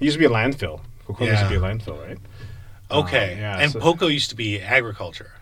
It 0.00 0.04
used 0.04 0.14
to 0.14 0.18
be 0.18 0.26
a 0.26 0.30
landfill. 0.30 0.80
Coquitlam 1.06 1.26
used 1.28 1.42
to 1.42 1.48
be 1.48 1.54
a 1.56 1.60
landfill, 1.60 2.06
right? 2.06 2.18
Uh, 2.90 3.00
okay. 3.00 3.36
yeah, 3.38 3.58
and 3.58 3.72
so- 3.72 3.80
Poco 3.80 4.06
used 4.06 4.30
to 4.30 4.36
be 4.36 4.60
agriculture. 4.60 5.32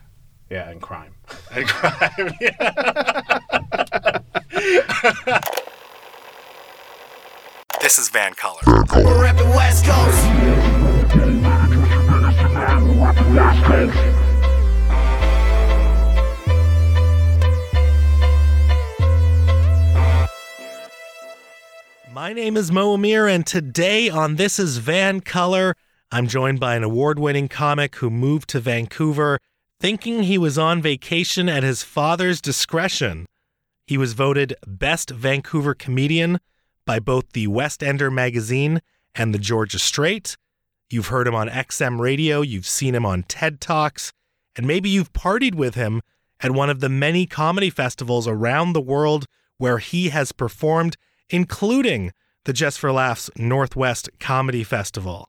Yeah, 0.50 0.70
and 0.70 0.80
crime. 0.80 1.14
And 1.52 1.66
crime. 1.68 2.30
this 7.80 7.98
is 7.98 8.08
Van 8.10 8.34
Color. 8.34 8.60
We're 8.66 9.26
reppin' 9.26 9.54
West 9.54 9.84
Coast. 9.84 11.26
My 22.16 22.32
name 22.32 22.56
is 22.56 22.72
Mo 22.72 22.94
Amir, 22.94 23.28
and 23.28 23.46
today 23.46 24.08
on 24.08 24.36
This 24.36 24.58
is 24.58 24.78
Van 24.78 25.20
Color, 25.20 25.74
I'm 26.10 26.28
joined 26.28 26.58
by 26.58 26.74
an 26.74 26.82
award 26.82 27.18
winning 27.18 27.46
comic 27.46 27.96
who 27.96 28.08
moved 28.08 28.48
to 28.48 28.58
Vancouver 28.58 29.38
thinking 29.80 30.22
he 30.22 30.38
was 30.38 30.56
on 30.56 30.80
vacation 30.80 31.46
at 31.50 31.62
his 31.62 31.82
father's 31.82 32.40
discretion. 32.40 33.26
He 33.86 33.98
was 33.98 34.14
voted 34.14 34.54
Best 34.66 35.10
Vancouver 35.10 35.74
Comedian 35.74 36.38
by 36.86 37.00
both 37.00 37.32
the 37.34 37.48
West 37.48 37.82
Ender 37.82 38.10
magazine 38.10 38.80
and 39.14 39.34
the 39.34 39.38
Georgia 39.38 39.78
Straight. 39.78 40.38
You've 40.88 41.08
heard 41.08 41.28
him 41.28 41.34
on 41.34 41.50
XM 41.50 42.00
Radio, 42.00 42.40
you've 42.40 42.64
seen 42.64 42.94
him 42.94 43.04
on 43.04 43.24
TED 43.24 43.60
Talks, 43.60 44.14
and 44.56 44.66
maybe 44.66 44.88
you've 44.88 45.12
partied 45.12 45.54
with 45.54 45.74
him 45.74 46.00
at 46.40 46.52
one 46.52 46.70
of 46.70 46.80
the 46.80 46.88
many 46.88 47.26
comedy 47.26 47.68
festivals 47.68 48.26
around 48.26 48.72
the 48.72 48.80
world 48.80 49.26
where 49.58 49.76
he 49.76 50.08
has 50.08 50.32
performed, 50.32 50.96
including 51.30 52.12
the 52.44 52.52
Just 52.52 52.78
for 52.78 52.92
Laughs 52.92 53.30
Northwest 53.36 54.08
Comedy 54.20 54.62
Festival. 54.62 55.28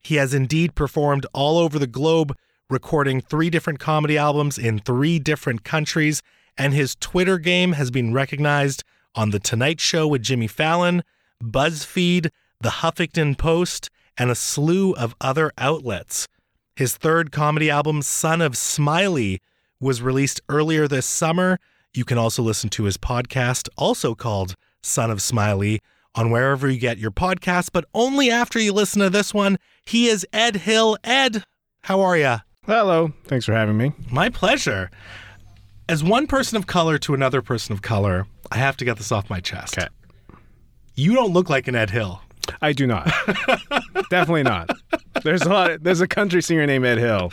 He 0.00 0.16
has 0.16 0.34
indeed 0.34 0.74
performed 0.74 1.26
all 1.32 1.58
over 1.58 1.78
the 1.78 1.86
globe, 1.86 2.36
recording 2.70 3.20
three 3.20 3.50
different 3.50 3.78
comedy 3.78 4.16
albums 4.16 4.58
in 4.58 4.78
three 4.78 5.18
different 5.18 5.64
countries, 5.64 6.22
and 6.56 6.72
his 6.72 6.94
Twitter 6.96 7.38
game 7.38 7.72
has 7.72 7.90
been 7.90 8.12
recognized 8.12 8.84
on 9.14 9.30
The 9.30 9.38
Tonight 9.38 9.80
Show 9.80 10.06
with 10.06 10.22
Jimmy 10.22 10.46
Fallon, 10.46 11.02
BuzzFeed, 11.42 12.30
The 12.60 12.68
Huffington 12.68 13.36
Post, 13.36 13.90
and 14.16 14.30
a 14.30 14.34
slew 14.34 14.92
of 14.94 15.14
other 15.20 15.52
outlets. 15.58 16.28
His 16.76 16.96
third 16.96 17.32
comedy 17.32 17.70
album, 17.70 18.02
Son 18.02 18.40
of 18.40 18.56
Smiley, 18.56 19.40
was 19.80 20.00
released 20.00 20.40
earlier 20.48 20.88
this 20.88 21.06
summer. 21.06 21.58
You 21.92 22.04
can 22.04 22.18
also 22.18 22.42
listen 22.42 22.70
to 22.70 22.84
his 22.84 22.96
podcast, 22.96 23.68
also 23.76 24.14
called 24.14 24.54
Son 24.82 25.10
of 25.10 25.22
Smiley, 25.22 25.80
on 26.14 26.30
wherever 26.30 26.68
you 26.68 26.78
get 26.78 26.98
your 26.98 27.10
podcasts, 27.10 27.70
but 27.72 27.84
only 27.94 28.30
after 28.30 28.58
you 28.58 28.72
listen 28.72 29.00
to 29.00 29.10
this 29.10 29.32
one. 29.32 29.58
He 29.84 30.08
is 30.08 30.26
Ed 30.32 30.56
Hill. 30.56 30.96
Ed, 31.04 31.44
how 31.82 32.00
are 32.00 32.16
you? 32.16 32.36
Hello. 32.66 33.12
Thanks 33.24 33.46
for 33.46 33.52
having 33.52 33.76
me. 33.76 33.92
My 34.10 34.28
pleasure. 34.28 34.90
As 35.88 36.04
one 36.04 36.26
person 36.26 36.56
of 36.56 36.66
color 36.66 36.98
to 36.98 37.14
another 37.14 37.42
person 37.42 37.72
of 37.72 37.82
color, 37.82 38.26
I 38.50 38.58
have 38.58 38.76
to 38.78 38.84
get 38.84 38.98
this 38.98 39.10
off 39.10 39.28
my 39.30 39.40
chest. 39.40 39.78
Okay. 39.78 39.88
You 40.94 41.14
don't 41.14 41.32
look 41.32 41.48
like 41.48 41.68
an 41.68 41.74
Ed 41.74 41.90
Hill. 41.90 42.20
I 42.60 42.72
do 42.72 42.86
not. 42.86 43.06
Definitely 44.10 44.42
not. 44.42 44.70
There's 45.22 45.42
a 45.42 45.48
lot. 45.48 45.82
there's 45.82 46.00
a 46.00 46.08
country 46.08 46.42
singer 46.42 46.66
named 46.66 46.84
Ed 46.84 46.98
Hill, 46.98 47.30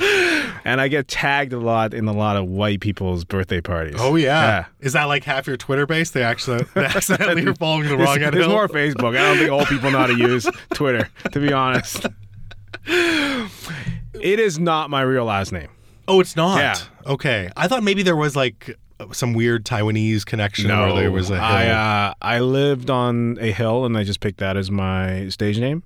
and 0.64 0.80
I 0.80 0.88
get 0.88 1.08
tagged 1.08 1.54
a 1.54 1.60
lot 1.60 1.94
in 1.94 2.08
a 2.08 2.14
lot 2.14 2.38
of 2.38 2.48
white 2.48 2.80
people's 2.82 3.24
birthday 3.26 3.62
parties. 3.62 3.96
Oh 3.98 4.16
yeah. 4.16 4.42
Yeah. 4.42 4.66
Is 4.80 4.94
that 4.94 5.06
like 5.06 5.24
half 5.24 5.48
your 5.48 5.58
Twitter 5.58 5.86
base? 5.86 6.12
They 6.12 6.24
actually 6.24 6.64
they 6.74 6.86
accidentally 6.86 7.46
are 7.48 7.56
following 7.56 7.88
the 7.90 7.98
wrong 7.98 8.18
Ed 8.22 8.34
there's 8.34 8.46
Hill. 8.46 8.54
more 8.54 8.68
Facebook. 8.68 9.18
I 9.18 9.24
don't 9.28 9.38
think 9.38 9.52
old 9.52 9.68
people 9.68 9.92
know 9.92 10.00
how 10.00 10.08
to 10.08 10.18
use 10.18 10.48
Twitter, 10.74 11.10
to 11.32 11.40
be 11.40 11.52
honest. 11.54 12.06
It 12.86 14.40
is 14.40 14.60
not 14.60 14.90
my 14.90 15.02
real 15.02 15.26
last 15.26 15.52
name. 15.52 15.70
Oh, 16.08 16.20
it's 16.20 16.36
not. 16.36 16.58
Yeah. 16.60 16.76
Okay. 17.06 17.50
I 17.56 17.68
thought 17.68 17.84
maybe 17.84 18.04
there 18.04 18.16
was 18.16 18.36
like 18.36 18.78
some 19.12 19.34
weird 19.34 19.64
Taiwanese 19.66 20.26
connection 20.26 20.68
where 20.70 20.94
there 20.94 21.12
was 21.12 21.30
a 21.30 21.36
hill. 21.36 21.44
I 21.44 21.68
uh, 21.68 22.14
I 22.22 22.40
lived 22.40 22.90
on 22.90 23.38
a 23.40 23.52
hill, 23.52 23.86
and 23.86 23.98
I 23.98 24.04
just 24.04 24.20
picked 24.20 24.40
that 24.40 24.58
as 24.58 24.70
my 24.72 25.30
stage 25.30 25.60
name. 25.60 25.84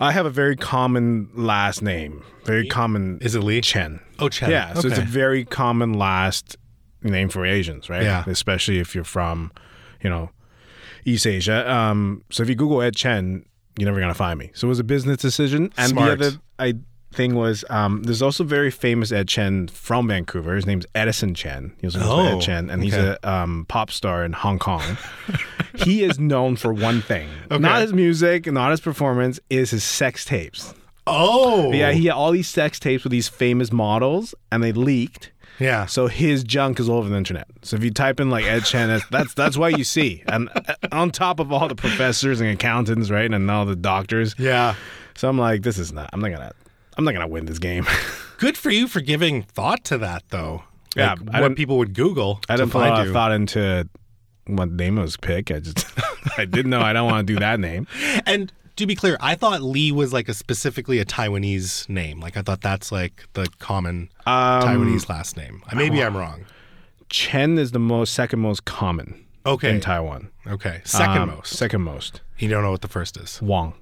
I 0.00 0.12
have 0.12 0.26
a 0.26 0.30
very 0.30 0.56
common 0.56 1.30
last 1.34 1.82
name. 1.82 2.24
Very 2.44 2.66
common. 2.66 3.18
Is 3.20 3.34
it 3.34 3.40
Lee? 3.40 3.60
Chen? 3.60 4.00
oh, 4.18 4.28
Chen. 4.28 4.50
Yeah, 4.50 4.74
so 4.74 4.88
it's 4.88 4.98
a 4.98 5.02
very 5.02 5.44
common 5.44 5.94
last 5.94 6.56
name 7.02 7.28
for 7.28 7.46
Asians, 7.46 7.88
right? 7.88 8.02
Yeah. 8.02 8.24
Especially 8.26 8.78
if 8.78 8.94
you're 8.94 9.04
from, 9.04 9.52
you 10.02 10.10
know, 10.10 10.30
East 11.04 11.26
Asia. 11.26 11.70
Um, 11.70 12.22
so 12.30 12.42
if 12.42 12.48
you 12.48 12.54
Google 12.54 12.82
Ed 12.82 12.96
Chen, 12.96 13.44
you're 13.78 13.86
never 13.86 14.00
gonna 14.00 14.14
find 14.14 14.38
me. 14.38 14.50
So 14.54 14.66
it 14.66 14.70
was 14.70 14.78
a 14.78 14.84
business 14.84 15.18
decision. 15.18 15.72
And 15.76 15.90
Smart. 15.90 16.18
the 16.18 16.26
other 16.26 16.36
I 16.58 16.74
thing 17.14 17.34
was 17.34 17.64
um, 17.70 18.02
there's 18.02 18.22
also 18.22 18.44
very 18.44 18.70
famous 18.70 19.12
Ed 19.12 19.28
Chen 19.28 19.68
from 19.68 20.08
Vancouver. 20.08 20.54
His 20.54 20.66
name's 20.66 20.86
Edison 20.94 21.34
Chen. 21.34 21.72
He 21.80 21.86
was 21.86 21.96
Oh, 21.96 22.36
Ed 22.36 22.40
Chen, 22.40 22.70
and 22.70 22.82
he's 22.82 22.94
a 22.94 23.18
um, 23.28 23.64
pop 23.68 23.90
star 23.90 24.24
in 24.24 24.32
Hong 24.32 24.58
Kong. 24.58 24.96
he 25.74 26.02
is 26.02 26.18
known 26.18 26.56
for 26.56 26.72
one 26.72 27.00
thing, 27.00 27.28
Okay. 27.50 27.58
not 27.58 27.82
his 27.82 27.92
music, 27.92 28.46
not 28.46 28.70
his 28.70 28.80
performance, 28.80 29.40
is 29.50 29.70
his 29.70 29.84
sex 29.84 30.24
tapes. 30.24 30.74
Oh. 31.06 31.72
Yeah, 31.72 31.92
he 31.92 32.06
had 32.06 32.14
all 32.14 32.30
these 32.32 32.48
sex 32.48 32.78
tapes 32.78 33.04
with 33.04 33.10
these 33.10 33.28
famous 33.28 33.70
models, 33.72 34.34
and 34.50 34.62
they 34.62 34.72
leaked. 34.72 35.30
Yeah. 35.60 35.86
So 35.86 36.08
his 36.08 36.42
junk 36.42 36.80
is 36.80 36.88
all 36.88 36.98
over 36.98 37.08
the 37.08 37.16
internet. 37.16 37.46
So 37.62 37.76
if 37.76 37.84
you 37.84 37.90
type 37.90 38.18
in 38.20 38.30
like 38.30 38.44
Ed 38.44 38.64
Chen, 38.64 39.00
that's 39.10 39.34
that's, 39.34 39.56
what 39.56 39.78
you 39.78 39.84
see. 39.84 40.22
And 40.26 40.48
uh, 40.54 40.74
on 40.90 41.10
top 41.10 41.38
of 41.38 41.52
all 41.52 41.68
the 41.68 41.76
professors 41.76 42.40
and 42.40 42.50
accountants, 42.50 43.10
right, 43.10 43.32
and 43.32 43.50
all 43.50 43.64
the 43.64 43.76
doctors. 43.76 44.34
Yeah. 44.38 44.74
So 45.14 45.28
I'm 45.28 45.38
like, 45.38 45.62
this 45.62 45.78
is 45.78 45.92
not. 45.92 46.10
I'm 46.12 46.20
not 46.20 46.30
gonna. 46.32 46.52
I'm 46.96 47.04
not 47.04 47.12
gonna 47.12 47.28
win 47.28 47.46
this 47.46 47.58
game. 47.58 47.86
Good 48.38 48.56
for 48.56 48.70
you 48.70 48.88
for 48.88 49.00
giving 49.00 49.42
thought 49.42 49.84
to 49.84 49.98
that, 49.98 50.24
though. 50.30 50.64
Yeah, 50.96 51.14
Like, 51.14 51.34
I 51.34 51.40
what 51.40 51.56
people 51.56 51.78
would 51.78 51.94
Google 51.94 52.40
I 52.48 52.54
to 52.56 52.62
didn't 52.62 52.72
put 52.72 52.86
a 52.86 52.88
lot 52.88 53.06
of 53.06 53.12
thought 53.12 53.32
into 53.32 53.88
what 54.46 54.70
name 54.70 54.98
I 54.98 55.02
was 55.02 55.16
pick. 55.16 55.50
I 55.50 55.58
just 55.60 55.86
I 56.38 56.44
didn't 56.44 56.70
know. 56.70 56.80
I 56.80 56.92
don't 56.92 57.10
want 57.10 57.26
to 57.26 57.32
do 57.34 57.38
that 57.40 57.58
name. 57.60 57.86
And 58.26 58.52
to 58.76 58.86
be 58.86 58.94
clear, 58.96 59.16
I 59.20 59.34
thought 59.36 59.62
Lee 59.62 59.92
was 59.92 60.12
like 60.12 60.28
a 60.28 60.34
specifically 60.34 60.98
a 60.98 61.04
Taiwanese 61.04 61.88
name. 61.88 62.20
Like 62.20 62.36
I 62.36 62.42
thought 62.42 62.60
that's 62.60 62.90
like 62.92 63.24
the 63.34 63.46
common 63.60 64.08
Um, 64.26 64.62
Taiwanese 64.62 65.08
last 65.08 65.36
name. 65.36 65.62
Maybe 65.74 66.02
I'm 66.02 66.16
wrong. 66.16 66.44
Chen 67.08 67.56
is 67.58 67.70
the 67.72 67.78
most 67.78 68.12
second 68.14 68.40
most 68.40 68.64
common 68.64 69.24
Okay. 69.46 69.70
in 69.70 69.80
Taiwan. 69.80 70.30
Okay. 70.46 70.80
Second 70.84 71.22
Um, 71.22 71.28
most. 71.36 71.54
Second 71.56 71.82
most. 71.82 72.20
you 72.38 72.48
don't 72.48 72.62
know 72.62 72.70
what 72.72 72.80
the 72.82 72.88
first 72.88 73.16
is. 73.16 73.40
Wang. 73.42 73.74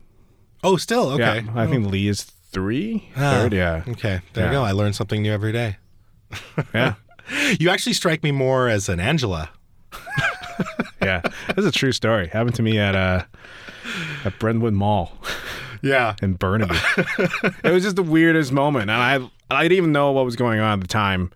Oh, 0.64 0.76
still 0.76 1.10
okay. 1.12 1.40
Yeah, 1.44 1.52
I 1.54 1.66
think 1.66 1.86
Lee 1.86 2.08
is 2.08 2.30
three. 2.52 3.08
Ah. 3.16 3.18
Third. 3.40 3.52
Yeah. 3.52 3.82
Okay. 3.88 4.20
There 4.34 4.46
you 4.46 4.52
go. 4.52 4.62
I 4.62 4.72
learn 4.72 4.92
something 4.92 5.22
new 5.22 5.32
every 5.32 5.52
day. 5.52 5.76
Yeah. 6.74 6.94
You 7.60 7.70
actually 7.70 7.92
strike 7.92 8.22
me 8.22 8.32
more 8.32 8.68
as 8.68 8.88
an 8.88 9.00
Angela. 9.00 9.50
Yeah, 11.02 11.20
that's 11.48 11.66
a 11.66 11.72
true 11.72 11.90
story. 11.90 12.28
Happened 12.28 12.54
to 12.56 12.62
me 12.62 12.78
at 12.78 12.94
uh 12.94 13.24
at 14.24 14.38
Brentwood 14.38 14.72
Mall 14.72 15.12
Yeah. 15.82 16.14
in 16.22 16.34
Burnaby. 16.34 16.76
it 17.64 17.72
was 17.72 17.82
just 17.82 17.96
the 17.96 18.04
weirdest 18.04 18.52
moment, 18.52 18.88
and 18.88 19.00
I 19.02 19.28
I 19.50 19.62
didn't 19.64 19.78
even 19.78 19.92
know 19.92 20.12
what 20.12 20.24
was 20.24 20.36
going 20.36 20.60
on 20.60 20.74
at 20.78 20.80
the 20.80 20.86
time 20.86 21.32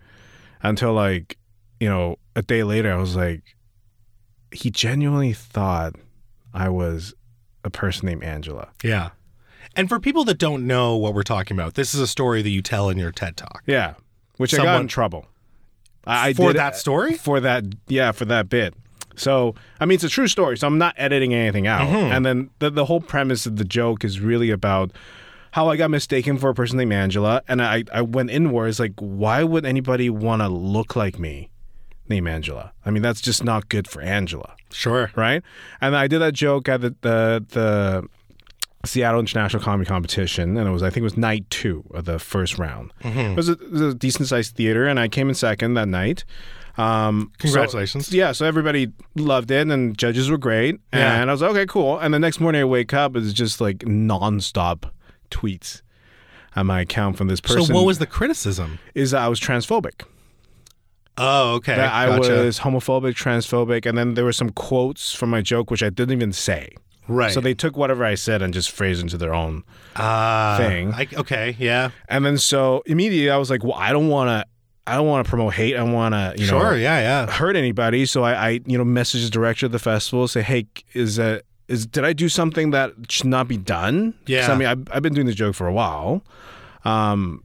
until 0.63 0.93
like 0.93 1.37
you 1.81 1.89
know 1.89 2.17
a 2.35 2.41
day 2.41 2.63
later. 2.63 2.93
I 2.93 2.95
was 2.95 3.15
like, 3.17 3.41
he 4.51 4.71
genuinely 4.71 5.33
thought 5.33 5.95
I 6.53 6.69
was 6.69 7.13
a 7.65 7.69
person 7.69 8.05
named 8.07 8.23
Angela. 8.23 8.69
Yeah. 8.83 9.09
And 9.77 9.87
for 9.87 9.99
people 9.99 10.23
that 10.25 10.37
don't 10.39 10.65
know 10.67 10.97
what 10.97 11.13
we're 11.13 11.23
talking 11.23 11.55
about, 11.55 11.75
this 11.75 11.93
is 11.93 11.99
a 12.01 12.07
story 12.07 12.41
that 12.41 12.49
you 12.49 12.61
tell 12.61 12.89
in 12.89 12.97
your 12.97 13.11
TED 13.11 13.37
Talk. 13.37 13.63
Yeah, 13.67 13.93
which 14.37 14.53
I 14.53 14.63
got 14.63 14.81
in 14.81 14.87
trouble. 14.87 15.27
I, 16.05 16.29
I 16.29 16.33
For 16.33 16.51
did- 16.51 16.59
that 16.59 16.75
story? 16.75 17.13
for 17.13 17.39
that 17.41 17.63
yeah 17.87 18.11
for 18.11 18.25
that 18.25 18.49
bit 18.49 18.73
so 19.19 19.55
i 19.79 19.85
mean 19.85 19.95
it's 19.95 20.03
a 20.03 20.09
true 20.09 20.27
story 20.27 20.55
so 20.55 20.67
i'm 20.67 20.77
not 20.77 20.93
editing 20.95 21.33
anything 21.33 21.65
out 21.65 21.81
Mm-hmm. 21.81 22.11
and 22.13 22.23
then 22.25 22.49
the, 22.59 22.69
the 22.69 22.85
whole 22.85 23.01
premise 23.01 23.47
of 23.47 23.55
the 23.57 23.65
joke 23.65 24.05
is 24.05 24.19
really 24.19 24.51
about 24.51 24.91
how 25.51 25.69
i 25.69 25.75
got 25.75 25.89
mistaken 25.89 26.37
for 26.37 26.49
a 26.51 26.53
person 26.53 26.77
named 26.77 26.93
angela 26.93 27.41
and 27.47 27.59
i, 27.61 27.83
I 27.91 28.03
went 28.03 28.29
inwards 28.29 28.79
like 28.79 28.93
why 28.99 29.43
would 29.43 29.65
anybody 29.65 30.09
want 30.11 30.43
to 30.43 30.47
look 30.47 30.95
like 30.95 31.17
me 31.17 31.49
named 32.07 32.27
angela 32.27 32.73
i 32.85 32.91
mean 32.91 33.01
that's 33.01 33.19
just 33.19 33.43
not 33.43 33.69
good 33.69 33.87
for 33.87 34.01
angela 34.03 34.55
Sure. 34.71 35.09
right 35.15 35.41
and 35.81 35.95
i 35.97 36.05
did 36.07 36.19
that 36.19 36.33
joke 36.35 36.69
at 36.69 36.81
the 36.81 36.95
the, 37.01 37.43
the 37.49 38.07
Seattle 38.85 39.19
International 39.19 39.61
Comedy 39.61 39.87
Competition, 39.87 40.55
and 40.57 40.67
it 40.67 40.71
was 40.71 40.83
I 40.83 40.89
think 40.89 40.97
it 41.01 41.03
was 41.03 41.17
night 41.17 41.49
two 41.49 41.83
of 41.93 42.05
the 42.05 42.19
first 42.19 42.57
round. 42.57 42.93
It, 43.01 43.35
was 43.35 43.49
a, 43.49 43.53
it 43.53 43.71
was 43.71 43.81
a 43.81 43.93
decent 43.93 44.27
sized 44.29 44.55
theater, 44.55 44.85
and 44.87 44.99
I 44.99 45.07
came 45.07 45.29
in 45.29 45.35
second 45.35 45.73
that 45.75 45.87
night. 45.87 46.23
Um, 46.77 47.31
so- 47.39 47.47
Congratulations. 47.47 48.13
yeah, 48.13 48.31
so 48.33 48.45
everybody 48.45 48.91
loved 49.15 49.49
it, 49.51 49.67
and 49.67 49.97
judges 49.97 50.29
were 50.29 50.37
great, 50.37 50.79
Yeah. 50.93 51.19
and 51.21 51.29
I 51.29 51.33
was 51.33 51.41
like, 51.41 51.51
okay, 51.51 51.65
cool. 51.65 51.97
And 51.97 52.13
the 52.13 52.19
next 52.19 52.39
morning 52.39 52.61
I 52.61 52.65
wake 52.65 52.93
up, 52.93 53.15
it's 53.15 53.33
just 53.33 53.59
like 53.59 53.79
nonstop 53.79 54.89
tweets 55.31 55.81
on 56.55 56.67
my 56.67 56.81
account 56.81 57.17
from 57.17 57.27
this 57.29 57.41
person. 57.41 57.63
So 57.63 57.73
what 57.73 57.85
was 57.85 57.97
the 57.99 58.05
criticism? 58.07 58.77
is 58.93 59.11
that 59.11 59.21
I 59.21 59.27
was 59.27 59.39
transphobic? 59.39 60.03
Oh, 61.17 61.55
okay. 61.55 61.75
That 61.75 61.91
I 61.93 62.05
Gotcha. 62.05 62.31
was 62.43 62.59
homophobic, 62.59 63.15
transphobic, 63.15 63.87
and 63.87 63.97
then 63.97 64.13
there 64.13 64.23
were 64.23 64.31
some 64.33 64.51
quotes 64.51 65.13
from 65.13 65.31
my 65.31 65.41
joke 65.41 65.71
which 65.71 65.81
I 65.81 65.89
didn't 65.89 66.13
even 66.15 66.31
say. 66.31 66.69
Right. 67.07 67.31
So 67.31 67.41
they 67.41 67.53
took 67.53 67.77
whatever 67.77 68.03
I 68.03 68.15
said 68.15 68.41
and 68.41 68.53
just 68.53 68.71
phrased 68.71 69.01
into 69.01 69.17
their 69.17 69.33
own 69.33 69.63
uh, 69.95 70.57
thing. 70.57 70.93
I, 70.93 71.07
okay, 71.15 71.55
yeah. 71.57 71.91
And 72.09 72.25
then 72.25 72.37
so 72.37 72.83
immediately 72.85 73.29
I 73.29 73.37
was 73.37 73.49
like, 73.49 73.63
well, 73.63 73.75
I 73.75 73.91
don't 73.91 74.09
want 74.09 74.29
to, 74.29 74.45
I 74.85 74.95
don't 74.95 75.07
want 75.07 75.25
to 75.25 75.29
promote 75.29 75.53
hate. 75.53 75.75
I 75.75 75.83
want 75.83 76.13
to, 76.13 76.33
you 76.37 76.45
sure, 76.45 76.71
know, 76.71 76.77
yeah, 76.77 76.99
yeah. 76.99 77.31
hurt 77.31 77.55
anybody. 77.55 78.05
So 78.05 78.23
I, 78.23 78.33
I, 78.33 78.49
you 78.65 78.77
know, 78.77 78.85
message 78.85 79.23
the 79.23 79.29
director 79.29 79.65
of 79.65 79.71
the 79.71 79.79
festival, 79.79 80.27
say, 80.27 80.41
hey, 80.41 80.67
is 80.93 81.17
that 81.17 81.43
is 81.67 81.85
did 81.85 82.05
I 82.05 82.13
do 82.13 82.29
something 82.29 82.71
that 82.71 82.93
should 83.09 83.25
not 83.25 83.47
be 83.47 83.57
done? 83.57 84.13
Yeah. 84.25 84.51
I 84.51 84.57
mean, 84.57 84.67
I've, 84.67 84.87
I've 84.91 85.03
been 85.03 85.13
doing 85.13 85.27
this 85.27 85.35
joke 85.35 85.55
for 85.55 85.67
a 85.67 85.73
while. 85.73 86.23
Um, 86.85 87.43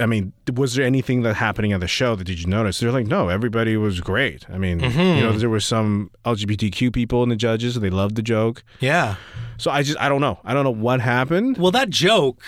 I 0.00 0.06
mean, 0.06 0.32
was 0.54 0.74
there 0.74 0.84
anything 0.84 1.22
that 1.22 1.34
happening 1.34 1.72
at 1.72 1.80
the 1.80 1.88
show 1.88 2.14
that 2.14 2.24
did 2.24 2.40
you 2.40 2.46
notice? 2.46 2.78
They're 2.78 2.92
like, 2.92 3.06
no, 3.06 3.28
everybody 3.28 3.76
was 3.76 4.00
great. 4.00 4.48
I 4.48 4.56
mean, 4.56 4.80
you 4.80 4.88
mm-hmm. 4.88 5.20
know, 5.20 5.32
there 5.32 5.50
were 5.50 5.60
some 5.60 6.10
LGBTQ 6.24 6.92
people 6.92 7.22
in 7.24 7.28
the 7.28 7.36
judges, 7.36 7.76
and 7.76 7.84
they 7.84 7.90
loved 7.90 8.14
the 8.14 8.22
joke. 8.22 8.62
Yeah. 8.80 9.16
So 9.56 9.70
I 9.70 9.82
just, 9.82 9.98
I 9.98 10.08
don't 10.08 10.20
know. 10.20 10.38
I 10.44 10.54
don't 10.54 10.64
know 10.64 10.70
what 10.70 11.00
happened. 11.00 11.58
Well, 11.58 11.72
that 11.72 11.90
joke, 11.90 12.42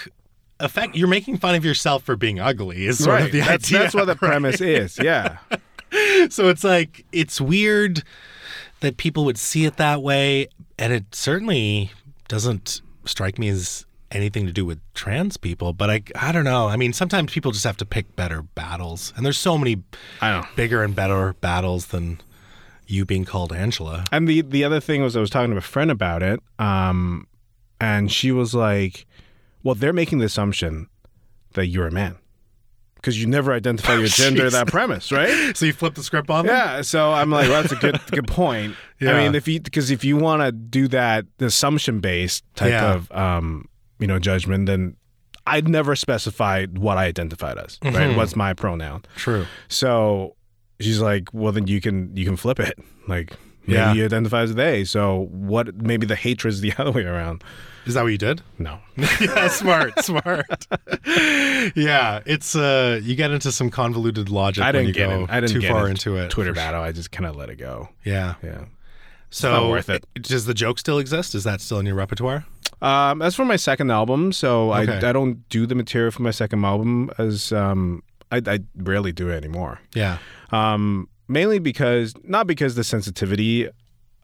effect, 0.61 0.94
you're 0.94 1.08
making 1.08 1.38
fun 1.38 1.55
of 1.55 1.64
yourself 1.64 2.05
for 2.05 2.17
being 2.17 2.38
ugly 2.38 2.87
is 2.87 3.02
sort 3.02 3.23
of 3.23 3.32
the 3.32 3.41
that's, 3.41 3.67
idea. 3.67 3.79
that's 3.81 3.94
what 3.94 4.05
the 4.05 4.12
right? 4.23 4.31
premise 4.31 4.61
is. 4.61 4.99
Yeah. 4.99 5.38
So 6.29 6.49
it's 6.49 6.62
like, 6.62 7.05
it's 7.11 7.41
weird 7.41 8.05
that 8.79 8.96
people 8.96 9.25
would 9.25 9.37
see 9.37 9.64
it 9.64 9.76
that 9.79 10.03
way. 10.03 10.46
And 10.79 10.93
it 10.93 11.12
certainly 11.12 11.91
doesn't 12.29 12.81
strike 13.05 13.41
me 13.41 13.49
as 13.49 13.87
anything 14.12 14.47
to 14.47 14.53
do 14.53 14.65
with 14.65 14.81
trans 14.95 15.37
people. 15.37 15.73
But 15.73 15.91
I, 15.91 16.03
I 16.17 16.33
don't 16.33 16.45
know. 16.45 16.69
I 16.69 16.77
mean, 16.77 16.93
sometimes 16.93 17.33
people 17.33 17.53
just 17.53 17.65
have 17.65 17.77
to 17.79 17.85
pick 17.87 18.17
better 18.17 18.43
battles. 18.43 19.12
And 19.17 19.25
there's 19.25 19.39
so 19.39 19.57
many 19.57 19.83
I 20.21 20.31
know. 20.41 20.47
bigger 20.57 20.83
and 20.83 20.95
better 20.95 21.35
battles 21.35 21.87
than 21.87 22.21
you 22.87 23.05
being 23.05 23.25
called 23.25 23.53
Angela. 23.53 24.05
And 24.11 24.27
the 24.29 24.43
the 24.43 24.65
other 24.65 24.81
thing 24.81 25.03
was 25.03 25.17
I 25.17 25.21
was 25.21 25.31
talking 25.31 25.53
to 25.53 25.57
a 25.57 25.61
friend 25.61 25.91
about 25.93 26.23
it, 26.25 26.41
um, 26.59 27.27
and 27.81 28.11
she 28.11 28.33
was 28.33 28.53
like, 28.53 29.07
"Well, 29.62 29.77
they're 29.77 29.93
making 29.93 30.19
the 30.19 30.25
assumption 30.27 30.89
that 31.53 31.67
you're 31.69 31.87
a 31.87 31.93
man 31.93 32.17
because 32.97 33.21
you 33.21 33.29
never 33.29 33.53
identify 33.53 33.95
your 33.99 34.09
gender." 34.09 34.47
Jeez. 34.49 34.53
that 34.53 34.67
premise, 34.67 35.13
right? 35.13 35.55
So 35.56 35.67
you 35.67 35.73
flip 35.73 35.95
the 35.95 36.03
script 36.03 36.31
on 36.31 36.47
them? 36.47 36.56
Yeah. 36.56 36.83
So 36.83 37.13
I'm 37.13 37.31
like, 37.31 37.49
well, 37.49 37.63
that's 37.63 37.73
a 37.73 37.77
good 37.77 38.01
good 38.11 38.27
point. 38.27 38.75
Yeah. 39.01 39.13
I 39.13 39.23
mean, 39.23 39.37
if 39.37 39.47
you 39.47 39.61
because 39.61 39.93
if 39.93 40.05
you 40.05 40.17
want 40.17 40.43
to 40.43 40.51
do 40.51 40.89
that 40.89 41.27
assumption 41.39 42.01
based 42.01 42.43
type 42.56 42.71
Yeah. 42.73 42.95
of 42.95 43.13
um, 43.13 43.69
you 44.00 44.06
know 44.06 44.19
judgment, 44.19 44.67
then 44.67 44.97
I'd 45.47 45.69
never 45.69 45.94
specified 45.97 46.79
what 46.79 46.99
I 46.99 47.06
identified 47.06 47.58
as. 47.58 47.79
Mm-hmm. 47.79 47.97
Right? 47.97 48.17
What's 48.17 48.35
my 48.37 48.55
pronoun? 48.55 49.05
True. 49.17 49.47
So 49.69 50.37
she's 50.81 51.00
like, 51.00 51.29
well, 51.32 51.52
then 51.52 51.67
you 51.67 51.81
can 51.81 52.17
you 52.17 52.25
can 52.25 52.37
flip 52.37 52.58
it. 52.61 52.79
Like 53.08 53.32
maybe 53.67 53.73
Yeah. 53.79 53.93
you 53.94 54.05
identify 54.05 54.43
as 54.43 54.55
they. 54.55 54.85
So 54.85 55.26
what? 55.32 55.75
Maybe 55.76 56.06
the 56.06 56.14
hatred 56.17 56.52
is 56.55 56.61
the 56.61 56.73
other 56.79 56.93
way 56.93 57.02
around. 57.05 57.43
Is 57.87 57.94
that 57.94 58.02
what 58.02 58.08
you 58.12 58.19
did? 58.19 58.43
No. 58.58 58.79
yeah, 59.20 59.49
smart, 59.49 59.99
smart. 60.05 60.67
yeah, 61.75 62.20
it's 62.26 62.55
uh 62.55 63.00
you 63.03 63.17
get 63.17 63.31
into 63.31 63.50
some 63.53 63.70
convoluted 63.70 64.29
logic 64.29 64.62
I 64.62 64.73
didn't 64.73 64.93
get 64.93 65.08
go 65.08 65.25
it. 65.25 65.31
I 65.31 65.41
didn't 65.41 65.61
too 65.61 65.67
far 65.69 65.87
it. 65.88 65.91
into 65.91 66.17
it. 66.17 66.31
Twitter 66.31 66.53
battle. 66.53 66.82
I 66.82 66.93
just 66.93 67.11
kind 67.11 67.26
of 67.26 67.37
let 67.37 67.49
it 67.50 67.56
go. 67.56 67.88
Yeah. 68.05 68.35
Yeah. 68.43 68.67
So 69.31 69.70
worth 69.70 69.88
it. 69.88 70.05
Does 70.14 70.44
the 70.46 70.55
joke 70.55 70.79
still 70.79 70.99
exist? 70.99 71.35
Is 71.35 71.44
that 71.44 71.61
still 71.61 71.79
in 71.79 71.87
your 71.87 71.94
repertoire? 71.94 72.44
Um, 72.82 73.19
that's 73.19 73.37
for 73.37 73.44
my 73.44 73.56
second 73.56 73.91
album. 73.91 74.32
So 74.32 74.73
Okay. 74.73 74.99
I 75.05 75.11
I 75.11 75.12
don't 75.12 75.49
do 75.49 75.67
the 75.67 75.75
material 75.75 76.11
for 76.11 76.23
my 76.23 76.31
second 76.31 76.65
album 76.65 77.11
as 77.19 77.53
um 77.53 78.03
I 78.32 78.41
I 78.47 78.61
rarely 78.77 79.12
do 79.12 79.29
it 79.29 79.35
anymore. 79.37 79.81
Yeah. 79.94 80.19
Um, 80.50 81.09
mainly 81.29 81.59
because 81.59 82.15
not 82.25 82.47
because 82.47 82.75
the 82.75 82.85
sensitivity 82.85 83.69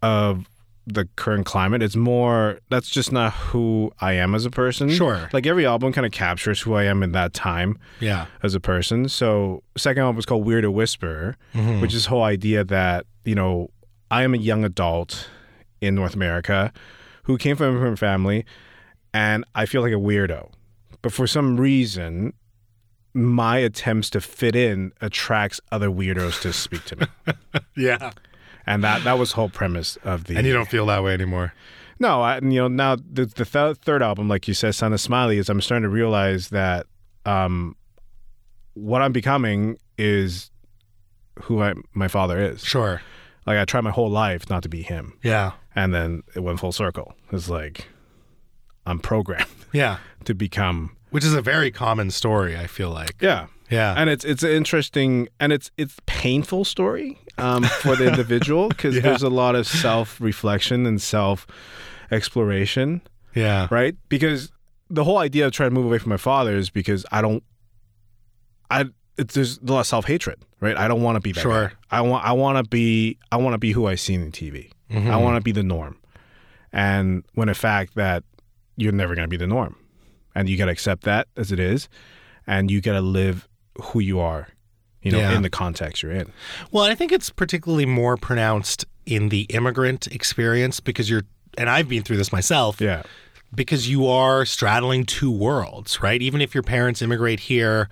of 0.03 0.47
the 0.89 1.09
current 1.17 1.45
climate. 1.47 1.83
It's 1.83 1.97
more 1.97 2.61
that's 2.71 2.89
just 2.89 3.11
not 3.11 3.33
who 3.33 3.91
I 4.01 4.13
am 4.13 4.37
as 4.37 4.45
a 4.47 4.51
person. 4.51 4.89
Sure. 4.89 5.29
Like 5.33 5.45
every 5.45 5.67
album 5.67 5.93
kind 5.93 6.07
of 6.07 6.13
captures 6.13 6.61
who 6.61 6.75
I 6.75 6.85
am 6.85 7.03
in 7.03 7.11
that 7.13 7.35
time. 7.35 7.77
Yeah. 7.99 8.27
as 8.45 8.55
a 8.55 8.61
person. 8.61 9.09
So 9.09 9.63
second 9.77 10.03
album 10.05 10.15
was 10.17 10.27
called 10.27 10.47
Weirdo 10.47 10.73
Whisper, 10.73 11.37
which 11.81 11.93
is 11.93 12.05
the 12.05 12.11
whole 12.11 12.23
idea 12.23 12.63
that, 12.65 13.05
you 13.25 13.35
know, 13.35 13.69
I 14.13 14.23
am 14.23 14.33
a 14.33 14.37
young 14.39 14.65
adult 14.65 15.29
in 15.81 15.97
North 15.97 16.15
America 16.15 16.73
who 17.27 17.37
came 17.39 17.57
from 17.57 17.67
an 17.67 17.73
immigrant 17.73 17.99
family 17.99 18.45
and 19.15 19.45
I 19.55 19.67
feel 19.67 19.83
like 19.83 19.93
a 19.93 19.97
weirdo. 19.97 20.51
But 21.03 21.13
for 21.13 21.27
some 21.27 21.59
reason, 21.59 22.33
my 23.15 23.59
attempts 23.59 24.11
to 24.11 24.21
fit 24.21 24.57
in 24.57 24.93
attracts 25.01 25.61
other 25.71 25.89
weirdos 25.89 26.41
to 26.43 26.53
speak 26.53 26.85
to 26.87 26.97
me. 26.97 27.07
Yeah. 27.77 28.11
And 28.67 28.83
that 28.83 29.05
that 29.05 29.19
was 29.19 29.33
whole 29.33 29.49
premise 29.49 29.97
of 30.03 30.25
the 30.25 30.37
And 30.37 30.47
you 30.47 30.53
don't 30.53 30.69
feel 30.69 30.87
that 30.87 31.05
way 31.05 31.13
anymore. 31.15 31.53
No, 32.01 32.21
I, 32.23 32.37
you 32.37 32.61
know, 32.61 32.69
now 32.69 32.97
the 32.97 33.27
the 33.27 33.45
th- 33.45 33.77
third 33.79 34.03
album, 34.03 34.29
like 34.29 34.49
you 34.49 34.55
said, 34.55 34.75
Son 34.75 34.93
of 34.93 35.01
Smiley, 35.01 35.39
is 35.39 35.49
I'm 35.49 35.61
starting 35.61 35.85
to 35.85 35.89
realize 35.89 36.49
that 36.49 36.87
um, 37.25 37.77
what 38.75 39.03
I'm 39.03 39.13
becoming 39.13 39.79
is 39.97 40.51
who 41.43 41.63
I, 41.63 41.75
my 41.95 42.09
father 42.09 42.41
is. 42.41 42.65
Sure. 42.65 43.01
Like 43.47 43.59
I 43.59 43.65
tried 43.65 43.83
my 43.83 43.91
whole 43.93 44.11
life 44.11 44.51
not 44.51 44.63
to 44.65 44.69
be 44.69 44.83
him, 44.83 45.17
Yeah. 45.23 45.53
And 45.77 45.95
then 45.95 46.23
it 46.35 46.41
went 46.41 46.59
full 46.59 46.73
circle. 46.73 47.15
It's 47.31 47.49
like 47.49 47.87
I'm 48.87 48.99
programmed 48.99 49.47
Yeah. 49.73 49.99
to 50.25 50.35
become. 50.35 50.97
Which 51.11 51.25
is 51.25 51.35
a 51.35 51.43
very 51.43 51.71
common 51.71 52.11
story, 52.11 52.57
I 52.57 52.67
feel 52.67 52.91
like. 52.91 53.15
Yeah, 53.21 53.47
Yeah. 53.71 53.95
and 53.97 54.11
it's 54.11 54.25
it's 54.25 54.43
an 54.43 54.51
interesting 54.51 55.29
and 55.39 55.53
it's 55.53 55.71
it's 55.77 55.97
painful 56.07 56.65
story 56.65 57.19
um, 57.39 57.63
for 57.65 57.95
the 57.95 58.09
individual 58.09 58.69
because 58.75 58.97
Yeah. 58.97 59.03
there's 59.03 59.23
a 59.23 59.29
lot 59.31 59.55
of 59.55 59.67
self 59.67 60.21
reflection 60.21 60.85
and 60.87 61.01
self 61.01 61.47
exploration. 62.11 63.03
yeah. 63.35 63.69
right? 63.71 63.95
Because 64.09 64.51
the 64.91 65.05
whole 65.05 65.19
idea 65.19 65.47
of 65.47 65.53
trying 65.53 65.71
to 65.71 65.75
move 65.75 65.85
away 65.87 65.99
from 65.99 66.11
my 66.11 66.17
father 66.17 66.57
is 66.57 66.71
because 66.71 67.05
I 67.11 67.21
don't, 67.21 67.43
I 68.71 68.87
it's, 69.19 69.35
there's 69.35 69.59
a 69.59 69.65
lot 69.65 69.81
of 69.81 69.87
self 69.87 70.05
hatred, 70.07 70.39
right? 70.61 70.77
I 70.77 70.89
don't 70.89 71.03
want 71.03 71.17
to 71.17 71.21
be 71.21 71.33
that. 71.33 71.41
Sure. 71.41 71.69
guy. 71.69 71.75
I 71.99 72.01
want 72.03 72.25
I 72.25 72.33
want 72.33 72.63
to 72.65 72.69
be 72.69 73.19
I 73.33 73.37
want 73.37 73.55
to 73.55 73.59
be 73.59 73.73
who 73.73 73.87
I 73.87 73.95
see 73.95 74.15
in 74.15 74.31
TV. 74.33 74.71
Mm-hmm. 74.91 75.11
I 75.11 75.17
want 75.17 75.37
to 75.37 75.41
be 75.41 75.53
the 75.53 75.63
norm, 75.63 75.99
and 76.73 77.25
when 77.35 77.49
in 77.49 77.55
fact 77.55 77.95
that 77.97 78.23
you're 78.77 78.93
never 78.93 79.15
going 79.15 79.25
to 79.25 79.29
be 79.31 79.37
the 79.37 79.47
norm, 79.47 79.77
and 80.35 80.49
you 80.49 80.57
got 80.57 80.67
to 80.67 80.71
accept 80.73 81.03
that 81.05 81.29
as 81.37 81.51
it 81.53 81.59
is, 81.59 81.89
and 82.47 82.71
you 82.71 82.81
got 82.81 82.93
to 82.93 83.01
live 83.01 83.49
who 83.83 84.01
you 84.01 84.21
are, 84.21 84.49
you 85.03 85.11
know, 85.13 85.19
Yeah. 85.19 85.35
in 85.35 85.43
the 85.43 85.51
context 85.51 86.03
you're 86.03 86.13
in. 86.13 86.31
Well, 86.71 86.85
I 86.85 86.95
think 86.95 87.11
it's 87.13 87.31
particularly 87.31 87.87
more 87.87 88.17
pronounced 88.17 88.85
in 89.07 89.29
the 89.31 89.43
immigrant 89.51 90.07
experience 90.09 90.79
because 90.81 91.09
you're, 91.11 91.23
and 91.59 91.69
I've 91.71 91.89
been 91.89 92.03
through 92.03 92.17
this 92.19 92.33
myself. 92.33 92.81
Yeah. 92.81 93.03
because 93.55 93.89
you 93.89 94.07
are 94.09 94.45
straddling 94.45 95.05
two 95.07 95.31
worlds, 95.31 96.03
right? 96.03 96.21
Even 96.21 96.41
if 96.41 96.53
your 96.55 96.65
parents 96.65 97.01
immigrate 97.01 97.41
here 97.41 97.89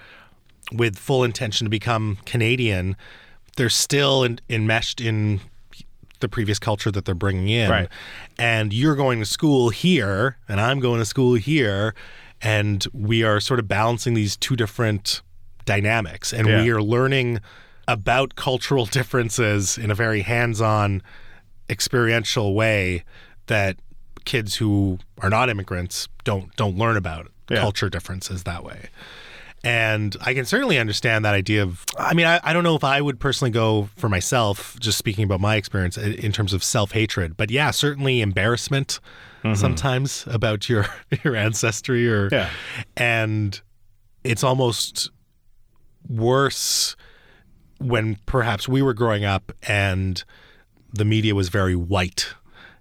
with 0.73 0.99
full 0.99 1.23
intention 1.25 1.65
to 1.65 1.71
become 1.71 2.19
Canadian, 2.27 2.97
they're 3.57 3.69
still 3.71 4.25
in, 4.25 4.41
enmeshed 4.51 5.01
in 5.01 5.41
the 6.25 6.29
previous 6.29 6.59
culture 6.59 6.91
that 6.91 7.05
they're 7.05 7.15
bringing 7.15 7.49
in. 7.49 7.71
Right. 7.71 7.89
And 8.39 8.73
you're 8.73 8.97
going 8.97 9.21
to 9.21 9.27
school 9.27 9.69
here, 9.69 10.39
and 10.49 10.61
I'm 10.61 10.81
going 10.81 10.99
to 11.01 11.05
school 11.05 11.35
here, 11.35 11.95
and 12.43 12.85
we 12.93 13.23
are 13.23 13.39
sort 13.41 13.61
of 13.61 13.69
balancing 13.69 14.15
these 14.15 14.37
two 14.37 14.57
different 14.57 15.23
dynamics, 15.67 16.33
and 16.33 16.49
Yeah. 16.49 16.63
we 16.63 16.71
are 16.71 16.83
learning 16.83 17.41
about 17.87 18.35
cultural 18.37 18.87
differences 18.99 19.79
in 19.79 19.91
a 19.91 19.95
very 19.95 20.23
hands-on 20.23 21.03
experiential 21.71 22.55
way 22.55 23.05
that 23.47 23.77
kids 24.25 24.57
who 24.57 24.99
are 25.21 25.31
not 25.31 25.49
immigrants 25.51 26.09
don't 26.25 26.55
don't 26.57 26.77
learn 26.77 26.97
about 26.97 27.31
Yeah. 27.51 27.61
culture 27.61 27.91
differences 27.91 28.45
that 28.45 28.65
way. 28.65 28.89
And 29.65 30.17
I 30.21 30.35
can 30.35 30.45
certainly 30.45 30.79
understand 30.79 31.25
that 31.25 31.35
idea 31.35 31.63
of 31.63 31.85
I 31.99 32.15
mean 32.15 32.27
I, 32.27 32.39
I 32.45 32.53
don't 32.53 32.65
know 32.65 32.77
if 32.77 32.85
I 32.85 33.01
would 33.01 33.19
personally 33.19 33.51
go 33.51 33.89
for 33.97 34.09
myself 34.09 34.77
just 34.79 34.99
speaking 34.99 35.25
about 35.25 35.41
my 35.41 35.57
experience 35.57 35.97
in 35.97 36.13
in 36.15 36.33
terms 36.33 36.53
of 36.53 36.63
self-hatred. 36.63 37.37
But 37.37 37.51
yeah 37.51 37.71
certainly 37.71 38.21
embarrassment 38.21 39.01
mm-hmm. 39.43 39.55
sometimes 39.55 40.25
about 40.29 40.69
your 40.69 40.87
your 41.25 41.35
ancestry 41.35 42.09
or 42.09 42.29
Yeah. 42.31 42.51
and 42.97 43.61
it's 44.23 44.45
almost 44.45 45.11
worse 46.09 46.97
when 47.79 48.17
perhaps 48.27 48.69
we 48.69 48.83
were 48.83 48.95
growing 48.95 49.25
up 49.25 49.53
and 49.67 50.23
the 50.93 51.05
media 51.05 51.35
was 51.35 51.49
very 51.49 51.75
white 51.75 52.29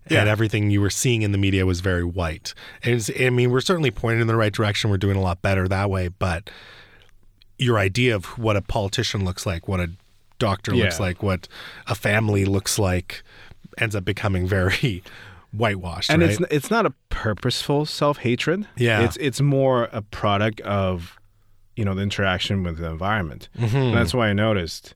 and 0.09 0.29
everything 0.29 0.69
you 0.69 0.81
were 0.81 0.89
seeing 0.89 1.21
in 1.21 1.31
the 1.31 1.37
media 1.37 1.65
was 1.65 1.79
very 1.79 2.03
white. 2.03 2.53
And 2.83 2.95
it's, 2.95 3.09
I 3.19 3.29
mean, 3.29 3.51
we're 3.51 3.61
certainly 3.61 3.91
pointed 3.91 4.21
in 4.21 4.27
the 4.27 4.35
right 4.35 4.53
direction. 4.53 4.89
We're 4.89 4.97
doing 4.97 5.17
a 5.17 5.21
lot 5.21 5.41
better 5.41 5.67
that 5.67 5.89
way. 5.89 6.07
But 6.07 6.49
your 7.57 7.77
idea 7.77 8.15
of 8.15 8.37
what 8.37 8.55
a 8.55 8.61
politician 8.61 9.25
looks 9.25 9.45
like, 9.45 9.67
what 9.67 9.79
a 9.79 9.91
doctor 10.39 10.75
looks 10.75 10.99
like, 10.99 11.23
what 11.23 11.47
a 11.87 11.95
family 11.95 12.45
looks 12.45 12.77
like, 12.77 13.23
ends 13.77 13.95
up 13.95 14.05
becoming 14.05 14.47
very 14.47 15.03
whitewashed. 15.51 16.09
and 16.09 16.21
right? 16.21 16.31
it's 16.31 16.41
it's 16.51 16.71
not 16.71 16.85
a 16.85 16.93
purposeful 17.09 17.85
self 17.85 18.19
hatred. 18.19 18.67
Yeah. 18.75 19.01
it's 19.03 19.17
it's 19.17 19.39
more 19.41 19.89
a 19.91 20.01
product 20.01 20.61
of 20.61 21.17
you 21.75 21.85
know 21.85 21.93
the 21.95 22.01
interaction 22.01 22.63
with 22.63 22.77
the 22.77 22.89
environment. 22.89 23.49
Mm-hmm. 23.57 23.75
And 23.75 23.97
that's 23.97 24.13
why 24.13 24.29
I 24.29 24.33
noticed. 24.33 24.95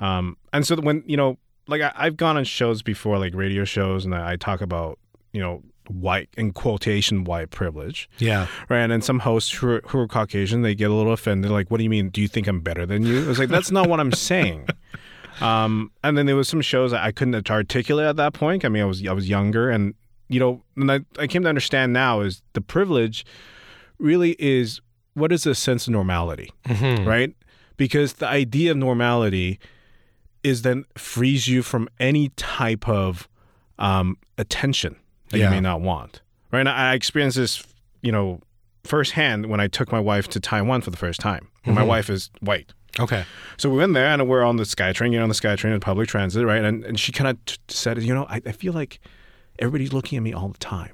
Um, 0.00 0.36
and 0.52 0.66
so 0.66 0.76
when 0.76 1.02
you 1.06 1.16
know, 1.16 1.38
like 1.68 1.80
I, 1.82 1.92
I've 1.94 2.16
gone 2.16 2.36
on 2.36 2.44
shows 2.44 2.82
before, 2.82 3.18
like 3.18 3.34
radio 3.34 3.64
shows, 3.64 4.04
and 4.04 4.14
I, 4.14 4.32
I 4.32 4.36
talk 4.36 4.60
about 4.60 4.98
you 5.32 5.40
know 5.40 5.62
white 5.88 6.28
in 6.36 6.52
quotation 6.52 7.24
white 7.24 7.48
privilege 7.48 8.10
Yeah. 8.18 8.46
right 8.68 8.80
and 8.80 8.92
then 8.92 9.00
some 9.00 9.20
hosts 9.20 9.50
who 9.50 9.68
are, 9.70 9.82
who 9.86 9.98
are 10.00 10.06
caucasian 10.06 10.60
they 10.60 10.74
get 10.74 10.90
a 10.90 10.94
little 10.94 11.14
offended 11.14 11.50
like 11.50 11.70
what 11.70 11.78
do 11.78 11.84
you 11.84 11.88
mean 11.88 12.10
do 12.10 12.20
you 12.20 12.28
think 12.28 12.46
i'm 12.46 12.60
better 12.60 12.84
than 12.84 13.06
you 13.06 13.24
i 13.24 13.26
was 13.26 13.38
like 13.38 13.48
that's 13.48 13.70
not 13.70 13.88
what 13.88 13.98
i'm 13.98 14.12
saying 14.12 14.66
um, 15.40 15.90
and 16.04 16.18
then 16.18 16.26
there 16.26 16.36
was 16.36 16.46
some 16.46 16.60
shows 16.60 16.90
that 16.90 17.02
i 17.02 17.10
couldn't 17.10 17.50
articulate 17.50 18.06
at 18.06 18.16
that 18.16 18.34
point 18.34 18.66
i 18.66 18.68
mean 18.68 18.82
i 18.82 18.84
was 18.84 19.06
i 19.06 19.12
was 19.12 19.30
younger 19.30 19.70
and 19.70 19.94
you 20.28 20.38
know 20.38 20.62
and 20.76 20.92
I, 20.92 21.00
I 21.18 21.26
came 21.26 21.42
to 21.44 21.48
understand 21.48 21.94
now 21.94 22.20
is 22.20 22.42
the 22.52 22.60
privilege 22.60 23.24
really 23.98 24.36
is 24.38 24.82
what 25.14 25.32
is 25.32 25.46
a 25.46 25.54
sense 25.54 25.86
of 25.86 25.92
normality 25.94 26.50
Mm-hmm. 26.66 27.08
right? 27.08 27.34
Because 27.78 28.14
the 28.14 28.28
idea 28.28 28.72
of 28.72 28.76
normality 28.76 29.58
is 30.44 30.62
then 30.62 30.84
frees 30.96 31.48
you 31.48 31.62
from 31.62 31.88
any 31.98 32.30
type 32.30 32.88
of 32.88 33.28
um, 33.78 34.16
attention 34.36 34.96
that 35.30 35.38
Yeah. 35.38 35.44
you 35.46 35.50
may 35.50 35.60
not 35.60 35.80
want, 35.80 36.20
right? 36.52 36.60
And 36.60 36.68
I 36.68 36.94
experienced 36.94 37.36
this, 37.36 37.62
you 38.02 38.12
know, 38.12 38.40
firsthand 38.84 39.46
when 39.46 39.60
I 39.60 39.66
took 39.68 39.92
my 39.92 40.00
wife 40.00 40.28
to 40.28 40.40
Taiwan 40.40 40.80
for 40.80 40.90
the 40.90 40.96
first 40.96 41.20
time. 41.20 41.48
And 41.64 41.74
My 41.74 41.82
wife 41.82 42.08
is 42.08 42.30
white. 42.40 42.72
Okay. 42.98 43.24
So 43.58 43.68
we 43.68 43.76
went 43.76 43.92
there 43.92 44.06
and 44.06 44.26
we're 44.28 44.42
on 44.42 44.56
the 44.56 44.64
SkyTrain, 44.64 45.12
you 45.12 45.18
know, 45.18 45.24
on 45.24 45.28
the 45.28 45.34
SkyTrain 45.34 45.74
in 45.74 45.80
public 45.80 46.08
transit, 46.08 46.44
right? 46.46 46.64
And, 46.64 46.82
and 46.84 46.98
she 46.98 47.12
kind 47.12 47.28
of 47.28 47.44
t- 47.44 47.56
said, 47.68 48.02
you 48.02 48.14
know, 48.14 48.24
I, 48.30 48.40
I 48.46 48.52
feel 48.52 48.72
like 48.72 48.98
everybody's 49.58 49.92
looking 49.92 50.16
at 50.16 50.22
me 50.22 50.32
all 50.32 50.48
the 50.48 50.58
time. 50.58 50.92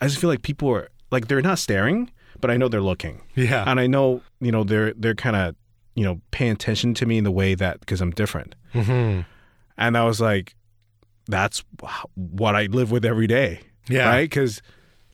I 0.00 0.08
just 0.08 0.18
feel 0.20 0.28
like 0.28 0.42
people 0.42 0.68
are, 0.70 0.88
like, 1.12 1.28
they're 1.28 1.40
not 1.40 1.60
staring, 1.60 2.10
but 2.40 2.50
I 2.50 2.56
know 2.56 2.66
they're 2.68 2.80
looking 2.82 3.22
Yeah. 3.36 3.62
and 3.66 3.78
I 3.78 3.86
know 3.86 4.20
you 4.40 4.50
know 4.50 4.64
they're 4.64 4.92
they're 4.94 5.14
kind 5.14 5.36
of 5.36 5.54
you 5.94 6.04
know 6.04 6.20
paying 6.30 6.52
attention 6.52 6.94
to 6.94 7.06
me 7.06 7.18
in 7.18 7.24
the 7.24 7.30
way 7.30 7.54
that 7.54 7.80
because 7.80 8.00
I'm 8.00 8.10
different, 8.10 8.54
Mm-hmm. 8.74 9.20
and 9.78 9.96
I 9.96 10.04
was 10.04 10.20
like, 10.20 10.54
that's 11.26 11.62
what 12.14 12.54
I 12.56 12.66
live 12.66 12.90
with 12.90 13.04
every 13.04 13.26
day, 13.26 13.60
Yeah. 13.88 14.08
right? 14.08 14.28
Because 14.28 14.60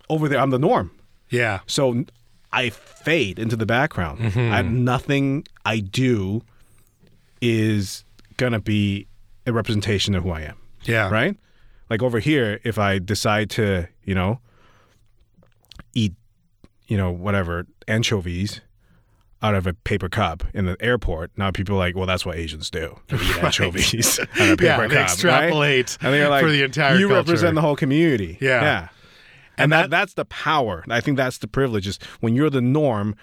over 0.09 0.29
there 0.29 0.39
I'm 0.41 0.51
the 0.51 0.59
norm, 0.59 0.91
Yeah. 1.29 1.61
so 1.67 2.05
I 2.53 2.71
fade 2.71 3.39
into 3.39 3.55
the 3.57 3.67
background. 3.67 4.19
Mm-hmm. 4.21 4.53
I, 4.53 4.63
nothing 4.63 5.45
I 5.65 5.79
do 5.81 6.43
is 7.41 8.05
gonna 8.39 8.61
be 8.61 9.07
a 9.47 9.53
representation 9.53 10.15
of 10.15 10.25
who 10.25 10.31
I 10.31 10.43
am, 10.43 10.57
Yeah. 10.85 11.11
right? 11.11 11.37
Like 11.89 12.03
over 12.03 12.19
here, 12.21 12.61
if 12.65 12.79
I 12.79 12.99
decide 12.99 13.51
to 13.51 13.87
you 14.05 14.15
know 14.15 14.41
eat 15.95 16.15
you 16.87 16.97
know 16.97 17.11
whatever 17.11 17.67
anchovies 17.89 18.61
out 19.43 19.55
of 19.55 19.67
a 19.67 19.73
paper 19.75 20.09
cup 20.09 20.45
in 20.53 20.67
the 20.67 20.77
airport. 20.81 21.31
Now 21.37 21.51
people 21.51 21.75
are 21.77 21.79
like, 21.79 21.97
well, 21.97 22.07
that's 22.07 22.27
what 22.27 22.37
Asians 22.37 22.71
do. 22.71 22.99
They 23.09 23.17
eat 23.17 23.37
anchovies 23.43 24.19
out 24.21 24.29
of 24.29 24.37
a 24.51 24.57
paper 24.57 24.65
Yeah, 24.65 24.77
cup. 24.89 25.17
they 25.19 25.29
right? 25.29 25.97
And 26.03 26.13
they're 26.15 26.29
like, 26.29 26.43
for 26.45 26.51
the 26.51 26.63
entire 26.63 26.97
you 26.97 27.09
culture. 27.09 27.15
represent 27.23 27.55
the 27.55 27.61
whole 27.63 27.77
community. 27.77 28.37
Yeah. 28.41 28.61
Yeah. 28.63 28.79
And, 29.57 29.65
And 29.65 29.73
that, 29.73 29.81
that- 29.83 29.91
that's 29.91 30.15
the 30.15 30.25
power. 30.27 30.85
I 30.91 31.01
think 31.01 31.17
that's 31.17 31.39
the 31.39 31.49
privilege 31.49 31.87
is 31.87 31.99
when 32.21 32.35
you're 32.35 32.51
the 32.51 32.61
norm, 32.61 33.15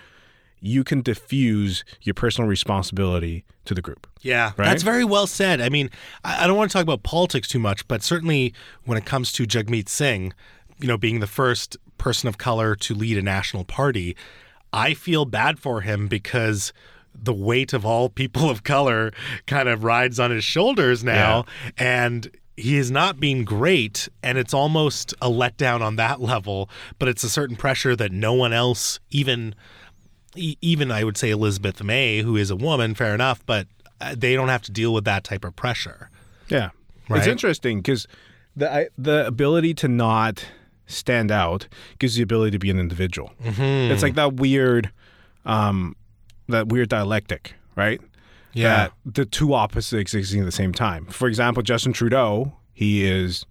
you 0.59 0.83
can 0.83 1.01
diffuse 1.01 1.83
your 2.01 2.15
personal 2.15 2.49
responsibility 2.49 3.43
to 3.65 3.75
the 3.75 3.81
group. 3.81 4.07
Yeah, 4.21 4.53
Right? 4.57 4.65
that's 4.69 4.81
very 4.81 5.03
well 5.05 5.27
said. 5.27 5.61
I 5.61 5.69
mean, 5.69 5.89
I 6.23 6.43
I 6.45 6.47
don't 6.47 6.57
want 6.57 6.71
to 6.71 6.73
talk 6.73 6.81
about 6.83 7.03
politics 7.03 7.47
too 7.47 7.59
much, 7.59 7.87
but 7.87 8.01
certainly 8.01 8.53
when 8.85 8.97
it 8.97 9.05
comes 9.05 9.31
to 9.33 9.43
Jagmeet 9.45 9.87
Singh, 9.87 10.33
you 10.79 10.87
know, 10.87 10.97
being 10.97 11.19
the 11.19 11.27
first 11.27 11.77
person 11.99 12.27
of 12.27 12.37
color 12.39 12.75
to 12.75 12.95
lead 12.95 13.17
a 13.17 13.21
national 13.21 13.65
party, 13.65 14.15
I 14.73 14.93
feel 14.93 15.25
bad 15.25 15.59
for 15.59 15.81
him 15.81 16.07
because 16.07 16.73
the 17.13 17.33
weight 17.33 17.73
of 17.73 17.85
all 17.85 18.09
people 18.09 18.49
of 18.49 18.63
color 18.63 19.11
kind 19.45 19.67
of 19.67 19.83
rides 19.83 20.19
on 20.19 20.31
his 20.31 20.43
shoulders 20.43 21.03
now, 21.03 21.45
and 21.77 22.29
he 22.55 22.77
is 22.77 22.89
not 22.89 23.19
being 23.19 23.43
great, 23.43 24.09
and 24.23 24.37
it's 24.37 24.53
almost 24.53 25.13
a 25.21 25.29
letdown 25.29 25.81
on 25.81 25.95
that 25.95 26.21
level. 26.21 26.69
But 26.99 27.07
it's 27.07 27.23
a 27.23 27.29
certain 27.29 27.55
pressure 27.55 27.95
that 27.95 28.11
no 28.11 28.33
one 28.33 28.53
else, 28.53 28.99
even 29.09 29.55
even 30.35 30.91
I 30.91 31.03
would 31.03 31.17
say 31.17 31.31
Elizabeth 31.31 31.83
May, 31.83 32.21
who 32.21 32.35
is 32.35 32.51
a 32.51 32.55
woman, 32.55 32.93
fair 32.93 33.15
enough, 33.15 33.43
but 33.45 33.67
uh, 33.99 34.15
they 34.15 34.35
don't 34.35 34.49
have 34.49 34.61
to 34.63 34.71
deal 34.71 34.93
with 34.93 35.03
that 35.05 35.23
type 35.23 35.43
of 35.43 35.55
pressure. 35.55 36.11
Yeah. 36.49 36.69
Right? 37.09 37.19
It's 37.19 37.27
interesting 37.27 37.79
because 37.79 38.07
the 38.55 38.71
I, 38.71 38.87
the 38.97 39.25
ability 39.25 39.73
to 39.75 39.87
not 39.87 40.45
stand 40.87 41.31
out 41.31 41.67
gives 41.99 42.17
you 42.17 42.23
the 42.23 42.23
ability 42.23 42.51
to 42.51 42.59
be 42.59 42.69
an 42.71 42.79
individual. 42.79 43.31
Mm-hmm. 43.43 43.91
It's 43.91 44.01
like 44.03 44.15
that 44.15 44.33
weird, 44.37 44.91
um, 45.45 45.95
that 46.47 46.69
weird 46.69 46.89
dialectic, 46.89 47.53
right? 47.75 48.01
Yeah. 48.53 48.75
That 48.87 48.91
the 49.05 49.25
two 49.25 49.53
opposites 49.53 50.13
existing 50.13 50.39
at 50.41 50.45
the 50.45 50.51
same 50.51 50.73
time. 50.73 51.05
For 51.07 51.27
example, 51.27 51.61
Justin 51.61 51.93
Trudeau, 51.93 52.53
he 52.73 53.05
is 53.05 53.45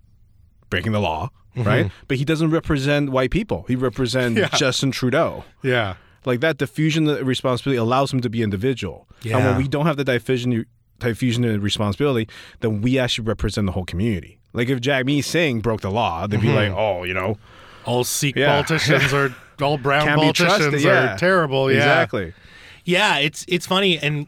breaking 0.70 0.92
the 0.92 1.00
law, 1.00 1.30
right? 1.54 1.90
But 2.08 2.16
he 2.16 2.24
doesn't 2.24 2.50
represent 2.50 3.10
white 3.10 3.30
people. 3.30 3.64
He 3.68 3.76
represents 3.76 4.38
Mm-hmm. 4.40 4.48
Yeah. 4.52 4.58
Justin 4.58 4.90
Trudeau. 4.90 5.44
Yeah. 5.62 5.94
Like 6.24 6.40
that 6.40 6.56
diffusion 6.58 7.08
of 7.08 7.24
responsibility 7.26 7.76
allows 7.78 8.12
him 8.12 8.20
to 8.22 8.28
be 8.28 8.42
individual. 8.42 9.06
And 9.22 9.30
Yeah. 9.30 9.46
when 9.46 9.56
we 9.58 9.68
don't 9.68 9.86
have 9.86 9.96
the 9.96 10.04
diffusion 10.04 10.66
diffusion 10.98 11.44
and 11.44 11.62
responsibility, 11.62 12.28
then 12.60 12.80
we 12.82 12.98
actually 12.98 13.24
represent 13.26 13.66
the 13.66 13.72
whole 13.72 13.84
community. 13.84 14.38
Like 14.52 14.68
if 14.68 14.80
Jagmeet 14.80 15.24
Singh 15.24 15.60
broke 15.60 15.80
the 15.82 15.90
law, 15.90 16.26
they'd 16.26 16.40
be 16.40 16.46
Mm-hmm. 16.48 16.56
like, 16.56 16.72
oh, 16.72 17.04
you 17.04 17.14
know, 17.14 17.36
All 17.84 18.04
Sikh 18.04 18.36
Yeah. 18.36 18.52
politicians 18.52 19.12
are 19.12 19.34
all 19.62 19.78
brown 19.78 20.04
can't 20.06 20.16
be 20.20 20.22
politicians 20.22 20.56
trusted. 20.58 20.80
Yeah, 20.82 21.14
are 21.14 21.18
terrible. 21.18 21.70
Yeah. 21.70 21.76
exactly. 21.78 22.32
Yeah, 22.84 23.18
it's 23.18 23.44
it's 23.48 23.66
funny 23.66 23.98
and 23.98 24.26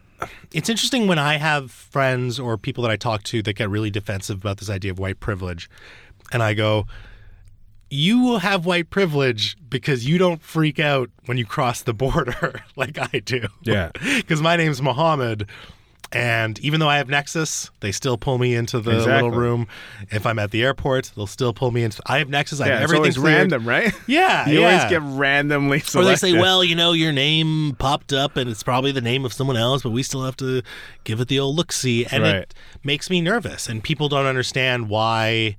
it's 0.52 0.68
interesting 0.68 1.06
when 1.06 1.18
I 1.18 1.36
have 1.36 1.70
friends 1.70 2.40
or 2.40 2.58
people 2.58 2.82
that 2.82 2.90
I 2.90 2.96
talk 2.96 3.22
to 3.24 3.40
that 3.42 3.52
get 3.54 3.70
really 3.70 3.90
defensive 3.90 4.36
about 4.38 4.58
this 4.58 4.68
idea 4.68 4.90
of 4.90 4.98
white 4.98 5.20
privilege, 5.20 5.70
and 6.32 6.42
I 6.42 6.54
go, 6.54 6.86
"You 7.90 8.20
will 8.20 8.38
have 8.40 8.66
white 8.66 8.90
privilege 8.90 9.56
because 9.70 10.06
you 10.08 10.18
don't 10.18 10.42
freak 10.42 10.80
out 10.80 11.08
when 11.26 11.38
you 11.38 11.46
cross 11.46 11.82
the 11.82 11.94
border 11.94 12.62
like 12.76 12.98
I 12.98 13.20
do." 13.20 13.46
Yeah. 13.62 13.90
because 14.16 14.42
my 14.42 14.56
name's 14.56 14.82
Mohammed. 14.82 15.46
And 16.10 16.58
even 16.60 16.80
though 16.80 16.88
I 16.88 16.96
have 16.96 17.10
Nexus, 17.10 17.70
they 17.80 17.92
still 17.92 18.16
pull 18.16 18.38
me 18.38 18.54
into 18.54 18.80
the 18.80 18.92
Exactly. 18.96 19.14
little 19.28 19.30
room. 19.38 19.68
If 20.10 20.24
I'm 20.24 20.38
at 20.38 20.52
the 20.52 20.62
airport, 20.62 21.12
they'll 21.14 21.26
still 21.26 21.52
pull 21.52 21.70
me 21.70 21.82
into. 21.82 22.00
I 22.06 22.16
have 22.18 22.30
Nexus. 22.30 22.62
I 22.62 22.68
Yeah, 22.68 22.74
have 22.80 22.84
it's 22.84 22.92
everything 22.94 23.22
random, 23.22 23.68
right? 23.68 23.92
Yeah, 24.06 24.48
you 24.48 24.60
yeah. 24.60 24.66
always 24.78 24.90
get 24.90 25.02
randomly 25.02 25.80
Selected. 25.80 26.08
Or 26.08 26.10
they 26.10 26.16
say, 26.16 26.32
well, 26.40 26.64
you 26.64 26.74
know, 26.74 26.92
your 26.94 27.12
name 27.12 27.76
popped 27.78 28.14
up 28.14 28.38
and 28.38 28.48
it's 28.48 28.62
probably 28.62 28.90
the 28.90 29.02
name 29.02 29.26
of 29.26 29.34
someone 29.34 29.58
else, 29.58 29.82
but 29.82 29.90
we 29.90 30.02
still 30.02 30.24
have 30.24 30.36
to 30.38 30.62
give 31.04 31.20
it 31.20 31.28
the 31.28 31.38
old 31.40 31.56
look 31.56 31.72
see. 31.72 32.06
And 32.06 32.22
Right. 32.22 32.36
it 32.36 32.54
makes 32.82 33.10
me 33.10 33.20
nervous. 33.20 33.68
And 33.68 33.84
people 33.84 34.08
don't 34.08 34.24
understand 34.24 34.88
why 34.88 35.56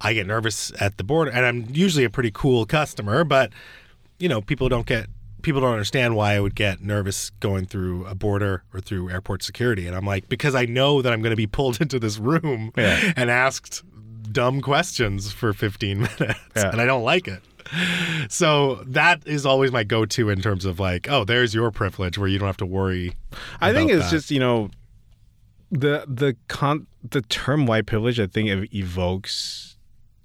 I 0.00 0.14
get 0.14 0.26
nervous 0.26 0.72
at 0.80 0.96
the 0.96 1.04
border. 1.04 1.30
And 1.30 1.44
I'm 1.44 1.66
usually 1.70 2.04
a 2.04 2.10
pretty 2.10 2.30
cool 2.32 2.64
customer, 2.64 3.24
but, 3.24 3.52
you 4.18 4.28
know, 4.30 4.40
people 4.40 4.70
don't 4.70 4.86
get. 4.86 5.06
People 5.44 5.60
don't 5.60 5.72
understand 5.72 6.16
why 6.16 6.32
I 6.34 6.40
would 6.40 6.54
get 6.56 6.80
nervous 6.80 7.30
going 7.38 7.66
through 7.66 8.06
a 8.06 8.14
border 8.14 8.64
or 8.72 8.80
through 8.80 9.10
airport 9.10 9.42
security. 9.44 9.86
And 9.86 9.94
I'm 9.94 10.04
like, 10.06 10.28
because 10.28 10.54
I 10.54 10.64
know 10.64 11.02
that 11.02 11.12
I'm 11.12 11.20
going 11.22 11.30
to 11.30 11.36
be 11.36 11.46
pulled 11.46 11.80
into 11.82 11.98
this 12.00 12.18
room 12.18 12.72
Yeah. 12.76 13.12
and 13.16 13.30
asked 13.30 13.82
dumb 14.32 14.60
questions 14.60 15.30
for 15.32 15.52
15 15.52 15.98
minutes. 16.18 16.18
Yeah. 16.56 16.70
And 16.70 16.80
I 16.80 16.86
don't 16.86 17.04
like 17.04 17.28
it. 17.28 17.40
So 18.28 18.82
that 18.86 19.26
is 19.26 19.46
always 19.46 19.70
my 19.72 19.84
go-to 19.84 20.28
in 20.30 20.40
terms 20.40 20.64
of 20.64 20.80
like, 20.80 21.08
oh, 21.10 21.24
there's 21.24 21.54
your 21.54 21.70
privilege 21.70 22.18
where 22.18 22.28
you 22.28 22.38
don't 22.38 22.48
have 22.48 22.56
to 22.58 22.66
worry. 22.66 23.14
I 23.60 23.72
think 23.72 23.90
it's 23.90 24.04
that. 24.04 24.10
just 24.10 24.30
you 24.30 24.38
know 24.40 24.70
the 25.70 26.04
the 26.06 26.36
con 26.48 26.86
the 27.08 27.22
term 27.22 27.66
white 27.66 27.86
privilege. 27.86 28.18
I 28.20 28.26
think 28.26 28.48
it 28.48 28.74
evokes 28.74 29.76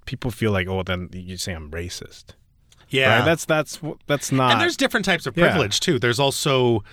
people 0.06 0.30
feel 0.30 0.52
like 0.52 0.66
oh 0.68 0.82
then 0.82 1.08
you 1.12 1.36
say 1.36 1.52
I'm 1.52 1.70
racist. 1.70 2.34
Yeah. 2.90 3.18
Right? 3.18 3.24
That's 3.24 3.44
that's 3.44 3.80
that's 4.06 4.30
not. 4.32 4.52
and 4.52 4.60
there's 4.60 4.76
different 4.76 5.06
types 5.06 5.26
of 5.26 5.36
Yeah. 5.36 5.48
privilege 5.48 5.80
too. 5.80 5.98
There's 5.98 6.20
also 6.20 6.84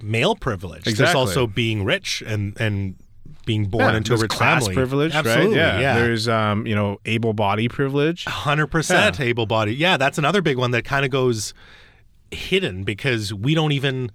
male 0.00 0.34
privilege. 0.34 0.84
There's 0.84 1.14
also 1.14 1.46
being 1.46 1.84
rich 1.84 2.22
and 2.26 2.58
and 2.60 2.96
being 3.46 3.66
born 3.66 3.90
yeah, 3.92 3.96
into 3.98 4.14
a 4.14 4.16
rich 4.16 4.30
class 4.30 4.62
family. 4.62 4.74
privilege, 4.74 5.14
Absolutely, 5.14 5.58
right? 5.58 5.80
yeah. 5.80 5.94
There's 5.94 6.28
um 6.28 6.66
you 6.66 6.74
know 6.74 6.98
able 7.04 7.32
body 7.32 7.68
privilege. 7.68 8.24
Hundred 8.24 8.68
percent 8.68 9.20
able 9.20 9.46
body. 9.46 9.74
Yeah, 9.74 9.96
that's 9.96 10.18
another 10.18 10.42
big 10.42 10.56
one 10.56 10.70
that 10.72 10.84
kind 10.84 11.04
of 11.04 11.10
goes 11.10 11.54
hidden 12.30 12.84
because 12.84 13.32
we 13.32 13.54
don't 13.54 13.72
even 13.72 14.10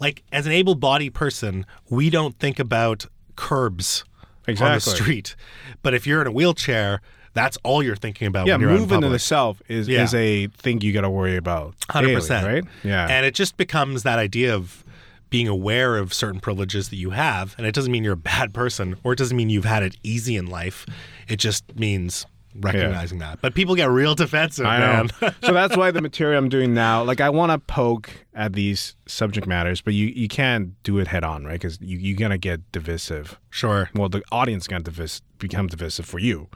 like 0.00 0.22
as 0.32 0.46
an 0.46 0.52
able 0.52 0.74
bodied 0.74 1.14
person, 1.14 1.66
we 1.88 2.10
don't 2.10 2.38
think 2.38 2.58
about 2.58 3.06
curbs 3.36 4.04
on 4.48 4.54
the 4.56 4.80
street. 4.80 5.36
But 5.82 5.94
if 5.94 6.06
you're 6.06 6.20
in 6.20 6.26
a 6.26 6.32
wheelchair, 6.32 7.00
that's 7.34 7.56
all 7.62 7.82
you're 7.82 7.96
thinking 7.96 8.26
about. 8.26 8.46
Yeah, 8.46 8.54
when 8.54 8.60
you're 8.62 8.70
out 8.70 8.74
in 8.76 8.80
moving 8.80 8.96
in 8.98 9.02
public. 9.02 9.16
itself 9.16 9.62
is 9.68 9.88
Yeah. 9.88 10.04
is 10.04 10.14
a 10.14 10.46
thing 10.48 10.80
you 10.80 10.92
got 10.92 11.02
to 11.02 11.10
worry 11.10 11.36
about. 11.36 11.74
Hundred 11.90 12.14
percent, 12.14 12.46
right? 12.46 12.64
Yeah, 12.84 13.06
and 13.08 13.24
it 13.26 13.34
just 13.34 13.56
becomes 13.56 14.02
that 14.04 14.18
idea 14.18 14.54
of 14.54 14.84
being 15.30 15.46
aware 15.48 15.98
of 15.98 16.14
certain 16.14 16.40
privileges 16.40 16.88
that 16.88 16.96
you 16.96 17.10
have, 17.10 17.54
and 17.58 17.66
it 17.66 17.74
doesn't 17.74 17.92
mean 17.92 18.02
you're 18.02 18.14
a 18.14 18.16
bad 18.16 18.54
person, 18.54 18.96
or 19.04 19.12
it 19.12 19.16
doesn't 19.18 19.36
mean 19.36 19.50
you've 19.50 19.64
had 19.66 19.82
it 19.82 19.94
easy 20.02 20.36
in 20.36 20.46
life. 20.46 20.86
It 21.28 21.36
just 21.36 21.78
means 21.78 22.24
recognizing 22.54 23.18
that. 23.18 23.40
But 23.40 23.54
people 23.54 23.74
get 23.74 23.88
real 23.90 24.14
defensive, 24.14 24.66
I 24.66 24.78
know. 24.78 25.06
man. 25.20 25.34
so 25.42 25.52
that's 25.52 25.76
why 25.76 25.90
the 25.90 26.00
material 26.02 26.38
I'm 26.38 26.48
doing 26.48 26.74
now, 26.74 27.02
like 27.04 27.20
I 27.20 27.30
want 27.30 27.52
to 27.52 27.58
poke 27.58 28.10
at 28.34 28.52
these 28.54 28.96
subject 29.06 29.46
matters, 29.46 29.80
but 29.80 29.94
you 29.94 30.06
you 30.06 30.28
can't 30.28 30.80
do 30.82 30.98
it 30.98 31.06
head 31.08 31.24
on, 31.24 31.44
right? 31.44 31.52
Because 31.60 31.78
you 31.80 31.98
you're 31.98 32.16
gonna 32.18 32.38
get 32.38 32.60
divisive. 32.72 33.38
sure. 33.50 33.90
Well, 33.94 34.08
the 34.08 34.22
audience 34.32 34.64
is 34.64 34.68
gonna 34.68 34.84
divis- 34.84 35.22
become 35.38 35.66
divisive 35.66 36.06
for 36.06 36.18
you, 36.18 36.48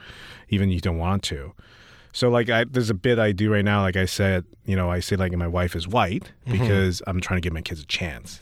even 0.49 0.69
if 0.71 0.75
you 0.77 0.81
don't 0.81 0.99
want 0.99 1.23
to. 1.25 1.53
So 2.15 2.29
like 2.29 2.51
I 2.51 2.65
there's 2.65 2.91
a 2.91 2.95
bit 2.95 3.19
I 3.19 3.33
do 3.33 3.51
right 3.53 3.65
now. 3.65 3.81
Like 3.83 3.97
I 3.97 4.05
said, 4.07 4.45
you 4.65 4.77
know, 4.77 4.91
I 4.91 5.01
say 5.01 5.17
like 5.17 5.33
my 5.33 5.47
wife 5.49 5.75
is 5.77 5.89
white 5.89 6.33
Mm-hmm. 6.47 6.53
because 6.63 7.03
I'm 7.07 7.21
trying 7.21 7.39
to 7.39 7.45
give 7.47 7.53
my 7.53 7.63
kids 7.63 7.81
a 7.83 7.87
chance. 7.87 8.39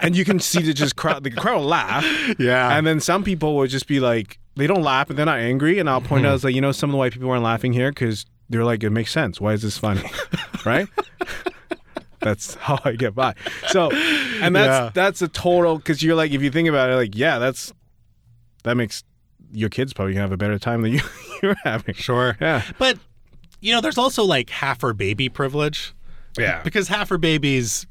and 0.00 0.16
you 0.16 0.24
can 0.24 0.38
see 0.38 0.62
the 0.62 0.74
just 0.74 0.96
crowd 0.96 1.24
the 1.24 1.30
crowd 1.30 1.58
will 1.60 1.66
laugh. 1.66 2.04
Yeah. 2.38 2.76
And 2.76 2.86
then 2.86 3.00
some 3.00 3.24
people 3.24 3.56
would 3.56 3.70
just 3.70 3.86
be 3.86 4.00
like, 4.00 4.38
they 4.58 4.66
don't 4.66 4.82
laugh, 4.82 5.06
but 5.08 5.16
they're 5.16 5.26
not 5.26 5.38
angry. 5.38 5.78
And 5.78 5.88
I'll 5.88 6.00
point 6.00 6.26
out, 6.26 6.40
hmm. 6.40 6.46
like, 6.46 6.54
you 6.54 6.60
know, 6.60 6.72
some 6.72 6.90
of 6.90 6.92
the 6.92 6.98
white 6.98 7.12
people 7.12 7.30
aren't 7.30 7.44
laughing 7.44 7.72
here 7.72 7.90
because 7.90 8.26
they're 8.48 8.64
like, 8.64 8.82
it 8.82 8.90
makes 8.90 9.12
sense. 9.12 9.40
Why 9.40 9.52
is 9.52 9.62
this 9.62 9.78
funny? 9.78 10.10
right? 10.64 10.88
that's 12.20 12.54
how 12.54 12.78
I 12.84 12.92
get 12.92 13.14
by. 13.14 13.34
So, 13.68 13.90
and 13.92 14.54
that's 14.54 14.68
Yeah. 14.86 14.90
that's 14.92 15.22
a 15.22 15.28
total 15.28 15.76
because 15.78 16.02
you're 16.02 16.16
like, 16.16 16.32
if 16.32 16.42
you 16.42 16.50
think 16.50 16.68
about 16.68 16.90
it, 16.90 16.96
like, 16.96 17.16
yeah, 17.16 17.38
that's 17.38 17.72
that 18.64 18.76
makes 18.76 19.04
your 19.52 19.68
kids 19.68 19.92
probably 19.92 20.12
gonna 20.14 20.22
have 20.22 20.32
a 20.32 20.36
better 20.36 20.58
time 20.58 20.82
than 20.82 20.92
you 20.92 21.00
you're 21.42 21.56
having. 21.64 21.94
Sure. 21.94 22.36
Yeah. 22.40 22.62
But 22.78 22.98
you 23.60 23.72
know, 23.72 23.80
there's 23.80 23.98
also 23.98 24.24
like 24.24 24.50
half 24.50 24.82
her 24.82 24.92
baby 24.92 25.28
privilege 25.28 25.94
Yeah. 26.38 26.62
because 26.62 26.88
half 26.88 27.08
her 27.08 27.18
babies 27.18 27.86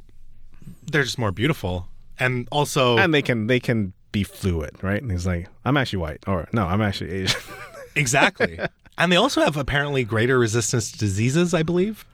they're 0.92 1.04
just 1.04 1.18
more 1.18 1.32
beautiful. 1.32 1.88
And 2.20 2.48
also 2.52 2.98
And 2.98 3.14
they 3.14 3.22
can 3.22 3.48
they 3.48 3.60
can 3.60 3.94
be 4.18 4.24
fluid, 4.24 4.72
right? 4.82 5.02
And 5.02 5.12
he's 5.12 5.28
like, 5.28 5.48
I'm 5.66 5.78
actually 5.78 6.00
white, 6.00 6.24
or 6.28 6.48
no, 6.52 6.66
I'm 6.66 6.82
actually 6.82 7.12
Asian. 7.12 7.40
exactly. 7.96 8.60
and 8.98 9.12
they 9.12 9.16
also 9.16 9.42
have 9.42 9.58
apparently 9.58 10.04
greater 10.04 10.40
resistance 10.40 10.92
to 10.92 10.98
diseases, 10.98 11.54
I 11.54 11.64
believe. 11.64 12.06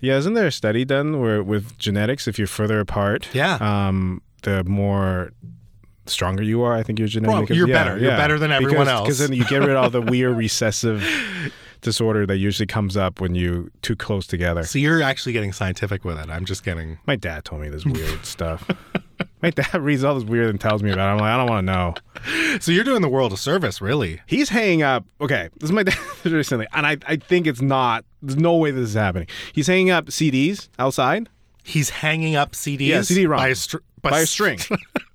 Yeah, 0.00 0.16
isn't 0.18 0.34
there 0.34 0.48
a 0.48 0.52
study 0.52 0.84
done 0.84 1.20
where 1.20 1.42
with 1.42 1.78
genetics, 1.78 2.26
if 2.28 2.38
you're 2.38 2.48
further 2.48 2.80
apart, 2.80 3.28
Yeah. 3.32 3.54
um, 3.60 4.20
the 4.42 4.64
more 4.64 5.32
stronger 6.06 6.42
you 6.42 6.62
are, 6.62 6.74
I 6.74 6.82
think 6.82 6.98
your 6.98 7.08
genetic. 7.08 7.48
Well, 7.48 7.56
you're 7.56 7.68
better. 7.68 7.96
You're 7.98 8.10
better 8.16 8.38
than 8.38 8.50
everyone 8.52 8.88
else. 8.88 9.06
Because 9.06 9.18
then 9.20 9.32
you 9.32 9.44
get 9.44 9.60
rid 9.60 9.70
of 9.70 9.76
all 9.76 9.90
the 9.90 10.00
weird 10.12 10.36
recessive 10.36 11.02
disorder 11.80 12.26
that 12.26 12.36
usually 12.36 12.66
comes 12.66 12.96
up 12.96 13.20
when 13.20 13.34
you 13.34 13.70
too 13.82 13.96
close 13.96 14.26
together. 14.26 14.64
So 14.64 14.78
you're 14.78 15.02
actually 15.02 15.32
getting 15.32 15.52
scientific 15.52 16.04
with 16.04 16.18
it. 16.18 16.28
I'm 16.30 16.44
just 16.44 16.64
getting 16.64 16.98
My 17.06 17.16
dad 17.16 17.44
told 17.44 17.62
me 17.62 17.68
this 17.68 17.84
weird 17.84 18.24
stuff. 18.24 18.68
My 19.42 19.50
dad 19.50 19.74
reads 19.80 20.04
all 20.04 20.14
this 20.14 20.24
weird 20.24 20.50
and 20.50 20.60
tells 20.60 20.82
me 20.82 20.90
about 20.90 21.08
it. 21.08 21.12
I'm 21.12 21.18
like, 21.18 21.30
I 21.30 21.36
don't 21.36 21.48
want 21.48 21.66
to 21.66 21.72
know. 21.72 21.94
So 22.60 22.72
you're 22.72 22.84
doing 22.84 23.00
the 23.00 23.08
world 23.08 23.32
a 23.32 23.36
service, 23.36 23.80
really. 23.80 24.20
He's 24.26 24.48
hanging 24.50 24.82
up. 24.82 25.04
Okay, 25.20 25.48
this 25.58 25.68
is 25.70 25.72
my 25.72 25.82
dad 25.84 25.96
recently, 26.24 26.66
and 26.74 26.86
I, 26.86 26.98
I 27.06 27.16
think 27.16 27.46
it's 27.46 27.62
not. 27.62 28.04
There's 28.20 28.36
no 28.36 28.56
way 28.56 28.70
this 28.72 28.88
is 28.90 28.94
happening. 28.94 29.28
He's 29.52 29.66
hanging 29.68 29.90
up 29.90 30.06
CDs 30.06 30.68
outside 30.78 31.28
He's 31.62 31.90
hanging 31.90 32.36
up 32.36 32.52
CDs 32.52 32.80
Yeah, 32.88 33.02
CD-ROM. 33.02 33.38
by 33.38 33.48
a, 33.48 33.54
str- 33.54 33.78
by 34.02 34.20
a 34.20 34.26
string, 34.26 34.58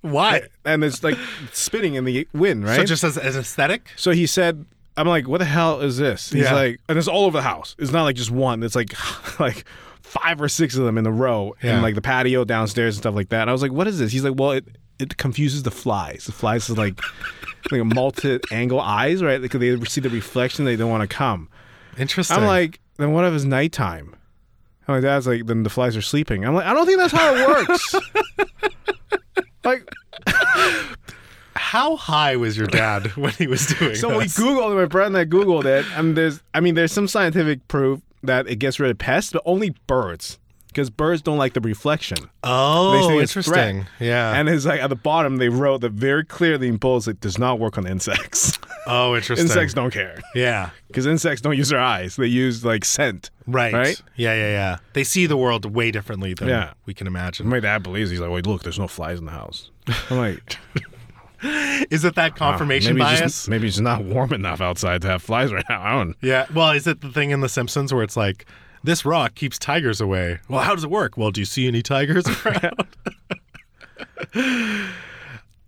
Why? 0.00 0.42
and 0.64 0.84
it's 0.84 1.02
like 1.02 1.18
spinning 1.52 1.94
in 1.94 2.04
the 2.04 2.26
wind, 2.32 2.64
right? 2.64 2.76
So 2.76 2.84
just 2.84 3.04
as, 3.04 3.18
as 3.18 3.36
aesthetic? 3.36 3.90
So 3.96 4.12
he 4.12 4.26
said, 4.26 4.64
"I'm 4.96 5.06
like, 5.06 5.28
what 5.28 5.38
the 5.38 5.44
hell 5.44 5.80
is 5.80 5.96
this?" 5.98 6.30
He's 6.30 6.44
Yeah. 6.44 6.54
like, 6.54 6.80
and 6.88 6.98
it's 6.98 7.08
all 7.08 7.24
over 7.26 7.38
the 7.38 7.42
house. 7.42 7.74
It's 7.78 7.92
not 7.92 8.04
like 8.04 8.16
just 8.16 8.30
one. 8.30 8.62
It's 8.62 8.74
like 8.76 8.92
like 9.40 9.64
five 10.02 10.40
or 10.40 10.48
six 10.48 10.76
of 10.76 10.84
them 10.84 10.98
in 10.98 11.06
a 11.06 11.10
row 11.12 11.54
Yeah. 11.62 11.76
in 11.76 11.82
like 11.82 11.94
the 11.94 12.02
patio 12.02 12.44
downstairs 12.44 12.96
and 12.96 13.02
stuff 13.02 13.14
like 13.14 13.28
that. 13.30 13.42
And 13.42 13.50
I 13.50 13.52
was 13.52 13.62
like, 13.62 13.72
what 13.72 13.86
is 13.88 13.98
this? 13.98 14.12
He's 14.12 14.24
like, 14.24 14.38
well, 14.38 14.52
it 14.52 14.64
it 14.98 15.16
confuses 15.16 15.62
the 15.64 15.70
flies. 15.70 16.24
The 16.26 16.32
flies 16.32 16.70
is 16.70 16.78
like 16.78 16.98
like 17.70 17.80
a 17.80 17.84
multi-angle 17.84 18.80
eyes, 18.80 19.22
right? 19.22 19.40
Because 19.42 19.60
they 19.60 19.78
see 19.86 20.00
the 20.00 20.08
reflection, 20.10 20.64
they 20.64 20.76
don't 20.76 20.90
want 20.90 21.02
to 21.08 21.14
come. 21.14 21.48
Interesting. 21.98 22.36
I'm 22.36 22.44
like, 22.44 22.80
then 22.96 23.12
what 23.12 23.24
if 23.24 23.34
it's 23.34 23.44
nighttime? 23.44 24.14
And 24.86 24.96
my 24.96 25.00
dad's 25.00 25.26
like, 25.26 25.46
then 25.46 25.64
the 25.64 25.70
flies 25.70 25.96
are 25.96 26.02
sleeping. 26.02 26.44
I'm 26.44 26.54
like, 26.54 26.64
I 26.66 26.72
don't 26.72 26.86
think 26.86 26.98
that's 26.98 27.12
how 27.12 27.34
it 27.34 27.46
works. 27.48 27.94
like, 29.64 29.88
how 31.76 31.96
high 31.96 32.36
was 32.36 32.56
your 32.56 32.66
dad 32.68 33.06
when 33.16 33.32
he 33.32 33.46
was 33.46 33.66
doing 33.66 33.90
this? 33.92 34.00
so 34.00 34.16
we? 34.18 34.24
Googled 34.24 34.72
it. 34.72 34.76
My 34.76 34.84
brother 34.86 35.08
and 35.08 35.16
I 35.18 35.24
Googled 35.24 35.64
it, 35.66 35.84
and 35.94 36.16
there's, 36.16 36.40
I 36.54 36.60
mean, 36.60 36.74
there's 36.74 36.92
some 36.92 37.06
scientific 37.06 37.66
proof 37.68 38.00
that 38.22 38.48
it 38.48 38.56
gets 38.56 38.80
rid 38.80 38.90
of 38.90 38.98
pests, 38.98 39.32
but 39.32 39.42
only 39.44 39.70
birds, 39.86 40.38
because 40.68 40.88
birds 40.90 41.20
don't 41.22 41.36
like 41.38 41.52
the 41.52 41.60
reflection. 41.60 42.18
Oh, 42.42 42.92
They 42.92 43.06
say 43.06 43.18
it's 43.22 43.36
interesting. 43.36 43.86
Yeah. 44.00 44.32
And 44.38 44.48
it's 44.48 44.64
like 44.64 44.80
at 44.80 44.88
the 44.88 44.96
bottom 44.96 45.36
they 45.36 45.48
wrote 45.50 45.82
that 45.82 45.92
very 45.92 46.24
clearly 46.24 46.68
in 46.68 46.76
bold, 46.78 47.06
it 47.08 47.20
does 47.20 47.38
not 47.38 47.58
work 47.58 47.76
on 47.78 47.86
insects. 47.86 48.58
oh, 48.86 49.14
interesting. 49.14 49.46
insects 49.46 49.74
don't 49.74 49.92
care 49.92 50.18
Yeah. 50.34 50.70
because 50.88 51.06
insects 51.06 51.40
don't 51.42 51.56
use 51.56 51.68
their 51.68 51.80
eyes; 51.80 52.16
they 52.16 52.26
use 52.26 52.64
like 52.64 52.84
scent. 52.84 53.30
Right. 53.46 53.72
Right? 53.74 54.02
Yeah, 54.16 54.34
yeah, 54.34 54.48
yeah. 54.50 54.76
They 54.94 55.04
see 55.04 55.26
the 55.26 55.36
world 55.36 55.64
way 55.74 55.90
differently 55.92 56.34
than 56.34 56.48
Yeah. 56.48 56.72
we 56.86 56.94
can 56.94 57.06
imagine. 57.06 57.46
My 57.48 57.60
dad 57.60 57.82
believes 57.82 58.10
he's 58.10 58.20
like, 58.20 58.30
wait, 58.30 58.46
look, 58.46 58.62
there's 58.64 58.78
no 58.78 58.88
flies 58.88 59.18
in 59.18 59.24
the 59.26 59.30
house. 59.32 59.70
I'm 60.10 60.16
like, 60.18 60.56
Is 61.90 62.04
it 62.04 62.14
that 62.14 62.32
oh, 62.32 62.36
confirmation 62.36 62.94
maybe 62.94 63.04
bias? 63.04 63.20
It's 63.20 63.34
just, 63.34 63.48
maybe 63.48 63.68
it's 63.68 63.78
not 63.78 64.04
warm 64.04 64.32
enough 64.32 64.60
outside 64.60 65.02
to 65.02 65.08
have 65.08 65.22
flies 65.22 65.52
right 65.52 65.64
now. 65.68 65.82
I 65.82 65.92
don't. 65.92 66.16
Yeah. 66.22 66.46
Well, 66.54 66.70
is 66.70 66.86
it 66.86 67.00
the 67.00 67.10
thing 67.10 67.30
in 67.30 67.40
The 67.40 67.48
Simpsons 67.48 67.92
where 67.92 68.02
it's 68.02 68.16
like, 68.16 68.46
this 68.82 69.04
rock 69.04 69.34
keeps 69.34 69.58
tigers 69.58 70.00
away? 70.00 70.38
Well, 70.48 70.62
how 70.62 70.74
does 70.74 70.84
it 70.84 70.90
work? 70.90 71.16
Well, 71.16 71.30
do 71.30 71.40
you 71.40 71.44
see 71.44 71.66
any 71.66 71.82
tigers 71.82 72.24
around? 72.46 72.86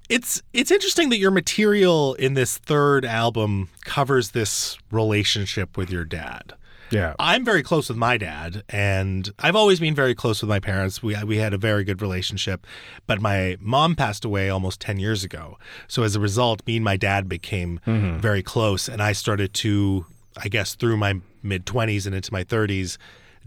it's 0.08 0.42
it's 0.52 0.70
interesting 0.70 1.08
that 1.10 1.18
your 1.18 1.30
material 1.30 2.14
in 2.14 2.34
this 2.34 2.58
third 2.58 3.04
album 3.04 3.68
covers 3.84 4.30
this 4.30 4.78
relationship 4.90 5.76
with 5.76 5.90
your 5.90 6.04
dad. 6.04 6.54
Yeah. 6.90 7.14
I'm 7.18 7.44
very 7.44 7.62
close 7.62 7.88
with 7.88 7.98
my 7.98 8.16
dad, 8.16 8.62
and 8.68 9.30
I've 9.38 9.56
always 9.56 9.80
been 9.80 9.94
very 9.94 10.14
close 10.14 10.40
with 10.40 10.48
my 10.48 10.60
parents. 10.60 11.02
We 11.02 11.16
we 11.24 11.36
had 11.38 11.52
a 11.52 11.58
very 11.58 11.84
good 11.84 12.00
relationship, 12.00 12.66
but 13.06 13.20
my 13.20 13.56
mom 13.60 13.94
passed 13.94 14.24
away 14.24 14.48
almost 14.48 14.80
ten 14.80 14.98
years 14.98 15.24
ago. 15.24 15.58
So 15.86 16.02
as 16.02 16.16
a 16.16 16.20
result, 16.20 16.66
me 16.66 16.76
and 16.76 16.84
my 16.84 16.96
dad 16.96 17.28
became 17.28 17.80
mm-hmm. 17.86 18.18
very 18.18 18.42
close, 18.42 18.88
and 18.88 19.02
I 19.02 19.12
started 19.12 19.52
to, 19.54 20.06
I 20.36 20.48
guess, 20.48 20.74
through 20.74 20.96
my 20.96 21.20
mid 21.42 21.66
twenties 21.66 22.06
and 22.06 22.14
into 22.14 22.32
my 22.32 22.44
thirties, 22.44 22.98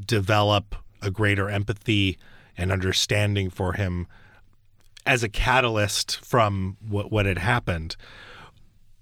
develop 0.06 0.76
a 1.02 1.10
greater 1.10 1.50
empathy 1.50 2.18
and 2.58 2.72
understanding 2.72 3.50
for 3.50 3.74
him 3.74 4.08
as 5.06 5.24
a 5.24 5.30
catalyst 5.30 6.24
from 6.24 6.78
what 6.88 7.12
what 7.12 7.26
had 7.26 7.40
happened. 7.40 7.96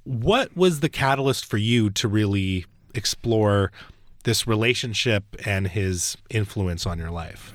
What 0.06 0.56
was 0.56 0.80
the 0.80 0.90
catalyst 0.90 1.46
for 1.46 1.58
you 1.58 1.90
to 1.92 2.08
really 2.08 2.66
explore 2.96 3.72
this 4.30 4.46
relationship 4.46 5.24
and 5.46 5.68
his 5.68 6.16
influence 6.30 6.86
on 6.86 7.00
your 7.00 7.10
life? 7.10 7.54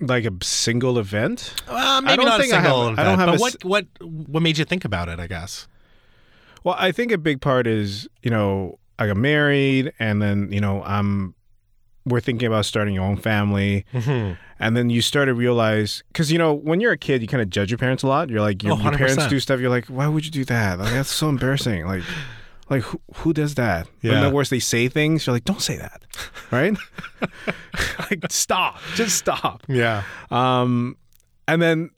Like 0.00 0.24
a 0.24 0.32
single 0.42 0.98
event. 0.98 1.54
Well, 1.68 2.02
maybe 2.02 2.16
don't 2.16 2.24
not 2.26 2.40
think 2.40 2.52
a 2.52 2.56
I 2.56 2.60
have- 2.60 2.66
single 2.66 2.82
I 2.82 2.92
event, 2.92 3.06
don't 3.08 3.18
have 3.18 3.28
but 3.28 3.36
a 3.36 3.40
what 3.40 3.64
what 3.64 3.86
what 4.34 4.42
made 4.42 4.58
you 4.58 4.64
think 4.64 4.84
about 4.84 5.08
it? 5.08 5.20
I 5.20 5.26
guess. 5.28 5.68
Well, 6.64 6.74
I 6.78 6.90
think 6.92 7.12
a 7.12 7.18
big 7.18 7.40
part 7.42 7.66
is, 7.66 8.08
you 8.22 8.30
know, 8.30 8.78
I 8.98 9.06
got 9.06 9.18
married 9.18 9.92
and 9.98 10.20
then, 10.22 10.50
you 10.50 10.60
know, 10.62 10.82
I'm 10.82 11.34
we're 12.06 12.20
thinking 12.20 12.46
about 12.46 12.64
starting 12.66 12.94
your 12.94 13.04
own 13.04 13.16
family. 13.18 13.84
Mm-hmm. 13.92 14.34
And 14.58 14.76
then 14.76 14.88
you 14.90 15.00
start 15.02 15.26
to 15.26 15.34
realize, 15.34 16.02
because 16.08 16.32
you 16.32 16.38
know, 16.38 16.52
when 16.54 16.80
you're 16.80 16.92
a 16.92 16.98
kid, 16.98 17.20
you 17.22 17.28
kind 17.28 17.42
of 17.42 17.50
judge 17.50 17.70
your 17.70 17.78
parents 17.78 18.02
a 18.02 18.06
lot. 18.08 18.30
You're 18.30 18.40
like, 18.40 18.62
your, 18.62 18.72
Oh, 18.72 18.76
your 18.82 18.92
parents 18.92 19.26
do 19.28 19.38
stuff. 19.40 19.60
You're 19.60 19.70
like, 19.70 19.86
why 19.86 20.06
would 20.08 20.24
you 20.24 20.30
do 20.30 20.44
that? 20.46 20.78
Like, 20.78 20.92
that's 20.92 21.10
so 21.10 21.28
embarrassing. 21.28 21.86
Like, 21.86 22.02
like 22.70 22.82
who, 22.82 23.00
who 23.16 23.32
does 23.32 23.54
that? 23.56 23.88
Yeah. 24.02 24.14
And 24.14 24.24
the 24.24 24.30
worse 24.30 24.50
they 24.50 24.58
say 24.58 24.88
things, 24.88 25.26
you're 25.26 25.34
like, 25.34 25.44
don't 25.44 25.60
say 25.60 25.76
that, 25.76 26.02
right? 26.50 26.76
like, 28.10 28.24
stop, 28.30 28.80
just 28.94 29.16
stop. 29.16 29.62
Yeah. 29.68 30.02
Um, 30.30 30.96
and 31.46 31.60
then 31.60 31.90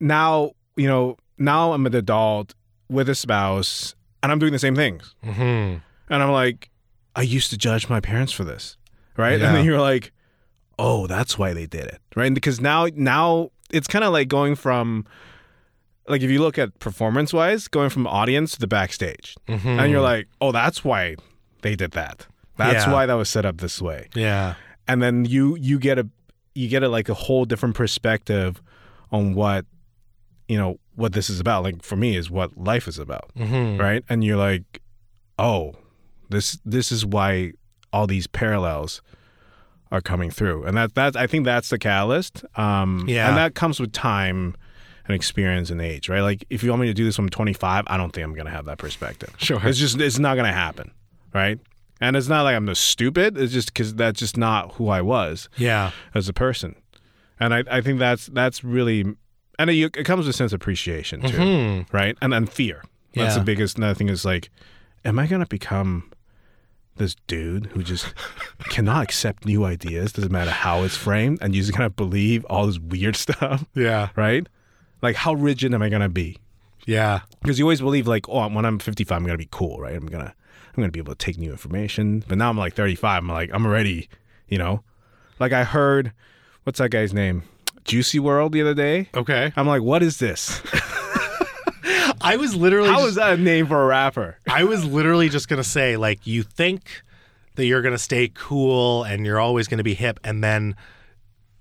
now, 0.00 0.52
you 0.76 0.86
know, 0.86 1.16
now 1.38 1.72
I'm 1.72 1.86
an 1.86 1.94
adult 1.94 2.54
with 2.88 3.08
a 3.08 3.14
spouse, 3.14 3.94
and 4.22 4.30
I'm 4.30 4.38
doing 4.38 4.52
the 4.52 4.58
same 4.58 4.76
things. 4.76 5.14
Mm-hmm. 5.24 5.40
And 5.40 6.22
I'm 6.22 6.30
like, 6.30 6.70
I 7.14 7.22
used 7.22 7.50
to 7.50 7.58
judge 7.58 7.88
my 7.88 8.00
parents 8.00 8.32
for 8.32 8.44
this, 8.44 8.76
right? 9.16 9.40
Yeah. 9.40 9.46
And 9.46 9.56
then 9.56 9.64
you're 9.64 9.80
like, 9.80 10.12
oh, 10.78 11.06
that's 11.06 11.38
why 11.38 11.52
they 11.52 11.66
did 11.66 11.84
it, 11.84 12.00
right? 12.14 12.26
And 12.26 12.34
because 12.34 12.60
now, 12.60 12.86
now 12.94 13.50
it's 13.70 13.88
kind 13.88 14.04
of 14.04 14.12
like 14.12 14.28
going 14.28 14.54
from, 14.54 15.06
like, 16.08 16.22
if 16.22 16.30
you 16.30 16.40
look 16.40 16.58
at 16.58 16.78
performance 16.78 17.32
wise, 17.32 17.68
going 17.68 17.90
from 17.90 18.06
audience 18.06 18.52
to 18.52 18.58
the 18.60 18.66
backstage, 18.66 19.34
Mm-hmm. 19.48 19.68
and 19.80 19.90
you're 19.90 20.00
like, 20.02 20.28
oh, 20.40 20.52
that's 20.52 20.84
why 20.84 21.16
they 21.62 21.74
did 21.76 21.92
that. 21.92 22.26
That's 22.56 22.86
Yeah. 22.86 22.92
why 22.92 23.06
that 23.06 23.14
was 23.14 23.28
set 23.28 23.44
up 23.44 23.58
this 23.58 23.82
way. 23.82 24.08
Yeah. 24.14 24.54
And 24.88 25.02
then 25.02 25.24
you 25.24 25.56
you 25.56 25.78
get 25.78 25.98
a 25.98 26.08
you 26.54 26.68
get 26.68 26.82
a 26.82 26.88
like 26.88 27.08
a 27.08 27.14
whole 27.14 27.44
different 27.44 27.74
perspective 27.74 28.62
on 29.10 29.34
what 29.34 29.66
you 30.48 30.56
know 30.56 30.78
what 30.94 31.12
this 31.12 31.28
is 31.28 31.40
about. 31.40 31.64
Like 31.64 31.82
for 31.82 31.96
me, 31.96 32.16
is 32.16 32.30
what 32.30 32.56
life 32.56 32.86
is 32.88 32.98
about 32.98 33.30
Mm-hmm. 33.36 33.80
right? 33.80 34.04
And 34.08 34.22
you're 34.24 34.36
like, 34.38 34.80
oh, 35.38 35.74
this 36.30 36.58
this 36.64 36.92
is 36.92 37.04
why 37.04 37.52
all 37.92 38.06
these 38.06 38.26
parallels 38.26 39.02
are 39.92 40.00
coming 40.00 40.30
through, 40.30 40.64
and 40.64 40.76
that 40.76 40.94
that 40.94 41.16
I 41.16 41.26
think 41.26 41.44
that's 41.44 41.68
the 41.68 41.78
catalyst. 41.78 42.44
Um, 42.56 43.04
Yeah. 43.08 43.28
and 43.28 43.36
that 43.36 43.54
comes 43.54 43.78
with 43.80 43.92
time 43.92 44.54
and 45.08 45.14
experience 45.14 45.70
and 45.70 45.80
age, 45.80 46.08
right? 46.08 46.20
Like 46.20 46.44
if 46.50 46.62
you 46.62 46.70
want 46.70 46.82
me 46.82 46.88
to 46.88 46.94
do 46.94 47.04
this 47.04 47.16
when 47.18 47.24
I'm 47.26 47.30
25, 47.30 47.84
I 47.86 47.96
don't 47.96 48.10
think 48.12 48.24
I'm 48.24 48.34
gonna 48.34 48.50
have 48.50 48.64
that 48.66 48.78
perspective. 48.78 49.34
Sure. 49.38 49.60
it's 49.64 49.78
just 49.78 50.00
it's 50.00 50.18
not 50.18 50.36
gonna 50.36 50.52
happen, 50.52 50.90
right? 51.34 51.58
And 52.00 52.14
it's 52.16 52.28
not 52.28 52.42
like 52.42 52.54
I'm 52.56 52.66
just 52.66 52.84
stupid. 52.84 53.38
It's 53.38 53.52
just 53.52 53.72
because 53.72 53.94
that's 53.94 54.18
just 54.18 54.36
not 54.36 54.72
who 54.74 54.88
I 54.88 55.00
was 55.00 55.48
Yeah. 55.56 55.92
as 56.14 56.28
a 56.28 56.32
person, 56.32 56.74
and 57.40 57.54
I 57.54 57.64
I 57.70 57.80
think 57.80 57.98
that's 57.98 58.26
that's 58.26 58.62
really. 58.64 59.04
And 59.58 59.70
it, 59.70 59.96
it 59.96 60.04
comes 60.04 60.26
with 60.26 60.34
a 60.34 60.36
sense 60.36 60.52
of 60.52 60.60
appreciation 60.60 61.22
too 61.22 61.36
Hmm. 61.86 61.96
right? 61.96 62.14
And 62.20 62.30
then 62.32 62.44
fear. 62.46 62.82
That's 63.14 63.34
Yeah. 63.34 63.38
the 63.38 63.44
biggest. 63.46 63.78
Another 63.78 63.94
thing 63.94 64.10
is 64.10 64.24
like 64.24 64.50
am 65.04 65.18
I 65.18 65.26
gonna 65.26 65.46
become 65.46 66.10
this 66.96 67.14
dude 67.26 67.66
who 67.66 67.82
just 67.82 68.12
cannot 68.68 69.02
accept 69.04 69.46
new 69.46 69.64
ideas, 69.64 70.12
doesn't 70.12 70.32
matter 70.32 70.50
how 70.50 70.82
it's 70.82 70.96
framed, 70.96 71.38
and 71.40 71.54
you're 71.54 71.64
just 71.64 71.76
gonna 71.76 71.88
believe 71.90 72.44
all 72.46 72.66
this 72.66 72.78
weird 72.78 73.16
stuff, 73.26 73.64
Yeah. 73.74 74.08
right? 74.16 74.46
Like, 75.02 75.16
how 75.16 75.34
rigid 75.34 75.74
am 75.74 75.82
I 75.82 75.88
gonna 75.88 76.08
be? 76.08 76.38
Yeah. 76.86 77.20
Because 77.42 77.58
you 77.58 77.64
always 77.64 77.80
believe 77.80 78.06
like, 78.06 78.28
oh, 78.28 78.48
when 78.48 78.64
I'm 78.64 78.78
55, 78.78 79.16
I'm 79.16 79.24
gonna 79.26 79.38
be 79.38 79.48
cool, 79.50 79.78
right? 79.78 79.94
I'm 79.94 80.06
gonna, 80.06 80.34
I'm 80.68 80.82
gonna 80.82 80.90
be 80.92 81.00
able 81.00 81.14
to 81.14 81.18
take 81.24 81.38
new 81.38 81.50
information. 81.50 82.22
But 82.28 82.38
now 82.38 82.48
I'm 82.48 82.56
like 82.58 82.74
35. 82.74 83.22
I'm 83.22 83.28
like, 83.28 83.50
I'm 83.52 83.66
already, 83.66 84.08
you 84.48 84.58
know, 84.58 84.82
like 85.40 85.52
I 85.52 85.64
heard, 85.64 86.12
what's 86.64 86.78
that 86.78 86.90
guy's 86.90 87.12
name? 87.12 87.42
Juicy 87.84 88.18
World 88.18 88.52
the 88.52 88.62
other 88.62 88.74
day. 88.74 89.08
Okay. 89.14 89.52
I'm 89.56 89.66
like, 89.68 89.82
what 89.82 90.02
is 90.02 90.18
this? 90.18 90.60
I 92.20 92.36
was 92.36 92.54
literally 92.56 92.88
How 92.88 92.96
just- 92.98 93.08
is 93.10 93.14
that 93.16 93.34
a 93.38 93.42
name 93.42 93.66
for 93.66 93.82
a 93.82 93.86
rapper? 93.86 94.38
I 94.48 94.64
was 94.64 94.84
literally 94.84 95.28
just 95.28 95.48
going 95.48 95.62
to 95.62 95.68
say, 95.68 95.96
like, 95.96 96.26
you 96.26 96.42
think 96.42 97.02
that 97.54 97.66
you're 97.66 97.82
going 97.82 97.94
to 97.94 97.98
stay 97.98 98.28
cool 98.34 99.04
and 99.04 99.24
you're 99.24 99.38
always 99.38 99.68
going 99.68 99.78
to 99.78 99.84
be 99.84 99.94
hip. 99.94 100.18
And 100.24 100.42
then 100.42 100.74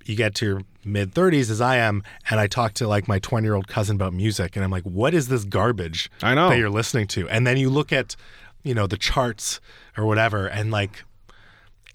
you 0.06 0.15
get 0.15 0.36
to 0.36 0.46
your 0.46 0.62
mid 0.84 1.13
30s, 1.13 1.50
as 1.50 1.62
I 1.62 1.78
am, 1.78 2.04
and 2.30 2.39
I 2.39 2.48
talk 2.48 2.74
to 2.76 2.88
like 2.88 3.08
my 3.08 3.20
20 3.20 3.46
year 3.46 3.56
old 3.56 3.68
cousin 3.68 3.96
about 3.96 4.13
music. 4.13 4.56
And 4.56 4.63
I'm 4.63 4.72
like, 4.72 4.84
what 4.84 5.13
is 5.13 5.28
this 5.28 5.44
garbage 5.44 6.10
I 6.22 6.36
know. 6.36 6.50
that 6.50 6.58
you're 6.58 6.70
listening 6.70 7.08
to? 7.08 7.28
And 7.30 7.46
then 7.46 7.58
you 7.58 7.70
look 7.70 7.91
at, 7.91 8.15
you 8.63 8.74
know, 8.74 8.88
the 8.88 8.98
charts 8.98 9.60
or 9.98 10.06
whatever, 10.06 10.48
and 10.48 10.72
like, 10.72 11.04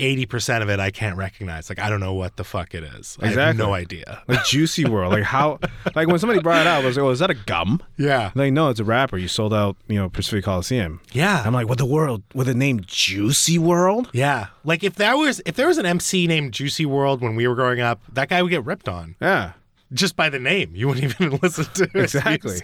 80% 0.00 0.62
of 0.62 0.68
it 0.70 0.80
I 0.80 0.90
can't 0.90 1.16
recognize. 1.16 1.68
Like, 1.68 1.78
I 1.78 1.88
don't 1.88 2.00
know 2.00 2.14
what 2.14 2.36
the 2.36 2.44
fuck 2.44 2.74
it 2.74 2.82
is. 2.82 3.16
I 3.20 3.28
have 3.28 3.56
no 3.56 3.72
idea. 3.74 4.22
Like 4.26 4.44
Juicy 4.44 4.84
World. 4.86 5.12
Like 5.12 5.24
how? 5.24 5.58
Like 5.94 6.08
when 6.08 6.18
somebody 6.18 6.40
brought 6.40 6.60
it 6.60 6.66
out, 6.66 6.82
I 6.82 6.86
was 6.86 6.96
like, 6.96 7.04
oh, 7.04 7.10
is 7.10 7.18
that 7.20 7.30
a 7.30 7.34
gum? 7.34 7.82
Yeah. 7.96 8.30
Like 8.34 8.52
no, 8.52 8.68
it's 8.68 8.80
a 8.80 8.84
rapper. 8.84 9.16
You 9.18 9.28
sold 9.28 9.52
out, 9.52 9.76
you 9.88 9.96
know, 9.96 10.08
Pacific 10.08 10.44
Coliseum. 10.44 11.00
Yeah. 11.12 11.42
I'm 11.44 11.52
like, 11.52 11.68
what 11.68 11.78
the 11.78 11.86
world? 11.86 12.22
With 12.34 12.46
the 12.46 12.54
name 12.54 12.80
Juicy 12.86 13.58
World? 13.58 14.08
yeah. 14.12 14.48
Like 14.64 14.84
if 14.84 14.94
there 14.96 15.16
was 15.16 15.40
if 15.46 15.56
there 15.56 15.66
was 15.68 15.78
an 15.78 15.86
MC 15.86 16.26
named 16.26 16.52
Juicy 16.52 16.86
World 16.86 17.22
when 17.22 17.34
we 17.34 17.46
were 17.48 17.54
growing 17.54 17.80
up, 17.80 18.00
that 18.12 18.28
guy 18.28 18.42
would 18.42 18.50
get 18.50 18.64
ripped 18.64 18.88
on. 18.88 19.16
Yeah. 19.20 19.52
just 19.92 20.16
by 20.16 20.28
the 20.28 20.38
name. 20.38 20.72
You 20.74 20.88
wouldn't 20.88 21.04
even 21.20 21.38
listen 21.42 21.64
to 21.74 21.84
it. 21.84 21.96
exactly. 21.96 22.60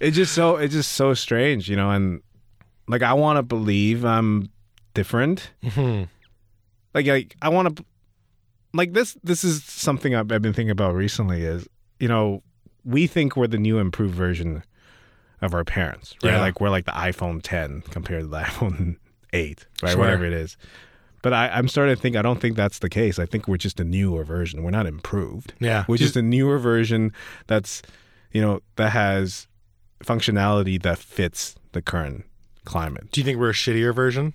it's 0.00 0.16
just 0.16 0.32
so 0.34 0.56
it's 0.56 0.74
just 0.74 0.92
so 0.92 1.14
strange, 1.14 1.68
you 1.68 1.76
know, 1.76 1.90
and 1.90 2.20
like 2.88 3.02
I 3.02 3.14
want 3.14 3.38
to 3.38 3.42
believe 3.42 4.04
I'm 4.04 4.50
different. 4.96 5.50
Mm-hmm. 5.62 6.04
Like, 6.94 7.06
like 7.06 7.36
I 7.40 7.48
want 7.48 7.76
to, 7.76 7.84
like 8.72 8.92
this. 8.92 9.16
This 9.22 9.44
is 9.44 9.62
something 9.62 10.14
I've, 10.14 10.30
I've 10.32 10.42
been 10.42 10.52
thinking 10.52 10.70
about 10.70 10.94
recently. 10.94 11.42
Is 11.42 11.68
you 12.00 12.08
know 12.08 12.42
we 12.84 13.06
think 13.06 13.36
we're 13.36 13.48
the 13.48 13.58
new 13.58 13.78
improved 13.78 14.14
version 14.14 14.62
of 15.42 15.54
our 15.54 15.64
parents, 15.64 16.14
right? 16.22 16.32
Yeah. 16.32 16.40
Like 16.40 16.60
we're 16.60 16.70
like 16.70 16.86
the 16.86 16.92
iPhone 16.92 17.40
10 17.42 17.82
compared 17.90 18.22
to 18.22 18.28
the 18.28 18.38
iPhone 18.40 18.96
8, 19.32 19.66
right? 19.82 19.90
Sure. 19.90 19.98
Whatever 19.98 20.24
it 20.24 20.32
is. 20.32 20.56
But 21.22 21.32
I, 21.32 21.48
I'm 21.48 21.68
starting 21.68 21.94
to 21.94 22.00
think 22.00 22.14
I 22.14 22.22
don't 22.22 22.40
think 22.40 22.56
that's 22.56 22.78
the 22.78 22.88
case. 22.88 23.18
I 23.18 23.26
think 23.26 23.48
we're 23.48 23.56
just 23.56 23.80
a 23.80 23.84
newer 23.84 24.22
version. 24.22 24.62
We're 24.62 24.70
not 24.70 24.86
improved. 24.86 25.54
Yeah. 25.58 25.84
We're 25.88 25.96
just 25.96 26.16
a 26.16 26.22
newer 26.22 26.58
version 26.58 27.12
that's, 27.48 27.82
you 28.32 28.40
know, 28.40 28.60
that 28.76 28.90
has 28.90 29.48
functionality 30.04 30.80
that 30.82 30.98
fits 30.98 31.56
the 31.72 31.82
current 31.82 32.24
climate. 32.64 33.10
Do 33.10 33.20
you 33.20 33.24
think 33.24 33.38
we're 33.38 33.50
a 33.50 33.54
shittier 33.54 33.94
version? 33.94 34.34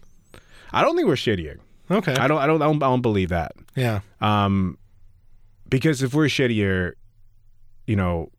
I 0.73 0.81
don't 0.81 0.95
think 0.95 1.07
we're 1.07 1.15
shittier. 1.15 1.57
Okay. 1.89 2.13
I 2.15 2.27
don't. 2.27 2.37
I 2.37 2.47
don't. 2.47 2.61
I 2.61 2.65
don't, 2.65 2.83
I 2.83 2.87
don't 2.87 3.01
believe 3.01 3.29
that. 3.29 3.53
yeah. 3.75 4.01
Um, 4.21 4.77
because 5.69 6.01
if 6.03 6.13
we're 6.13 6.25
shittier, 6.27 6.93
you 7.87 7.95
know, 7.95 8.29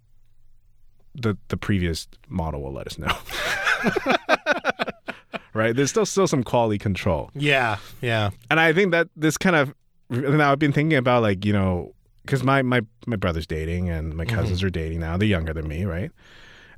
the 1.15 1.37
the 1.49 1.57
previous 1.57 2.07
model 2.29 2.63
will 2.63 2.73
let 2.73 2.87
us 2.87 2.99
know. 2.99 3.13
right? 5.55 5.75
There's 5.77 5.91
still 5.91 6.07
still 6.07 6.27
some 6.27 6.43
quality 6.43 6.79
control, 6.79 7.31
Yeah. 7.35 7.79
Yeah. 8.01 8.31
and 8.51 8.59
I 8.61 8.73
think 8.73 8.93
that 8.93 9.09
this 9.17 9.37
kind 9.39 9.57
of 9.57 9.75
now 10.11 10.53
I've 10.53 10.59
been 10.59 10.73
thinking 10.73 10.99
about 10.99 11.23
like 11.23 11.45
you 11.45 11.53
know 11.53 11.95
because 12.25 12.43
my 12.43 12.63
my 12.63 12.83
my 13.07 13.17
brother's 13.17 13.47
dating 13.47 13.89
and 13.91 14.15
my 14.15 14.25
cousins 14.25 14.63
are 14.63 14.71
dating 14.71 15.01
now. 15.01 15.17
They're 15.17 15.29
younger 15.29 15.53
than 15.53 15.69
me, 15.69 15.85
right? 15.85 16.11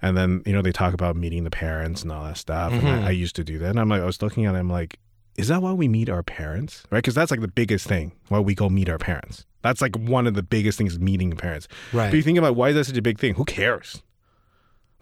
And 0.02 0.16
then 0.16 0.42
you 0.46 0.52
know 0.52 0.62
they 0.62 0.72
talk 0.72 0.94
about 0.94 1.16
meeting 1.16 1.44
the 1.44 1.50
parents 1.50 2.02
and 2.02 2.12
all 2.12 2.24
that 2.24 2.36
stuff. 2.36 2.72
And 2.72 2.86
I, 2.88 3.08
I 3.08 3.10
used 3.10 3.36
to 3.36 3.44
do 3.44 3.58
that, 3.58 3.70
and 3.70 3.80
I'm 3.80 3.88
like, 3.88 4.02
I 4.02 4.06
was 4.06 4.20
looking 4.22 4.44
at 4.46 4.52
them 4.52 4.68
like, 4.68 4.98
is 5.36 5.48
that 5.48 5.62
why 5.62 5.72
we 5.72 5.88
meet 5.88 6.08
our 6.08 6.22
parents, 6.22 6.84
right? 6.90 6.98
Because 6.98 7.14
that's 7.14 7.30
like 7.30 7.40
the 7.40 7.48
biggest 7.48 7.86
thing 7.86 8.12
why 8.28 8.38
we 8.40 8.54
go 8.54 8.68
meet 8.68 8.88
our 8.88 8.98
parents. 8.98 9.44
That's 9.62 9.80
like 9.80 9.96
one 9.96 10.26
of 10.26 10.34
the 10.34 10.42
biggest 10.42 10.78
things, 10.78 10.98
meeting 10.98 11.30
the 11.30 11.36
parents. 11.36 11.68
Right. 11.92 12.10
But 12.10 12.16
you 12.16 12.22
think 12.22 12.38
about 12.38 12.54
why 12.54 12.68
is 12.68 12.74
that 12.76 12.84
such 12.84 12.96
a 12.96 13.02
big 13.02 13.18
thing? 13.18 13.34
Who 13.34 13.44
cares? 13.44 14.02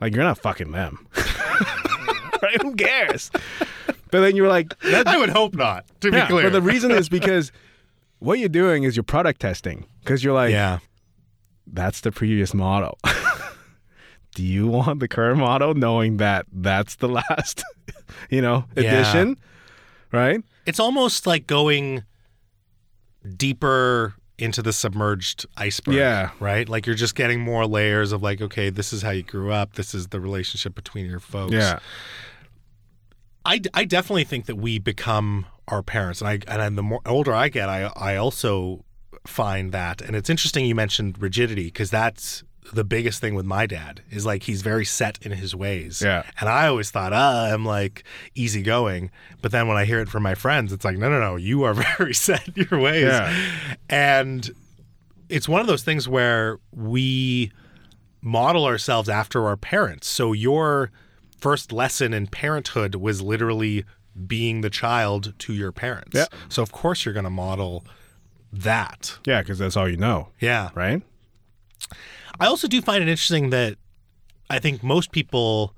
Like 0.00 0.14
you're 0.14 0.24
not 0.24 0.38
fucking 0.38 0.72
them, 0.72 1.06
right? 2.42 2.60
Who 2.62 2.74
cares? 2.74 3.30
But 4.10 4.20
then 4.20 4.36
you're 4.36 4.48
like, 4.48 4.74
I 4.84 5.16
would 5.18 5.30
hope 5.30 5.54
not. 5.54 5.86
To 6.00 6.10
be 6.10 6.20
clear. 6.22 6.44
But 6.44 6.52
the 6.52 6.62
reason 6.62 6.90
is 6.90 7.08
because 7.10 7.52
what 8.18 8.38
you're 8.38 8.48
doing 8.48 8.82
is 8.84 8.96
you're 8.96 9.02
product 9.02 9.40
testing 9.40 9.86
because 10.00 10.22
you're 10.22 10.34
like, 10.34 10.50
yeah. 10.52 10.78
that's 11.66 12.00
the 12.00 12.12
previous 12.12 12.54
model. 12.54 12.98
Do 14.34 14.42
you 14.42 14.66
want 14.66 15.00
the 15.00 15.08
current 15.08 15.38
model 15.38 15.74
knowing 15.74 16.16
that 16.16 16.46
that's 16.52 16.96
the 16.96 17.08
last, 17.08 17.64
you 18.30 18.40
know, 18.40 18.64
Yeah. 18.76 19.24
Right? 20.12 20.42
It's 20.66 20.78
almost 20.78 21.26
like 21.26 21.46
going 21.46 22.04
deeper 23.36 24.14
into 24.38 24.62
the 24.62 24.72
submerged 24.72 25.46
iceberg. 25.56 25.94
Yeah. 25.94 26.30
Right? 26.40 26.68
Like 26.68 26.86
you're 26.86 26.96
just 26.96 27.14
getting 27.14 27.40
more 27.40 27.66
layers 27.66 28.12
of 28.12 28.22
like, 28.22 28.40
okay, 28.40 28.70
this 28.70 28.92
is 28.92 29.02
how 29.02 29.10
you 29.10 29.22
grew 29.22 29.52
up. 29.52 29.74
This 29.74 29.94
is 29.94 30.08
the 30.08 30.20
relationship 30.20 30.74
between 30.74 31.06
your 31.06 31.20
folks. 31.20 31.54
Yeah. 31.54 31.78
I, 33.44 33.60
I 33.74 33.84
definitely 33.84 34.24
think 34.24 34.46
that 34.46 34.56
we 34.56 34.78
become 34.78 35.46
our 35.68 35.82
parents, 35.82 36.20
and 36.20 36.28
I 36.28 36.38
and 36.46 36.62
I, 36.62 36.68
the 36.68 36.82
more 36.82 37.00
older 37.06 37.32
I 37.32 37.48
get, 37.48 37.68
I 37.68 37.90
I 37.96 38.16
also 38.16 38.84
find 39.26 39.72
that, 39.72 40.00
and 40.00 40.16
it's 40.16 40.30
interesting 40.30 40.64
you 40.66 40.74
mentioned 40.74 41.20
rigidity 41.20 41.64
because 41.64 41.90
that's 41.90 42.42
the 42.72 42.84
biggest 42.84 43.20
thing 43.20 43.34
with 43.34 43.44
my 43.44 43.66
dad 43.66 44.02
is 44.10 44.24
like 44.24 44.44
he's 44.44 44.62
very 44.62 44.84
set 44.84 45.18
in 45.22 45.32
his 45.32 45.54
ways. 45.54 46.00
Yeah. 46.04 46.22
and 46.40 46.48
I 46.48 46.66
always 46.68 46.90
thought, 46.90 47.12
ah, 47.12 47.52
I'm 47.52 47.64
like 47.64 48.04
easygoing, 48.34 49.10
but 49.42 49.52
then 49.52 49.66
when 49.68 49.76
I 49.76 49.84
hear 49.84 50.00
it 50.00 50.08
from 50.08 50.22
my 50.22 50.34
friends, 50.34 50.72
it's 50.72 50.84
like, 50.84 50.96
no, 50.96 51.10
no, 51.10 51.18
no, 51.20 51.36
you 51.36 51.64
are 51.64 51.74
very 51.98 52.14
set 52.14 52.46
in 52.48 52.66
your 52.70 52.80
ways, 52.80 53.04
Yeah. 53.04 53.34
and 53.90 54.50
it's 55.28 55.48
one 55.48 55.60
of 55.60 55.66
those 55.66 55.82
things 55.82 56.06
where 56.08 56.58
we 56.72 57.50
model 58.20 58.64
ourselves 58.64 59.08
after 59.08 59.46
our 59.46 59.56
parents. 59.56 60.06
So 60.06 60.32
your 60.32 60.90
first 61.38 61.72
lesson 61.72 62.12
in 62.14 62.26
parenthood 62.28 62.94
was 62.94 63.20
literally 63.20 63.84
being 64.26 64.60
the 64.60 64.70
child 64.70 65.32
to 65.40 65.52
your 65.54 65.72
parents. 65.72 66.12
Yeah. 66.14 66.26
So 66.48 66.62
of 66.62 66.70
course 66.70 67.04
you're 67.04 67.14
going 67.14 67.24
to 67.24 67.30
model 67.30 67.84
that. 68.52 69.18
Yeah, 69.26 69.40
because 69.42 69.58
that's 69.58 69.76
all 69.76 69.88
you 69.88 69.96
know, 69.96 70.28
Yeah. 70.38 70.68
right? 70.74 71.02
I 72.40 72.46
also 72.46 72.68
do 72.68 72.80
find 72.80 73.02
it 73.02 73.08
interesting 73.08 73.50
that 73.50 73.76
I 74.50 74.58
think 74.58 74.82
most 74.82 75.12
people 75.12 75.74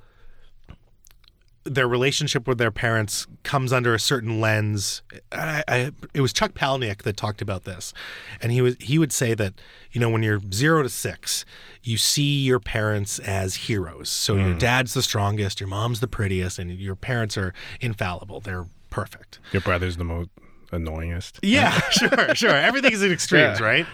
their 1.65 1.89
relationship 1.89 2.47
with 2.47 2.59
their 2.59 2.71
parents 2.71 3.27
comes 3.43 3.73
under 3.73 3.95
a 3.95 3.99
certain 3.99 4.39
lens. 4.41 5.03
I, 5.33 5.65
I, 5.67 5.91
it 6.13 6.21
was 6.21 6.33
Chuck 6.33 6.53
Palahniuk 6.53 7.03
that 7.03 7.17
talked 7.17 7.41
about 7.41 7.65
this, 7.65 7.95
and 8.43 8.53
he 8.53 8.61
was 8.61 8.77
he 8.81 8.99
would 8.99 9.13
say 9.13 9.35
that 9.35 9.55
you 9.91 10.01
know 10.01 10.11
when 10.11 10.23
you're 10.23 10.41
zero 10.53 10.83
to 10.83 10.89
six, 10.91 11.45
you 11.83 11.97
see 11.97 12.43
your 12.43 12.61
parents 12.61 13.19
as 13.19 13.55
heroes. 13.55 14.11
So 14.11 14.37
your 14.37 14.55
mm. 14.55 14.59
dad's 14.59 14.95
the 14.95 15.03
strongest, 15.03 15.59
your 15.59 15.69
mom's 15.69 16.01
the 16.01 16.09
prettiest, 16.09 16.59
and 16.59 16.71
your 16.71 16.97
parents 16.97 17.39
are 17.39 17.55
infallible. 17.81 18.41
They're 18.41 18.67
perfect. 18.91 19.41
Your 19.53 19.63
brother's 19.63 19.97
the 19.97 20.05
most 20.05 20.29
annoyingest. 20.71 21.39
Yeah, 21.43 21.79
sure, 21.91 22.35
sure. 22.35 22.55
Everything 22.55 22.93
is 22.93 23.03
in 23.03 23.11
extremes, 23.13 23.61
Yeah. 23.61 23.67
right? 23.67 23.87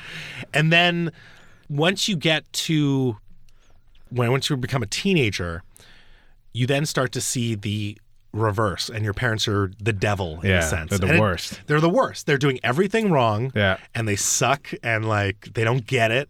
And 0.53 0.73
then 0.73 1.13
once 1.71 2.09
you 2.09 2.17
get 2.17 2.53
to 2.53 3.17
when 4.11 4.31
once 4.33 4.51
you 4.51 4.57
become 4.57 4.83
a 4.83 4.87
teenager, 4.87 5.63
you 6.53 6.67
then 6.67 6.85
start 6.85 7.13
to 7.13 7.21
see 7.21 7.55
the 7.55 7.97
reverse, 8.33 8.89
and 8.89 9.05
your 9.05 9.15
parents 9.15 9.47
are 9.49 9.71
the 9.81 9.93
devil 9.93 10.41
in 10.43 10.51
Yeah, 10.51 10.59
a 10.59 10.63
sense. 10.63 10.91
they're 10.91 10.99
the 10.99 11.07
And 11.07 11.17
it- 11.17 11.21
worst. 11.21 11.61
they're 11.67 11.81
the 11.81 11.89
worst. 11.89 12.27
They're 12.27 12.39
doing 12.39 12.59
everything 12.63 13.11
wrong. 13.13 13.53
Yeah. 13.55 13.77
And 13.95 14.07
they 14.09 14.17
suck 14.17 14.73
and 14.83 15.09
like 15.09 15.49
they 15.55 15.65
don't 15.65 15.87
get 15.87 16.11
it. 16.11 16.29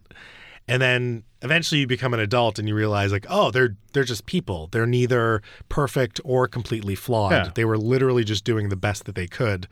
And 0.67 0.81
then 0.81 1.23
eventually 1.41 1.81
you 1.81 1.87
become 1.87 2.13
an 2.13 2.19
adult 2.19 2.59
and 2.59 2.67
you 2.67 2.75
realize 2.75 3.11
like, 3.11 3.25
oh, 3.29 3.49
they're 3.51 3.75
they're 3.93 4.03
just 4.03 4.25
people. 4.27 4.69
They're 4.71 4.85
neither 4.85 5.41
perfect 5.69 6.21
or 6.23 6.47
completely 6.47 6.95
flawed. 6.95 7.31
Yeah. 7.31 7.49
They 7.53 7.65
were 7.65 7.77
literally 7.77 8.23
just 8.23 8.43
doing 8.43 8.69
the 8.69 8.75
best 8.75 9.05
that 9.05 9.15
they 9.15 9.27
could. 9.27 9.67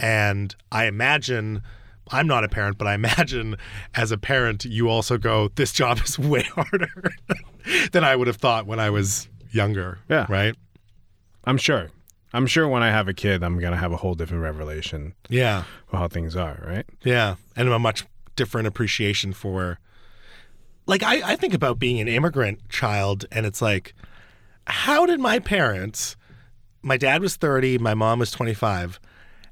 And 0.00 0.54
I 0.70 0.86
imagine 0.86 1.62
I'm 2.10 2.26
not 2.26 2.44
a 2.44 2.48
parent, 2.48 2.78
but 2.78 2.86
I 2.86 2.94
imagine 2.94 3.56
as 3.94 4.10
a 4.12 4.18
parent, 4.18 4.64
you 4.64 4.88
also 4.88 5.18
go, 5.18 5.48
this 5.54 5.72
job 5.72 6.00
is 6.04 6.18
way 6.18 6.42
harder 6.42 6.88
than 7.92 8.04
I 8.04 8.16
would 8.16 8.26
have 8.26 8.36
thought 8.36 8.66
when 8.66 8.80
I 8.80 8.90
was 8.90 9.28
younger. 9.50 9.98
Yeah. 10.08 10.26
Right? 10.28 10.54
I'm 11.44 11.56
sure. 11.58 11.90
I'm 12.32 12.46
sure 12.46 12.68
when 12.68 12.82
I 12.82 12.90
have 12.90 13.08
a 13.08 13.14
kid, 13.14 13.42
I'm 13.42 13.58
gonna 13.58 13.76
have 13.78 13.92
a 13.92 13.96
whole 13.96 14.14
different 14.14 14.42
revelation 14.42 15.14
Yeah. 15.30 15.64
of 15.92 15.98
how 15.98 16.08
things 16.08 16.36
are, 16.36 16.62
right? 16.66 16.84
Yeah. 17.02 17.36
And 17.56 17.68
a 17.68 17.78
much 17.78 18.04
different 18.36 18.68
appreciation 18.68 19.32
for 19.32 19.78
like 20.86 21.02
I, 21.02 21.32
I 21.32 21.36
think 21.36 21.54
about 21.54 21.78
being 21.78 22.00
an 22.00 22.08
immigrant 22.08 22.68
child 22.68 23.24
and 23.32 23.44
it's 23.46 23.60
like, 23.62 23.94
how 24.66 25.06
did 25.06 25.20
my 25.20 25.38
parents 25.38 26.16
my 26.82 26.96
dad 26.96 27.20
was 27.22 27.34
30, 27.36 27.78
my 27.78 27.92
mom 27.94 28.20
was 28.20 28.30
25. 28.30 29.00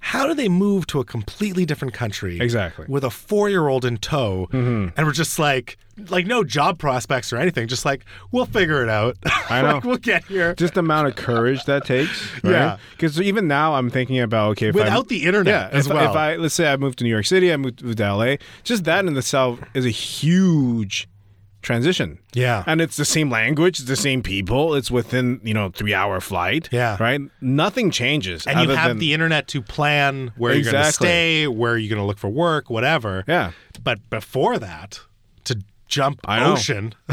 How 0.00 0.26
do 0.26 0.34
they 0.34 0.48
move 0.48 0.86
to 0.88 1.00
a 1.00 1.04
completely 1.04 1.64
different 1.66 1.92
country? 1.94 2.38
Exactly. 2.40 2.86
With 2.88 3.04
a 3.04 3.10
four 3.10 3.48
year 3.48 3.68
old 3.68 3.84
in 3.84 3.96
tow. 3.96 4.46
Mm-hmm. 4.52 4.88
And 4.96 5.06
we're 5.06 5.12
just 5.12 5.38
like, 5.38 5.78
like 6.10 6.26
no 6.26 6.44
job 6.44 6.78
prospects 6.78 7.32
or 7.32 7.38
anything. 7.38 7.66
Just 7.68 7.84
like, 7.84 8.04
we'll 8.30 8.46
figure 8.46 8.82
it 8.82 8.88
out. 8.88 9.16
I 9.50 9.62
know. 9.62 9.72
like, 9.74 9.84
we'll 9.84 9.96
get 9.96 10.24
here. 10.26 10.54
Just 10.54 10.74
the 10.74 10.80
amount 10.80 11.08
of 11.08 11.16
courage 11.16 11.64
that 11.64 11.84
takes. 11.84 12.26
Right? 12.44 12.52
Yeah. 12.52 12.76
Because 12.92 13.20
even 13.20 13.48
now 13.48 13.74
I'm 13.74 13.90
thinking 13.90 14.20
about 14.20 14.50
okay, 14.52 14.68
if 14.68 14.76
I- 14.76 14.80
Without 14.80 15.08
the 15.08 15.24
internet 15.24 15.72
yeah, 15.72 15.76
as 15.78 15.86
if, 15.86 15.92
well. 15.92 16.10
if 16.10 16.16
I 16.16 16.36
let's 16.36 16.54
say 16.54 16.70
I 16.72 16.76
moved 16.76 16.98
to 16.98 17.04
New 17.04 17.10
York 17.10 17.26
City, 17.26 17.52
I 17.52 17.56
moved, 17.56 17.82
moved 17.82 17.98
to 17.98 18.14
LA, 18.14 18.36
just 18.62 18.84
that 18.84 19.04
in 19.04 19.16
itself 19.16 19.58
is 19.74 19.84
a 19.84 19.90
huge 19.90 21.08
transition. 21.66 22.18
Yeah. 22.32 22.62
And 22.66 22.80
it's 22.80 22.96
the 22.96 23.04
same 23.04 23.28
language, 23.30 23.80
it's 23.80 23.88
the 23.88 23.96
same 23.96 24.22
people, 24.22 24.74
it's 24.74 24.90
within, 24.90 25.40
you 25.44 25.52
know, 25.52 25.68
three 25.70 25.92
hour 25.92 26.20
flight. 26.20 26.68
Yeah. 26.72 26.96
Right? 26.98 27.20
Nothing 27.42 27.90
changes. 27.90 28.46
and 28.46 28.60
you 28.60 28.70
have 28.74 28.88
than- 28.90 28.98
the 28.98 29.12
internet 29.12 29.48
to 29.48 29.60
plan 29.60 30.32
where 30.36 30.54
you're 30.54 30.70
going 30.72 30.84
to 30.84 30.92
stay, 30.92 31.46
where 31.46 31.76
you're 31.76 31.90
going 31.90 32.00
to 32.00 32.06
look 32.06 32.18
for 32.18 32.30
work, 32.30 32.70
whatever. 32.70 33.24
Yeah. 33.28 33.50
But 33.82 34.08
before 34.08 34.58
that, 34.58 35.00
to 35.44 35.58
jump 35.88 36.20
I 36.24 36.42
ocean. 36.44 36.94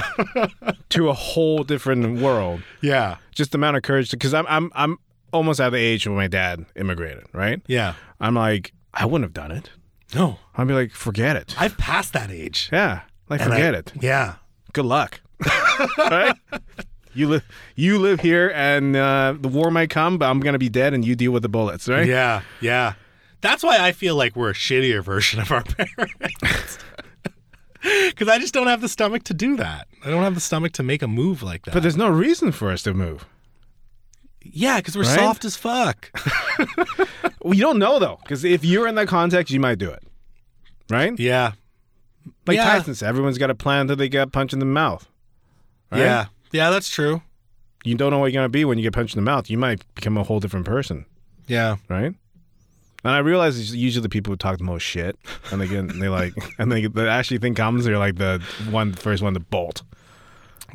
To 0.90 1.10
a 1.10 1.14
whole 1.14 1.64
different 1.64 2.22
world. 2.22 2.62
yeah. 2.82 3.18
Just 3.34 3.52
the 3.52 3.58
amount 3.58 3.78
of 3.78 3.82
courage 3.84 4.12
because 4.12 4.34
I'm 4.34 4.46
I'm 4.48 4.72
I'm 4.76 4.98
almost 5.32 5.60
at 5.60 5.72
the 5.72 5.78
age 5.80 6.06
when 6.06 6.16
my 6.16 6.28
dad 6.28 6.66
immigrated, 6.76 7.26
right? 7.34 7.60
Yeah. 7.66 7.96
I'm 8.20 8.36
like, 8.36 8.74
I 8.94 9.06
wouldn't 9.08 9.26
have 9.26 9.34
done 9.34 9.52
it. 9.52 9.72
No. 10.14 10.38
I'd 10.56 10.68
be 10.68 10.74
like, 10.76 10.92
forget 10.92 11.36
it. 11.36 11.56
I've 11.60 11.76
passed 11.80 12.14
that 12.14 12.30
age. 12.30 12.70
Yeah. 12.72 13.02
Like 13.30 13.42
And 13.42 13.52
I- 13.52 13.56
forget 13.56 13.74
it. 13.74 13.94
Yeah. 14.02 14.36
Good 14.74 14.86
luck. 14.86 15.22
right? 15.98 16.36
You 17.14 17.28
live 17.30 17.44
you 17.76 18.00
live 18.00 18.20
here 18.22 18.52
and 18.56 18.96
uh, 18.96 19.36
the 19.40 19.48
war 19.48 19.70
might 19.72 19.90
come, 19.90 20.18
but 20.18 20.26
I'm 20.30 20.40
gonna 20.40 20.58
be 20.60 20.70
dead 20.70 20.94
and 20.94 21.06
you 21.06 21.16
deal 21.16 21.32
with 21.32 21.44
the 21.44 21.50
bullets, 21.50 21.88
right? 21.88 22.08
Yeah. 22.08 22.42
Yeah. 22.62 22.94
That's 23.42 23.62
why 23.64 23.78
I 23.80 23.92
feel 23.92 24.16
like 24.16 24.36
we're 24.36 24.50
a 24.52 24.54
shittier 24.54 25.04
version 25.04 25.40
of 25.40 25.52
our 25.52 25.64
parents. 25.64 26.78
Because 27.82 28.30
I 28.30 28.40
just 28.40 28.54
don't 28.54 28.68
have 28.68 28.80
the 28.80 28.88
stomach 28.88 29.24
to 29.26 29.34
do 29.34 29.58
that. 29.58 29.90
I 30.06 30.10
don't 30.10 30.24
have 30.24 30.36
the 30.36 30.40
stomach 30.42 30.72
to 30.74 30.84
make 30.84 31.02
a 31.02 31.08
move 31.08 31.44
like 31.44 31.64
that. 31.66 31.74
But 31.74 31.84
there's 31.84 31.98
no 31.98 32.08
reason 32.08 32.54
for 32.54 32.72
us 32.72 32.82
to 32.84 32.94
move. 32.94 33.26
yeah, 34.42 34.78
because 34.78 34.96
we're 34.96 35.04
Right? 35.04 35.20
soft 35.20 35.44
as 35.44 35.58
fuck. 35.58 36.10
Well, 37.42 37.54
you 37.54 37.62
don't 37.62 37.80
know 37.80 38.00
though, 38.00 38.20
because 38.24 38.46
if 38.46 38.64
you're 38.64 38.88
in 38.88 38.96
that 38.96 39.10
context, 39.10 39.52
you 39.54 39.60
might 39.60 39.80
do 39.80 39.90
it, 39.92 40.02
right? 40.90 41.18
yeah. 41.20 41.52
Like 42.46 42.58
Yeah. 42.58 42.66
Tyson 42.66 42.96
said, 42.96 43.08
everyone's 43.10 43.38
got 43.38 43.50
a 43.50 43.56
plan 43.56 43.82
until 43.82 43.96
they 43.96 44.10
get 44.10 44.32
punched 44.32 44.54
in 44.54 44.60
the 44.60 44.66
mouth. 44.66 45.08
Right? 45.92 46.00
Yeah. 46.02 46.26
Yeah, 46.52 46.70
that's 46.70 46.90
true. 46.90 47.22
You 47.86 47.96
don't 47.96 48.12
know 48.12 48.20
what 48.20 48.32
you're 48.32 48.40
gonna 48.42 48.50
be 48.50 48.66
when 48.66 48.78
you 48.78 48.84
get 48.84 48.94
punched 48.94 49.16
in 49.16 49.24
the 49.24 49.30
mouth. 49.30 49.50
You 49.50 49.58
might 49.58 49.84
become 49.96 50.18
a 50.18 50.24
whole 50.24 50.40
different 50.40 50.66
person, 50.66 51.06
Yeah. 51.48 51.78
right? 51.90 52.14
And 53.06 53.12
I 53.14 53.18
realize 53.18 53.60
it's 53.60 53.74
usually 53.74 54.02
the 54.04 54.08
people 54.10 54.32
who 54.32 54.38
talk 54.38 54.58
the 54.58 54.64
most 54.64 54.84
shit, 54.84 55.18
and 55.52 55.60
they 55.60 55.68
get 55.68 55.88
they 56.00 56.08
like, 56.08 56.34
and 56.58 56.72
they 56.72 56.88
the 56.88 57.10
actually 57.10 57.40
thing 57.40 57.54
comes, 57.56 57.84
they're 57.86 57.98
like 57.98 58.16
the 58.16 58.42
one, 58.70 58.92
the 58.92 58.98
first 58.98 59.22
one 59.22 59.34
to 59.34 59.40
bolt, 59.42 59.82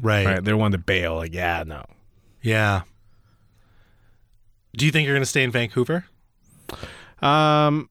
Right. 0.02 0.26
right? 0.26 0.44
They're 0.44 0.57
one 0.57 0.72
to 0.72 0.78
bail. 0.78 1.16
Like, 1.16 1.33
yeah, 1.33 1.64
no, 1.66 1.85
Yeah. 2.42 2.83
Do 4.76 4.85
you 4.85 4.92
think 4.92 5.07
you're 5.07 5.14
going 5.14 5.22
to 5.22 5.26
stay 5.26 5.42
in 5.42 5.50
Vancouver? 5.50 6.04
um, 7.22 7.88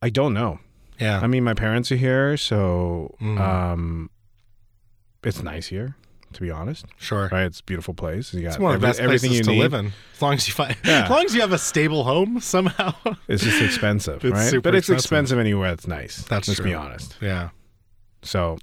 I 0.00 0.08
don't 0.10 0.32
know. 0.32 0.60
Yeah. 1.00 1.20
I 1.20 1.26
mean, 1.26 1.42
my 1.44 1.54
parents 1.54 1.90
are 1.90 1.96
here, 1.96 2.36
so 2.36 3.14
Mm. 3.20 3.40
um, 3.40 4.10
it's 5.24 5.42
nice 5.42 5.66
here, 5.68 5.96
to 6.34 6.40
be 6.40 6.50
honest. 6.50 6.84
sure. 6.98 7.28
Right? 7.32 7.44
It's 7.44 7.60
a 7.60 7.64
beautiful 7.64 7.94
place. 7.94 8.32
You 8.34 8.42
got 8.42 8.48
It's 8.48 8.58
one 8.58 8.74
of 8.74 8.80
the 8.80 8.86
every- 8.86 8.90
best 8.92 9.00
everything 9.00 9.30
places 9.30 9.38
you 9.38 9.44
to 9.44 9.50
need. 9.52 9.62
live 9.62 9.74
in. 9.74 9.92
As 10.14 10.22
long 10.22 10.34
as 10.34 10.46
you 10.48 10.54
find, 10.54 10.76
Yeah. 10.84 11.04
as 11.04 11.10
long 11.10 11.24
as 11.24 11.34
you 11.34 11.40
have 11.40 11.52
a 11.52 11.58
stable 11.58 12.04
home 12.04 12.40
somehow. 12.40 12.92
It's 13.28 13.42
just 13.42 13.62
expensive, 13.62 14.24
It's 14.24 14.32
right? 14.52 14.62
but 14.62 14.74
it's 14.74 14.88
expensive. 14.88 14.94
expensive 15.04 15.38
anywhere 15.38 15.70
that's 15.70 15.86
nice. 15.86 16.22
That's 16.24 16.48
let's 16.48 16.60
be 16.60 16.74
honest. 16.74 17.16
yeah. 17.20 17.50
So, 18.22 18.58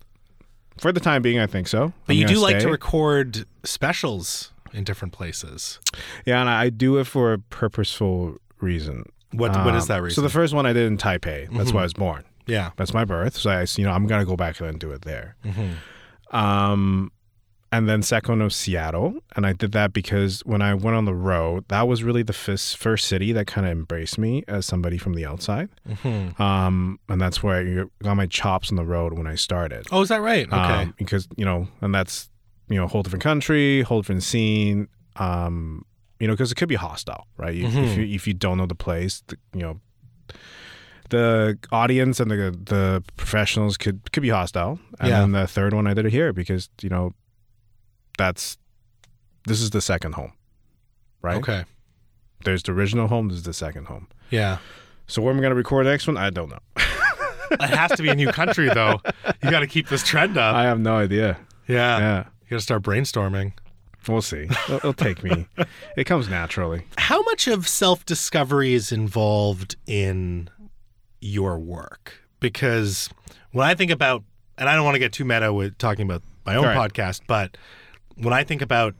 for 0.80 0.92
the 0.92 1.00
time 1.00 1.24
being, 1.24 1.40
I 1.40 1.48
think 1.48 1.68
so. 1.68 1.94
But 2.06 2.14
I'm 2.14 2.20
you 2.20 2.28
do 2.28 2.38
like 2.40 2.60
to 2.60 2.70
record 2.70 3.46
specials 3.64 4.52
in 4.74 4.84
different 4.84 5.12
places. 5.14 5.80
yeah, 6.26 6.40
and 6.40 6.48
I 6.50 6.70
do 6.70 6.98
it 7.00 7.06
for 7.06 7.34
a 7.34 7.40
purposeful 7.40 8.38
reason. 8.62 9.06
What 9.38 9.56
what 9.66 9.76
is 9.76 9.84
Um, 9.84 9.88
that 9.90 10.02
reason? 10.04 10.14
Mm-hmm. 10.14 10.16
So 10.16 10.22
the 10.22 10.30
first 10.30 10.54
one 10.54 10.66
I 10.66 10.74
did 10.74 10.88
in 10.88 10.98
Taipei. 10.98 11.48
That's 11.56 11.72
where 11.72 11.82
I 11.82 11.84
was 11.86 11.94
born. 11.94 12.24
yeah. 12.48 12.72
That's 12.78 12.94
my 12.94 13.06
birth. 13.06 13.36
So 13.38 13.50
I, 13.50 13.66
you 13.78 13.84
know, 13.86 13.92
I'm 13.92 14.08
gonna 14.08 14.26
go 14.26 14.36
back 14.36 14.60
and 14.60 14.80
do 14.80 14.92
it 14.92 15.02
there. 15.04 15.36
Mm-hmm. 15.46 16.36
Um, 16.36 17.12
and 17.72 17.90
then 17.90 18.02
second 18.02 18.42
was 18.42 18.56
Seattle, 18.56 19.16
and 19.36 19.46
I 19.46 19.52
did 19.52 19.74
that 19.74 19.92
because 19.92 20.40
when 20.46 20.62
I 20.62 20.74
went 20.74 20.96
on 20.96 21.04
the 21.04 21.14
road, 21.14 21.66
that 21.68 21.86
was 21.86 22.02
really 22.02 22.24
the 22.24 22.32
first, 22.34 22.78
first 22.78 23.08
city 23.08 23.34
that 23.34 23.46
kind 23.46 23.68
of 23.68 23.74
embraced 23.74 24.18
me 24.18 24.44
as 24.48 24.66
somebody 24.66 24.98
from 24.98 25.16
the 25.16 25.26
outside. 25.26 25.68
Mm-hmm. 25.88 26.42
Um, 26.42 26.98
and 27.10 27.20
that's 27.20 27.44
where 27.44 27.58
I 27.58 28.04
got 28.04 28.16
my 28.16 28.26
chops 28.26 28.70
on 28.72 28.78
the 28.78 28.86
road 28.86 29.18
when 29.18 29.28
I 29.28 29.36
started. 29.36 29.86
Oh, 29.92 30.02
is 30.02 30.08
that 30.10 30.22
right? 30.22 30.48
Okay. 30.48 30.56
Um, 30.56 30.94
because 30.98 31.28
you 31.36 31.44
know, 31.44 31.68
and 31.82 31.94
that's 31.94 32.30
you 32.70 32.78
know, 32.78 32.86
a 32.86 32.88
whole 32.88 33.04
different 33.04 33.24
country, 33.24 33.82
whole 33.82 34.02
different 34.02 34.24
scene. 34.24 34.88
Um, 35.18 35.84
you 36.20 36.28
know, 36.28 36.34
because 36.34 36.52
it 36.52 36.56
could 36.56 36.70
be 36.70 36.76
hostile, 36.76 37.28
right? 37.38 37.56
If, 37.56 37.72
Mhm. 37.74 37.84
if 37.92 37.98
you 37.98 38.04
if 38.16 38.28
you 38.28 38.34
don't 38.34 38.58
know 38.58 38.66
the 38.66 38.76
place, 38.76 39.24
the, 39.28 39.38
you 39.54 39.62
know, 39.62 39.80
the 41.10 41.58
audience 41.72 42.20
and 42.20 42.30
the 42.30 42.52
the 42.66 43.04
professionals 43.16 43.78
could 43.78 44.12
could 44.12 44.22
be 44.24 44.30
hostile. 44.30 44.80
And 45.00 45.10
Yeah. 45.10 45.20
then 45.22 45.32
the 45.32 45.48
third 45.48 45.74
one 45.74 45.88
I 45.88 45.94
did 45.94 46.06
it 46.06 46.12
here 46.12 46.34
because 46.34 46.70
you 46.82 46.90
know, 46.90 47.14
that's 48.18 48.58
this 49.48 49.62
is 49.62 49.70
the 49.70 49.82
second 49.82 50.14
home, 50.16 50.34
right? 51.22 51.38
Okay. 51.38 51.64
There's 52.44 52.64
the 52.64 52.72
original 52.74 53.08
home. 53.08 53.30
This 53.30 53.38
is 53.38 53.44
the 53.44 53.54
second 53.54 53.86
home. 53.88 54.08
Yeah. 54.30 54.58
So 55.08 55.22
where 55.22 55.34
we're 55.34 55.42
gonna 55.42 55.56
record 55.56 55.86
the 55.86 55.92
next 55.92 56.08
one, 56.08 56.18
I 56.18 56.30
don't 56.30 56.50
know. 56.50 56.60
It 57.50 57.62
has 57.62 57.92
to 57.92 58.04
be 58.04 58.10
a 58.10 58.16
new 58.16 58.30
country 58.34 58.68
though. 58.68 59.00
You 59.42 59.50
got 59.50 59.62
to 59.62 59.68
keep 59.68 59.88
this 59.88 60.04
trend 60.04 60.38
up. 60.38 60.54
I 60.54 60.64
have 60.64 60.82
no 60.82 60.98
idea. 60.98 61.38
yeah. 61.66 61.98
Yeah, 61.98 62.18
You 62.42 62.50
got 62.50 62.56
to 62.58 62.60
start 62.60 62.84
brainstorming. 62.84 63.54
We'll 64.08 64.22
see. 64.22 64.44
It'll, 64.44 64.76
it'll 64.78 64.94
take 64.94 65.24
me. 65.24 65.48
It 65.96 66.06
comes 66.06 66.30
naturally. 66.30 66.84
How 66.98 67.22
much 67.24 67.48
of 67.48 67.68
self 67.68 68.06
discovery 68.06 68.74
is 68.74 68.92
involved 68.92 69.76
in 69.86 70.50
your 71.22 71.58
work? 71.60 72.14
Because 72.40 73.10
when 73.52 73.66
I 73.68 73.74
think 73.76 73.92
about, 73.92 74.24
and 74.58 74.70
I 74.70 74.76
don't 74.76 74.86
want 74.86 74.96
to 74.96 75.00
get 75.00 75.12
too 75.14 75.26
meta 75.26 75.52
with 75.54 75.78
talking 75.78 76.04
about 76.06 76.24
my 76.46 76.56
own 76.56 76.66
right. 76.66 76.78
podcast, 76.92 77.22
but 77.28 77.58
when 78.16 78.34
I 78.34 78.44
think 78.44 78.62
about 78.62 78.96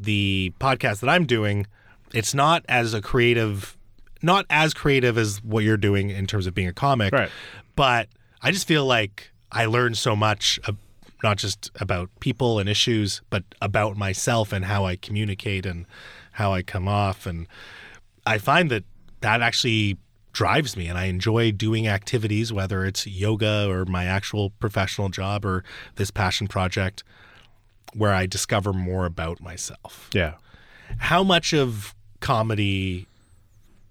the 0.00 0.52
podcast 0.60 1.00
that 1.00 1.08
I'm 1.10 1.26
doing, 1.26 1.66
it's 2.14 2.34
not 2.34 2.64
as 2.68 2.94
a 2.94 3.00
creative, 3.00 3.76
not 4.22 4.46
as 4.50 4.72
creative 4.74 5.18
as 5.18 5.42
what 5.42 5.64
you're 5.64 5.76
doing 5.76 6.10
in 6.10 6.26
terms 6.26 6.46
of 6.46 6.54
being 6.54 6.68
a 6.68 6.72
comic, 6.72 7.12
Right. 7.12 7.30
but 7.76 8.08
I 8.40 8.50
just 8.50 8.66
feel 8.66 8.86
like 8.86 9.30
I 9.52 9.66
learned 9.66 9.98
so 9.98 10.14
much, 10.16 10.58
not 11.22 11.36
just 11.36 11.70
about 11.80 12.10
people 12.20 12.58
and 12.58 12.68
issues, 12.68 13.22
but 13.30 13.44
about 13.60 13.96
myself 13.96 14.52
and 14.52 14.64
how 14.64 14.84
I 14.84 14.96
communicate 14.96 15.66
and 15.66 15.86
how 16.32 16.52
I 16.52 16.62
come 16.62 16.86
off. 16.86 17.26
And 17.26 17.46
I 18.26 18.38
find 18.38 18.70
that 18.70 18.84
that 19.20 19.42
actually 19.42 19.98
drives 20.32 20.76
me, 20.76 20.86
and 20.86 20.96
I 20.96 21.06
enjoy 21.06 21.50
doing 21.50 21.88
activities, 21.88 22.52
whether 22.52 22.84
it's 22.84 23.06
yoga 23.06 23.68
or 23.68 23.84
my 23.86 24.04
actual 24.04 24.50
professional 24.50 25.08
job 25.08 25.44
or 25.44 25.64
this 25.96 26.10
passion 26.12 26.46
project, 26.46 27.02
where 27.94 28.14
I 28.14 28.26
discover 28.26 28.72
more 28.72 29.04
about 29.06 29.40
myself. 29.40 30.08
Yeah. 30.12 30.34
How 30.98 31.24
much 31.24 31.52
of 31.52 31.94
comedy 32.20 33.06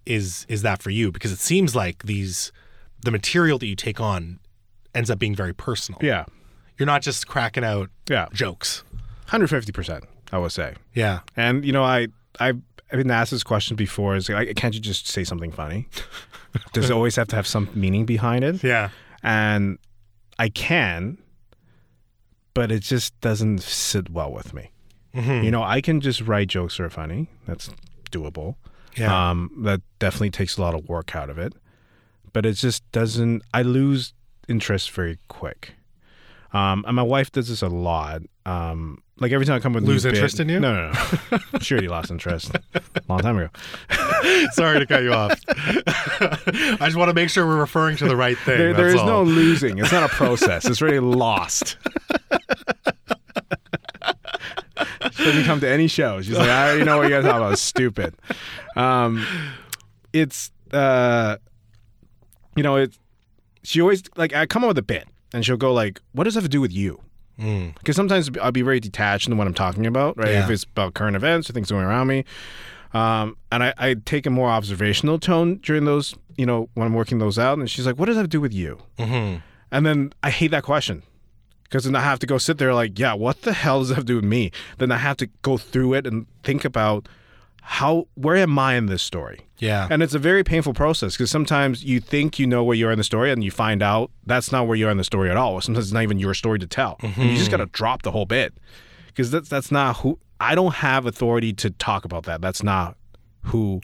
is 0.05 0.45
is 0.47 0.61
that 0.61 0.81
for 0.81 0.89
you? 0.89 1.11
Because 1.11 1.31
it 1.31 1.39
seems 1.39 1.75
like 1.75 2.03
these 2.03 2.51
the 3.03 3.11
material 3.11 3.57
that 3.59 3.67
you 3.67 3.75
take 3.75 3.99
on 3.99 4.39
ends 4.95 5.09
up 5.09 5.19
being 5.19 5.35
very 5.35 5.53
personal. 5.53 5.99
Yeah. 6.01 6.25
You're 6.77 6.85
not 6.85 7.01
just 7.01 7.27
cracking 7.27 7.63
out 7.63 7.89
Yeah. 8.09 8.27
jokes. 8.33 8.83
150%, 9.29 10.03
I 10.31 10.37
would 10.37 10.51
say. 10.51 10.75
Yeah. 10.93 11.19
And, 11.35 11.65
you 11.65 11.71
know, 11.73 11.83
I, 11.83 12.07
I've, 12.39 12.61
I've 12.91 12.97
been 12.97 13.11
asked 13.11 13.31
this 13.31 13.43
question 13.43 13.75
before. 13.75 14.15
Is 14.15 14.29
like, 14.29 14.55
can't 14.55 14.73
you 14.73 14.79
just 14.79 15.07
say 15.07 15.23
something 15.23 15.51
funny? 15.51 15.87
Does 16.73 16.89
it 16.89 16.93
always 16.93 17.15
have 17.17 17.27
to 17.29 17.35
have 17.35 17.45
some 17.47 17.69
meaning 17.73 18.05
behind 18.05 18.43
it? 18.43 18.63
Yeah. 18.63 18.89
And 19.23 19.77
I 20.39 20.49
can, 20.49 21.17
but 22.53 22.71
it 22.71 22.79
just 22.81 23.19
doesn't 23.21 23.61
sit 23.61 24.09
well 24.09 24.31
with 24.31 24.53
me. 24.53 24.71
Mhm. 25.13 25.43
You 25.43 25.51
know, 25.51 25.63
I 25.63 25.81
can 25.81 25.99
just 25.99 26.21
write 26.21 26.47
jokes 26.47 26.77
that 26.77 26.83
are 26.83 26.89
funny. 26.89 27.27
That's 27.47 27.69
doable. 28.11 28.55
Yeah. 28.95 29.29
Um, 29.31 29.51
that 29.63 29.81
definitely 29.99 30.29
takes 30.31 30.57
a 30.57 30.61
lot 30.61 30.73
of 30.73 30.87
work 30.87 31.15
out 31.15 31.29
of 31.29 31.37
it. 31.37 31.53
But 32.33 32.45
it 32.45 32.53
just 32.53 32.89
doesn't, 32.91 33.41
I 33.53 33.61
lose 33.63 34.13
interest 34.47 34.91
very 34.91 35.17
quick. 35.27 35.73
Um, 36.53 36.85
and 36.87 36.95
my 36.95 37.03
wife 37.03 37.31
does 37.31 37.49
this 37.49 37.61
a 37.61 37.67
lot. 37.67 38.21
Um, 38.45 39.01
like 39.19 39.31
every 39.31 39.45
time 39.45 39.55
I 39.55 39.59
come 39.59 39.73
with 39.73 39.83
Lose 39.83 40.05
new 40.05 40.11
bit- 40.11 40.17
interest 40.17 40.39
in 40.39 40.47
you? 40.49 40.59
No, 40.59 40.91
no, 40.91 40.91
no. 41.31 41.59
she 41.61 41.73
already 41.73 41.87
lost 41.87 42.11
interest 42.11 42.51
a 42.73 42.81
long 43.09 43.19
time 43.19 43.37
ago. 43.37 43.49
Sorry 44.51 44.79
to 44.79 44.85
cut 44.85 45.03
you 45.03 45.11
off. 45.13 45.39
I 45.49 46.77
just 46.81 46.95
want 46.95 47.09
to 47.09 47.13
make 47.13 47.29
sure 47.29 47.45
we're 47.45 47.59
referring 47.59 47.97
to 47.97 48.07
the 48.07 48.15
right 48.15 48.37
thing. 48.37 48.57
There, 48.57 48.73
there 48.73 48.87
is 48.87 48.95
no 48.95 49.23
losing. 49.23 49.79
It's 49.79 49.91
not 49.91 50.03
a 50.03 50.09
process. 50.09 50.65
It's 50.65 50.81
really 50.81 50.99
lost. 50.99 51.77
she 55.11 55.23
doesn't 55.23 55.43
come 55.45 55.59
to 55.61 55.69
any 55.69 55.87
show. 55.87 56.21
She's 56.21 56.37
like, 56.37 56.49
I 56.49 56.69
already 56.69 56.85
know 56.85 56.97
what 56.97 57.03
you 57.03 57.09
guys 57.09 57.23
talk 57.23 57.35
about. 57.37 57.53
It's 57.53 57.61
stupid. 57.61 58.15
um, 58.75 59.25
it's 60.13 60.51
uh, 60.71 61.37
you 62.55 62.63
know, 62.63 62.75
it's 62.77 62.97
she 63.63 63.81
always 63.81 64.03
like 64.15 64.33
I 64.33 64.45
come 64.45 64.63
up 64.63 64.69
with 64.69 64.77
a 64.77 64.83
bit, 64.83 65.07
and 65.33 65.45
she'll 65.45 65.57
go 65.57 65.73
like, 65.73 66.01
"What 66.13 66.23
does 66.25 66.33
that 66.33 66.41
have 66.41 66.49
to 66.49 66.55
do 66.55 66.61
with 66.61 66.73
you?" 66.73 67.01
Mm. 67.39 67.75
Because 67.77 67.95
sometimes 67.95 68.29
I'll 68.41 68.51
be 68.51 68.63
very 68.63 68.79
detached 68.79 69.27
in 69.27 69.37
what 69.37 69.47
I'm 69.47 69.53
talking 69.53 69.85
about, 69.85 70.17
right? 70.17 70.31
Yeah. 70.31 70.43
If 70.43 70.49
it's 70.49 70.63
about 70.63 70.93
current 70.95 71.15
events 71.15 71.49
or 71.49 71.53
things 71.53 71.69
going 71.69 71.85
around 71.85 72.07
me, 72.07 72.25
um, 72.93 73.37
and 73.51 73.63
I, 73.63 73.73
I 73.77 73.93
take 73.93 74.25
a 74.25 74.29
more 74.31 74.49
observational 74.49 75.19
tone 75.19 75.57
during 75.57 75.85
those, 75.85 76.15
you 76.35 76.45
know, 76.45 76.69
when 76.73 76.87
I'm 76.87 76.93
working 76.93 77.19
those 77.19 77.37
out. 77.37 77.59
And 77.59 77.69
she's 77.69 77.85
like, 77.85 77.97
"What 77.97 78.05
does 78.07 78.15
that 78.15 78.21
have 78.21 78.29
to 78.29 78.37
do 78.37 78.41
with 78.41 78.53
you?" 78.53 78.79
hmm 78.99 79.35
And 79.71 79.85
then 79.85 80.13
I 80.23 80.29
hate 80.31 80.51
that 80.51 80.63
question 80.63 81.03
because 81.63 81.83
then 81.83 81.95
I 81.95 82.01
have 82.01 82.19
to 82.19 82.27
go 82.27 82.37
sit 82.37 82.57
there 82.57 82.73
like, 82.73 82.97
yeah, 82.97 83.13
what 83.13 83.41
the 83.41 83.53
hell 83.53 83.79
does 83.79 83.89
that 83.89 83.95
have 83.95 84.05
to 84.05 84.13
do 84.13 84.15
with 84.15 84.25
me? 84.25 84.51
Then 84.77 84.91
I 84.91 84.97
have 84.97 85.17
to 85.17 85.27
go 85.41 85.57
through 85.57 85.95
it 85.95 86.07
and 86.07 86.25
think 86.43 86.63
about 86.63 87.09
how, 87.61 88.07
where 88.15 88.37
am 88.37 88.57
I 88.57 88.75
in 88.75 88.85
this 88.85 89.03
story? 89.03 89.46
Yeah. 89.59 89.87
And 89.89 90.03
it's 90.03 90.13
a 90.13 90.19
very 90.19 90.43
painful 90.43 90.73
process 90.73 91.13
because 91.13 91.31
sometimes 91.31 91.83
you 91.83 91.99
think 91.99 92.37
you 92.37 92.45
know 92.45 92.63
where 92.63 92.75
you 92.75 92.87
are 92.87 92.91
in 92.91 92.97
the 92.97 93.03
story 93.03 93.31
and 93.31 93.43
you 93.43 93.51
find 93.51 93.81
out 93.81 94.11
that's 94.25 94.51
not 94.51 94.67
where 94.67 94.75
you 94.77 94.87
are 94.87 94.91
in 94.91 94.97
the 94.97 95.03
story 95.03 95.29
at 95.29 95.37
all. 95.37 95.59
Sometimes 95.61 95.85
it's 95.85 95.93
not 95.93 96.03
even 96.03 96.19
your 96.19 96.33
story 96.33 96.59
to 96.59 96.67
tell. 96.67 96.97
And 97.01 97.15
you 97.17 97.35
just 97.35 97.49
mm-hmm. 97.49 97.51
got 97.51 97.57
to 97.57 97.65
drop 97.67 98.03
the 98.03 98.11
whole 98.11 98.25
bit 98.25 98.53
because 99.07 99.31
that's, 99.31 99.49
that's 99.49 99.71
not 99.71 99.97
who, 99.97 100.19
I 100.39 100.53
don't 100.53 100.75
have 100.75 101.05
authority 101.05 101.53
to 101.53 101.71
talk 101.71 102.05
about 102.05 102.23
that. 102.25 102.41
That's 102.41 102.61
not 102.61 102.97
who, 103.43 103.81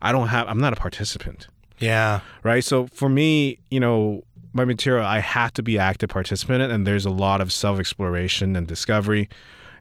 I 0.00 0.12
don't 0.12 0.28
have, 0.28 0.48
I'm 0.48 0.58
not 0.58 0.72
a 0.72 0.76
participant 0.76 1.48
yeah. 1.82 2.20
right? 2.42 2.64
So 2.64 2.86
for 2.86 3.08
me, 3.08 3.58
you 3.70 3.80
know, 3.80 4.22
my 4.52 4.64
material, 4.64 5.04
I 5.04 5.18
have 5.18 5.52
to 5.54 5.62
be 5.62 5.78
active 5.78 6.10
participant 6.10 6.62
in 6.62 6.70
and 6.70 6.86
there's 6.86 7.06
a 7.06 7.10
lot 7.10 7.40
of 7.40 7.52
self 7.52 7.78
exploration 7.78 8.54
and 8.56 8.66
discovery. 8.66 9.28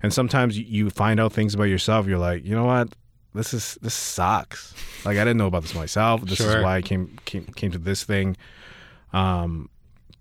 And 0.04 0.12
sometimes 0.12 0.58
you 0.58 0.89
find 0.89 1.20
out 1.20 1.32
things 1.32 1.54
about 1.54 1.65
yourself. 1.65 2.08
You're 2.08 2.17
like, 2.17 2.44
you 2.44 2.56
know 2.56 2.65
what? 2.65 2.89
This 3.34 3.54
is 3.54 3.78
this 3.82 3.94
sucks. 3.94 4.74
Like 5.06 5.17
I 5.17 5.22
didn't 5.24 5.38
know 5.38 5.48
about 5.48 5.62
this 5.62 5.74
myself. 5.76 6.22
This 6.26 6.38
Sure. 6.38 6.58
is 6.58 6.63
why 6.63 6.78
I 6.78 6.82
came 6.82 7.17
came 7.26 7.46
came 7.46 7.72
to 7.72 7.78
this 7.78 8.04
thing. 8.04 8.36
Um, 9.13 9.70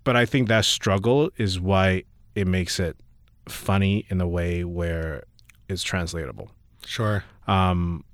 but 0.05 0.17
I 0.17 0.27
think 0.27 0.49
that 0.49 0.65
struggle 0.65 1.31
is 1.37 1.61
why 1.61 2.05
it 2.35 2.47
makes 2.47 2.79
it 2.81 2.97
funny 3.49 4.07
in 4.09 4.21
a 4.21 4.29
way 4.29 4.65
where 4.65 5.25
it's 5.69 5.83
translatable 5.83 6.51
Sure. 6.87 7.25
um 7.49 8.05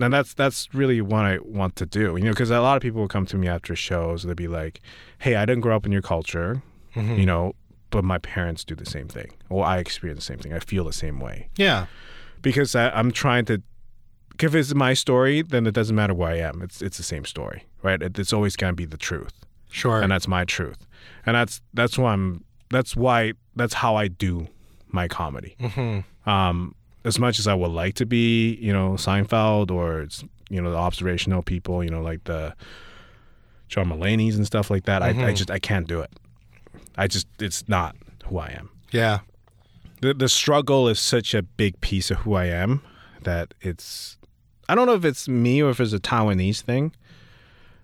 and 0.00 0.12
that's 0.12 0.34
that's 0.34 0.72
really 0.74 1.00
what 1.00 1.24
I 1.24 1.38
want 1.42 1.76
to 1.76 1.86
do, 1.86 2.16
you 2.16 2.24
know, 2.24 2.30
because 2.30 2.50
a 2.50 2.60
lot 2.60 2.76
of 2.76 2.82
people 2.82 3.00
will 3.00 3.08
come 3.08 3.26
to 3.26 3.36
me 3.36 3.46
after 3.48 3.74
shows. 3.76 4.24
They'll 4.24 4.34
be 4.34 4.48
like, 4.48 4.80
"Hey, 5.18 5.36
I 5.36 5.44
didn't 5.46 5.60
grow 5.62 5.76
up 5.76 5.86
in 5.86 5.92
your 5.92 6.02
culture, 6.02 6.62
Mhm. 6.96 7.16
you 7.18 7.24
know, 7.26 7.54
but 7.90 8.02
my 8.04 8.18
parents 8.18 8.64
do 8.64 8.74
the 8.74 8.84
same 8.86 9.06
thing, 9.08 9.30
or 9.48 9.64
I 9.64 9.78
experience 9.78 10.18
the 10.20 10.24
same 10.32 10.38
thing. 10.38 10.52
I 10.52 10.58
feel 10.58 10.84
the 10.84 10.92
same 10.92 11.20
way." 11.20 11.48
Yeah. 11.56 11.86
Because 12.42 12.74
I, 12.74 12.90
I'm 12.90 13.12
trying 13.12 13.44
to, 13.46 13.62
if 14.40 14.54
it's 14.54 14.74
my 14.74 14.94
story, 14.94 15.42
then 15.42 15.66
it 15.66 15.72
doesn't 15.74 15.94
matter 15.96 16.14
where 16.14 16.30
I 16.30 16.38
am. 16.38 16.62
It's 16.62 16.82
it's 16.82 16.96
the 16.96 17.02
same 17.02 17.24
story, 17.24 17.64
right? 17.82 18.00
It, 18.02 18.18
it's 18.18 18.32
always 18.32 18.56
gonna 18.56 18.72
be 18.74 18.84
the 18.86 18.96
truth, 18.96 19.32
Sure. 19.70 20.00
and 20.02 20.10
that's 20.10 20.26
my 20.28 20.44
truth, 20.44 20.86
and 21.26 21.36
that's 21.36 21.60
that's 21.72 21.96
why 21.98 22.12
I'm. 22.12 22.44
That's 22.70 22.96
why 22.96 23.34
that's 23.54 23.74
how 23.74 23.94
I 23.94 24.08
do 24.08 24.48
my 24.88 25.06
comedy 25.06 25.54
hmm 25.60 26.00
um, 26.28 26.74
as 27.04 27.18
much 27.18 27.38
as 27.38 27.46
I 27.46 27.54
would 27.54 27.70
like 27.70 27.94
to 27.96 28.06
be, 28.06 28.54
you 28.54 28.72
know, 28.72 28.92
Seinfeld 28.94 29.70
or 29.70 30.00
it's, 30.00 30.24
you 30.48 30.60
know, 30.62 30.70
the 30.70 30.76
observational 30.78 31.42
people, 31.42 31.84
you 31.84 31.90
know, 31.90 32.00
like 32.02 32.24
the 32.24 32.54
John 33.68 33.88
Mulaney's 33.90 34.36
and 34.36 34.46
stuff 34.46 34.70
like 34.70 34.84
that. 34.86 35.02
I, 35.02 35.08
I 35.10 35.12
Mhm. 35.12 35.36
just 35.36 35.50
I 35.50 35.58
can't 35.58 35.86
do 35.86 36.00
it. 36.00 36.10
I 36.96 37.06
just 37.06 37.26
it's 37.38 37.68
not 37.68 37.94
who 38.26 38.38
I 38.38 38.48
am. 38.48 38.70
Yeah. 38.90 39.20
The 40.00 40.14
the 40.14 40.28
struggle 40.28 40.88
is 40.88 40.98
such 40.98 41.34
a 41.34 41.42
big 41.42 41.80
piece 41.80 42.10
of 42.10 42.18
who 42.18 42.34
I 42.34 42.46
am 42.46 42.82
that 43.22 43.54
it's 43.60 44.16
I 44.68 44.74
don't 44.74 44.86
know 44.86 44.94
if 44.94 45.04
it's 45.04 45.28
me 45.28 45.62
or 45.62 45.70
if 45.70 45.80
it's 45.80 45.92
a 45.92 45.98
Taiwanese 45.98 46.60
thing. 46.62 46.92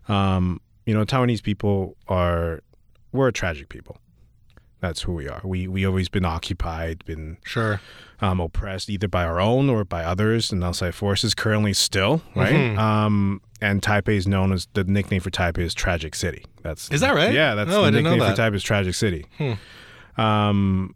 Um, 0.09 0.61
you 0.87 0.95
know, 0.95 1.05
Taiwanese 1.05 1.43
people 1.43 1.97
are 2.09 2.61
we're 3.13 3.29
a 3.29 3.33
tragic 3.33 3.69
people. 3.69 3.99
That's 4.81 5.03
who 5.03 5.13
we 5.13 5.29
are. 5.29 5.41
We 5.45 5.69
we 5.69 5.85
always 5.87 6.09
been 6.09 6.25
occupied, 6.25 7.05
been 7.05 7.37
Sure. 7.45 7.81
um, 8.21 8.41
oppressed 8.41 8.89
either 8.89 9.09
by 9.09 9.25
our 9.25 9.39
own 9.39 9.69
or 9.69 9.85
by 9.85 10.03
others 10.05 10.51
and 10.51 10.65
outside 10.65 10.95
forces. 10.95 11.35
Currently, 11.35 11.75
still 11.75 12.23
right. 12.35 12.55
Mhm. 12.55 12.79
Um, 12.79 13.43
and 13.61 13.83
Taipei 13.83 14.17
is 14.17 14.27
known 14.27 14.53
as 14.53 14.69
the 14.73 14.85
nickname 14.85 15.21
for 15.21 15.31
Taipei 15.31 15.59
is 15.59 15.75
Tragic 15.75 16.15
City. 16.15 16.47
That's 16.63 16.91
Is 16.91 17.03
that 17.03 17.15
right? 17.15 17.33
Yeah, 17.35 17.55
that's 17.55 17.69
No, 17.69 17.83
the 17.83 17.89
I 17.89 17.91
didn't 17.91 18.05
know 18.05 18.11
nickname 18.13 18.29
that. 18.29 18.37
for 18.37 18.43
Taipei 18.43 18.55
is 18.55 18.63
Tragic 18.63 18.95
City. 18.95 19.27
Hmm. 19.37 20.21
Um, 20.21 20.95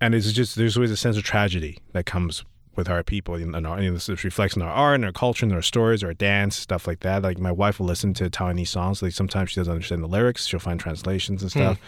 and 0.00 0.14
it's 0.14 0.32
just 0.32 0.54
there's 0.54 0.76
always 0.76 0.92
a 0.92 0.96
sense 0.96 1.16
of 1.16 1.24
tragedy 1.24 1.78
that 1.92 2.06
comes 2.06 2.44
with 2.76 2.88
our 2.88 3.02
people, 3.02 3.34
and, 3.34 3.54
and, 3.54 3.66
our, 3.66 3.78
and 3.78 3.96
this 3.96 4.08
reflects 4.24 4.56
in 4.56 4.62
our 4.62 4.72
art, 4.72 4.96
and 4.96 5.04
our 5.04 5.12
culture, 5.12 5.44
and 5.44 5.54
our 5.54 5.62
stories, 5.62 6.04
our 6.04 6.14
dance, 6.14 6.56
stuff 6.56 6.86
like 6.86 7.00
that. 7.00 7.22
Like 7.22 7.38
my 7.38 7.52
wife 7.52 7.80
will 7.80 7.86
listen 7.86 8.14
to 8.14 8.30
Taiwanese 8.30 8.68
songs. 8.68 9.02
Like 9.02 9.12
sometimes 9.12 9.50
she 9.50 9.60
doesn't 9.60 9.72
understand 9.72 10.02
the 10.02 10.08
lyrics. 10.08 10.46
She'll 10.46 10.60
find 10.60 10.78
translations 10.78 11.42
and 11.42 11.52
hmm. 11.52 11.58
stuff. 11.58 11.78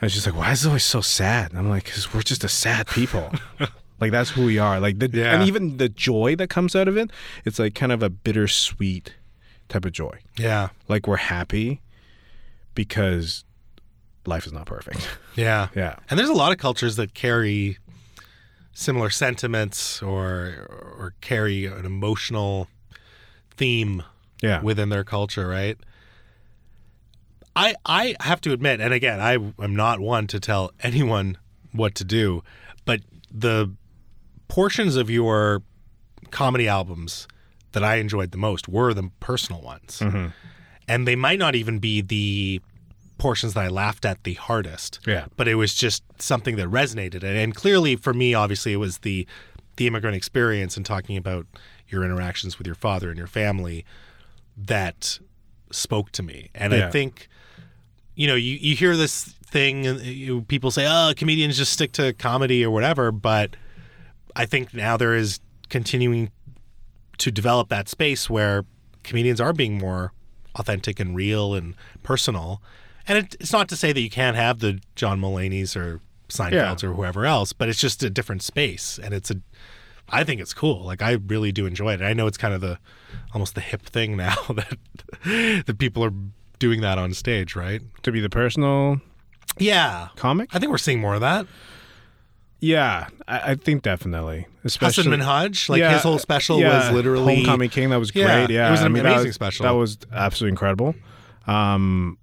And 0.00 0.10
she's 0.10 0.26
like, 0.26 0.36
"Why 0.36 0.52
is 0.52 0.64
it 0.64 0.68
always 0.68 0.84
so 0.84 1.00
sad?" 1.00 1.50
And 1.50 1.58
I'm 1.58 1.70
like, 1.70 1.84
"Cause 1.86 2.12
we're 2.12 2.22
just 2.22 2.44
a 2.44 2.48
sad 2.48 2.88
people. 2.88 3.32
like 4.00 4.10
that's 4.10 4.30
who 4.30 4.44
we 4.44 4.58
are. 4.58 4.80
Like 4.80 4.98
the 4.98 5.08
Yeah. 5.08 5.34
and 5.34 5.46
even 5.46 5.76
the 5.76 5.88
joy 5.88 6.36
that 6.36 6.50
comes 6.50 6.74
out 6.74 6.88
of 6.88 6.96
it, 6.96 7.10
it's 7.44 7.58
like 7.58 7.74
kind 7.74 7.92
of 7.92 8.02
a 8.02 8.10
bittersweet 8.10 9.14
type 9.68 9.84
of 9.84 9.92
joy. 9.92 10.18
Yeah. 10.36 10.70
Like 10.88 11.06
we're 11.06 11.16
happy 11.16 11.80
because 12.74 13.44
life 14.26 14.46
is 14.46 14.52
not 14.52 14.66
perfect. 14.66 15.08
Yeah. 15.34 15.68
yeah, 15.74 15.96
And 16.10 16.18
there's 16.18 16.28
a 16.28 16.34
lot 16.34 16.52
of 16.52 16.58
cultures 16.58 16.96
that 16.96 17.14
carry 17.14 17.78
similar 18.74 19.08
sentiments 19.08 20.02
or 20.02 20.66
or 20.68 21.14
carry 21.20 21.64
an 21.64 21.86
emotional 21.86 22.68
theme 23.56 24.02
yeah, 24.42 24.60
within 24.60 24.88
their 24.90 25.04
culture, 25.04 25.48
right? 25.48 25.78
I 27.56 27.74
I 27.86 28.16
have 28.20 28.40
to 28.42 28.52
admit, 28.52 28.80
and 28.80 28.92
again, 28.92 29.20
I 29.20 29.34
am 29.34 29.74
not 29.74 30.00
one 30.00 30.26
to 30.26 30.40
tell 30.40 30.72
anyone 30.80 31.38
what 31.72 31.94
to 31.96 32.04
do, 32.04 32.42
but 32.84 33.00
the 33.30 33.72
portions 34.48 34.96
of 34.96 35.08
your 35.08 35.62
comedy 36.30 36.68
albums 36.68 37.26
that 37.72 37.82
I 37.82 37.96
enjoyed 37.96 38.30
the 38.30 38.38
most 38.38 38.68
were 38.68 38.94
the 38.94 39.10
personal 39.20 39.60
ones. 39.60 40.00
Mm-hmm. 40.00 40.28
And 40.86 41.08
they 41.08 41.16
might 41.16 41.38
not 41.38 41.54
even 41.54 41.78
be 41.78 42.02
the 42.02 42.60
portions 43.18 43.54
that 43.54 43.60
I 43.64 43.68
laughed 43.68 44.04
at 44.04 44.24
the 44.24 44.34
hardest. 44.34 45.00
Yeah, 45.06 45.26
but 45.36 45.46
it 45.48 45.54
was 45.54 45.74
just 45.74 46.02
something 46.20 46.56
that 46.56 46.68
resonated. 46.68 47.22
And, 47.22 47.36
and 47.36 47.54
clearly 47.54 47.96
for 47.96 48.12
me 48.14 48.34
obviously 48.34 48.72
it 48.72 48.76
was 48.78 48.98
the 48.98 49.26
the 49.76 49.86
immigrant 49.86 50.16
experience 50.16 50.76
and 50.76 50.84
talking 50.86 51.16
about 51.16 51.46
your 51.88 52.04
interactions 52.04 52.58
with 52.58 52.66
your 52.66 52.76
father 52.76 53.08
and 53.10 53.18
your 53.18 53.26
family 53.26 53.84
that 54.56 55.18
spoke 55.70 56.10
to 56.12 56.22
me. 56.22 56.50
And 56.54 56.72
Yeah. 56.72 56.86
i 56.86 56.90
think 56.90 57.28
you 58.14 58.26
know 58.28 58.34
you, 58.36 58.54
you 58.60 58.76
hear 58.76 58.96
this 58.96 59.24
thing 59.24 59.86
and 59.86 60.00
you, 60.00 60.42
people 60.42 60.70
say 60.70 60.86
oh 60.88 61.12
comedians 61.16 61.56
just 61.56 61.72
stick 61.72 61.92
to 61.92 62.12
comedy 62.14 62.64
or 62.64 62.70
whatever. 62.70 63.10
But 63.12 63.56
i 64.36 64.46
think 64.46 64.74
now 64.74 64.96
there 64.96 65.14
is 65.14 65.40
continuing 65.68 66.30
to 67.18 67.30
develop 67.30 67.68
that 67.68 67.88
space 67.88 68.28
where 68.28 68.64
comedians 69.04 69.40
are 69.40 69.52
being 69.52 69.78
more 69.78 70.12
authentic 70.56 70.98
and 71.00 71.14
real 71.16 71.54
and 71.54 71.74
personal. 72.02 72.60
And 73.06 73.18
it, 73.18 73.36
it's 73.38 73.52
not 73.52 73.68
to 73.68 73.76
say 73.76 73.92
that 73.92 74.00
you 74.00 74.10
can't 74.10 74.36
have 74.36 74.60
the 74.60 74.80
John 74.94 75.20
Mulaney's 75.20 75.76
or 75.76 76.00
Seinfeld's 76.28 76.82
or 76.82 76.92
whoever 76.94 77.26
else, 77.26 77.52
but 77.52 77.68
it's 77.68 77.78
just 77.80 78.02
a 78.02 78.10
different 78.10 78.42
space, 78.42 78.98
and 79.02 79.12
it's 79.14 79.30
a. 79.30 79.36
I 80.08 80.22
think 80.24 80.40
it's 80.40 80.52
cool. 80.54 80.84
Like 80.84 81.00
I 81.02 81.12
really 81.12 81.50
do 81.52 81.64
enjoy 81.66 81.94
it. 81.94 82.02
I 82.02 82.12
know 82.12 82.26
it's 82.26 82.36
kind 82.38 82.52
of 82.54 82.60
the 82.60 82.78
almost 83.32 83.54
the 83.54 83.60
hip 83.60 83.82
thing 83.82 84.16
now 84.18 84.34
that 84.50 84.76
that 85.66 85.78
people 85.78 86.04
are 86.04 86.12
doing 86.58 86.80
that 86.82 86.98
on 86.98 87.12
stage, 87.14 87.54
right? 87.56 87.80
to 88.02 88.12
be 88.12 88.20
the 88.20 88.28
personal 88.30 89.00
Yeah, 89.58 90.08
comic. 90.16 90.54
I 90.54 90.58
think 90.58 90.70
we're 90.70 90.78
seeing 90.78 91.00
more 91.00 91.14
of 91.14 91.20
that. 91.20 91.46
Yeah, 92.60 93.08
I, 93.28 93.52
I 93.52 93.54
think 93.56 93.82
definitely. 93.82 94.46
Especially 94.64 95.04
Hassan 95.04 95.20
Minhaj, 95.20 95.68
like 95.68 95.80
Yeah, 95.80 95.92
his 95.94 96.02
whole 96.02 96.18
special 96.18 96.58
yeah, 96.60 96.86
was 96.88 96.94
literally 96.94 97.36
Homecoming 97.36 97.68
King. 97.70 97.90
That 97.90 97.98
was 97.98 98.10
great. 98.10 98.48
Yeah, 98.50 98.68
it 98.68 98.70
was 98.70 98.80
an 98.80 98.86
I 98.86 98.88
mean, 98.88 99.02
that 99.02 99.10
amazing 99.12 99.28
was- 99.28 99.34
special. 99.34 99.64
That 99.64 99.72
was 99.72 99.98
absolutely 100.12 100.52
incredible. 100.52 100.94
Um, 101.46 102.16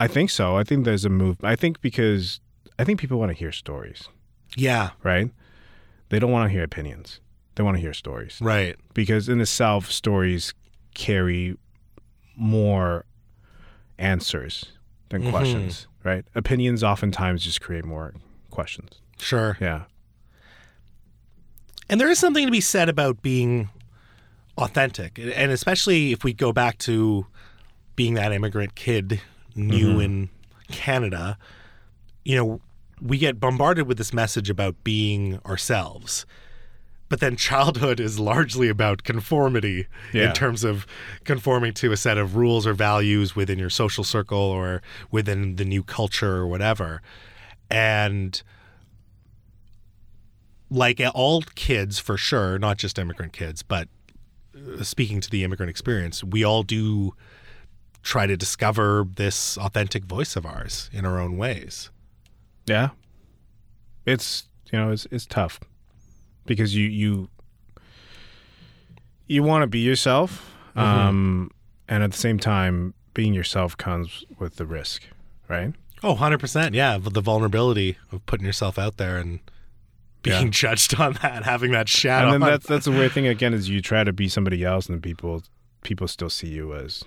I 0.00 0.06
think 0.06 0.30
so. 0.30 0.56
I 0.56 0.64
think 0.64 0.84
there's 0.84 1.04
a 1.04 1.08
move. 1.08 1.38
I 1.42 1.56
think 1.56 1.80
because 1.80 2.40
I 2.78 2.84
think 2.84 3.00
people 3.00 3.18
want 3.18 3.30
to 3.30 3.36
hear 3.38 3.50
stories, 3.52 4.08
Yeah, 4.56 4.90
right? 5.02 5.30
They 6.10 6.18
don't 6.18 6.30
want 6.30 6.48
to 6.48 6.52
hear 6.52 6.62
opinions. 6.64 7.20
They 7.56 7.62
want 7.64 7.76
to 7.76 7.80
hear 7.80 7.92
stories 7.92 8.38
right. 8.40 8.76
because 8.94 9.28
in 9.28 9.40
itself, 9.40 9.90
stories 9.90 10.54
carry 10.94 11.56
more 12.36 13.04
answers 13.98 14.66
than 15.08 15.22
Mhm. 15.24 15.30
questions, 15.30 15.88
right? 16.04 16.24
Opinions 16.36 16.84
oftentimes 16.84 17.42
just 17.44 17.60
create 17.60 17.84
more 17.84 18.14
questions. 18.50 19.00
Sure. 19.18 19.56
Yeah. 19.60 19.84
And 21.90 22.00
there 22.00 22.08
is 22.10 22.18
something 22.18 22.46
to 22.46 22.52
be 22.52 22.60
said 22.60 22.88
about 22.88 23.22
being 23.22 23.70
authentic, 24.56 25.18
and 25.18 25.50
especially 25.50 26.12
if 26.12 26.22
we 26.22 26.32
go 26.32 26.52
back 26.52 26.78
to 26.78 27.26
being 27.96 28.14
that 28.14 28.32
immigrant 28.32 28.74
kid 28.74 29.20
new 29.54 29.92
Mm-hmm. 29.92 30.00
in 30.00 30.30
Canada. 30.70 31.38
You 32.24 32.36
know, 32.36 32.60
we 33.00 33.18
get 33.18 33.40
bombarded 33.40 33.86
with 33.86 33.96
this 33.98 34.12
message 34.12 34.50
about 34.50 34.82
being 34.84 35.38
ourselves, 35.46 36.26
but 37.08 37.20
then 37.20 37.36
childhood 37.36 38.00
is 38.00 38.18
largely 38.18 38.68
about 38.68 39.02
conformity 39.04 39.86
Yeah. 40.12 40.28
in 40.28 40.32
terms 40.34 40.64
of 40.64 40.86
conforming 41.24 41.72
to 41.74 41.92
a 41.92 41.96
set 41.96 42.18
of 42.18 42.36
rules 42.36 42.66
or 42.66 42.74
values 42.74 43.34
within 43.36 43.58
your 43.58 43.70
social 43.70 44.04
circle 44.04 44.38
or 44.38 44.82
within 45.10 45.56
the 45.56 45.64
new 45.64 45.82
culture 45.82 46.36
or 46.36 46.46
whatever. 46.46 47.00
And 47.70 48.42
like 50.70 51.00
all 51.14 51.42
kids, 51.54 51.98
for 51.98 52.16
sure, 52.16 52.58
not 52.58 52.76
just 52.78 52.98
immigrant 52.98 53.32
kids, 53.32 53.62
but 53.62 53.88
uh, 54.78 54.82
speaking 54.82 55.20
to 55.20 55.30
the 55.30 55.44
immigrant 55.44 55.70
experience, 55.70 56.22
we 56.22 56.44
all 56.44 56.62
do 56.62 57.14
try 58.08 58.26
to 58.26 58.36
discover 58.38 59.06
this 59.16 59.58
authentic 59.58 60.04
voice 60.04 60.34
of 60.34 60.46
ours 60.46 60.88
in 60.94 61.04
our 61.04 61.18
own 61.20 61.36
ways. 61.36 61.90
Yeah. 62.66 62.88
It's 64.06 64.48
you 64.72 64.78
know, 64.78 64.90
it's 64.92 65.06
it's 65.10 65.26
tough. 65.26 65.60
Because 66.46 66.74
you 66.74 66.86
you 66.88 67.28
you 69.26 69.42
want 69.42 69.62
to 69.62 69.66
be 69.66 69.80
yourself. 69.80 70.54
Um 70.76 71.50
and 71.88 72.02
at 72.02 72.12
the 72.12 72.16
same 72.18 72.38
time 72.38 72.94
being 73.14 73.34
yourself 73.34 73.76
comes 73.76 74.24
with 74.38 74.56
the 74.56 74.66
risk, 74.66 75.02
right? 75.48 75.74
Oh, 76.02 76.14
100%. 76.14 76.74
Yeah. 76.74 76.98
The 76.98 77.20
vulnerability 77.20 77.98
of 78.12 78.24
putting 78.26 78.46
yourself 78.46 78.78
out 78.78 78.96
there 78.98 79.18
and 79.18 79.40
being 80.22 80.46
Yeah. 80.46 80.50
judged 80.50 80.98
on 81.00 81.14
that, 81.22 81.44
having 81.44 81.72
that 81.72 81.88
shadow. 81.88 82.26
and 82.26 82.34
then 82.34 82.42
on- 82.42 82.50
that's 82.50 82.66
that's 82.66 82.84
the 82.86 82.92
weird 82.92 83.12
thing 83.12 83.26
again 83.36 83.52
is 83.54 83.68
you 83.68 83.80
try 83.82 84.04
to 84.04 84.12
be 84.12 84.28
somebody 84.28 84.64
else 84.64 84.88
and 84.88 85.02
people 85.02 85.42
people 85.82 86.08
still 86.08 86.30
see 86.30 86.48
you 86.48 86.74
as 86.74 87.04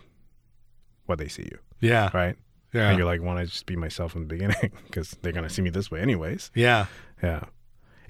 what 1.05 1.17
they 1.19 1.27
see 1.27 1.43
you, 1.43 1.57
yeah. 1.79 2.09
right? 2.13 2.35
Yeah. 2.73 2.89
And 2.89 2.97
you're 2.97 3.05
like, 3.05 3.21
want 3.21 3.39
to 3.39 3.45
just 3.45 3.65
be 3.65 3.75
myself 3.75 4.15
in 4.15 4.21
the 4.21 4.27
beginning 4.27 4.71
because 4.85 5.17
they're 5.21 5.33
gonna 5.33 5.49
see 5.49 5.61
me 5.61 5.69
this 5.69 5.91
way 5.91 6.01
anyways. 6.01 6.51
yeah. 6.55 6.85
Yeah, 7.21 7.43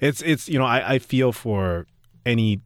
it's 0.00 0.22
it's 0.22 0.48
you 0.48 0.58
know 0.58 0.64
I, 0.64 0.94
I 0.94 0.98
feel 0.98 1.32
for 1.32 1.86
any 2.24 2.60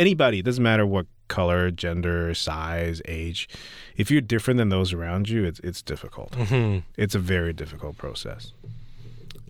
anybody. 0.00 0.40
It 0.40 0.44
doesn't 0.44 0.62
matter 0.64 0.84
what 0.84 1.06
color, 1.28 1.70
gender, 1.70 2.34
size, 2.34 3.00
age. 3.06 3.48
If 3.96 4.10
you're 4.10 4.20
different 4.20 4.58
than 4.58 4.68
those 4.68 4.92
around 4.92 5.28
you, 5.28 5.44
it's 5.44 5.60
it's 5.60 5.80
difficult. 5.80 6.34
hmm 6.34 6.78
It's 6.96 7.14
a 7.14 7.20
very 7.20 7.52
difficult 7.52 7.96
process. 7.98 8.52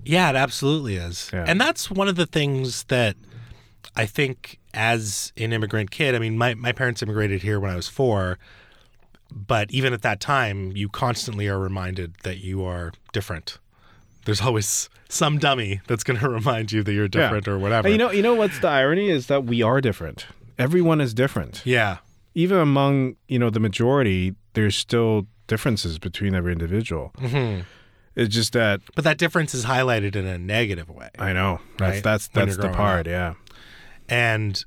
Yeah, 0.05 0.29
it 0.31 0.37
absolutely 0.37 0.97
is. 0.97 1.31
Yeah. 1.33 1.45
And 1.47 1.61
that's 1.61 1.91
one 1.91 2.09
of 2.09 2.17
the 2.17 2.27
things 2.27 2.85
that 2.85 3.17
I 3.97 4.07
think 4.07 4.59
as 4.75 5.33
an 5.37 5.53
immigrant 5.53 5.91
kid, 5.91 6.15
I 6.15 6.19
mean, 6.19 6.37
my, 6.37 6.55
my 6.55 6.73
parents 6.73 7.03
immigrated 7.03 7.43
here 7.43 7.61
when 7.61 7.71
I 7.71 7.77
was 7.77 7.89
four, 7.89 8.39
but 9.35 9.71
even 9.73 9.93
at 9.93 10.03
that 10.03 10.21
time, 10.21 10.73
you 10.77 10.89
constantly 10.89 11.49
are 11.49 11.59
reminded 11.59 12.15
that 12.23 12.39
you 12.39 12.65
are 12.65 12.93
different. 13.13 13.59
There's 14.25 14.41
always 14.41 14.89
some 15.09 15.39
dummy 15.39 15.81
that's 15.89 16.05
going 16.05 16.19
to 16.25 16.29
remind 16.29 16.71
you 16.73 16.83
that 16.83 16.93
you're 16.93 17.05
Yeah. 17.05 17.09
different 17.23 17.49
or 17.49 17.59
whatever. 17.59 17.89
And 17.89 17.93
you 17.93 17.99
know 17.99 18.11
you 18.11 18.23
know 18.23 18.35
what's 18.35 18.59
the 18.61 18.69
irony 18.69 19.09
is 19.11 19.27
that 19.27 19.45
we 19.45 19.63
are 19.63 19.81
different. 19.81 20.27
Everyone 20.59 21.01
is 21.01 21.13
different. 21.15 21.63
yeah. 21.65 21.99
Even 22.35 22.59
among 22.59 23.17
you 23.29 23.39
know 23.39 23.51
the 23.51 23.61
majority, 23.61 24.35
there's 24.55 24.77
still 24.77 25.27
differences 25.49 25.99
between 25.99 26.35
every 26.35 26.53
individual. 26.53 27.13
hmm 27.19 27.61
It's 28.15 28.35
just 28.35 28.53
that 28.55 28.81
But 28.95 29.05
that 29.05 29.19
difference 29.19 29.55
is 29.55 29.65
highlighted 29.67 30.15
in 30.17 30.27
a 30.27 30.39
negative 30.39 30.89
way. 30.89 31.11
I 31.19 31.33
know 31.33 31.61
that's 31.79 31.95
Right? 31.97 32.03
that's 32.05 32.29
When 32.33 32.47
that's 32.47 32.57
the 32.59 32.71
part. 32.71 33.07
Yeah. 33.07 33.35
and 34.09 34.65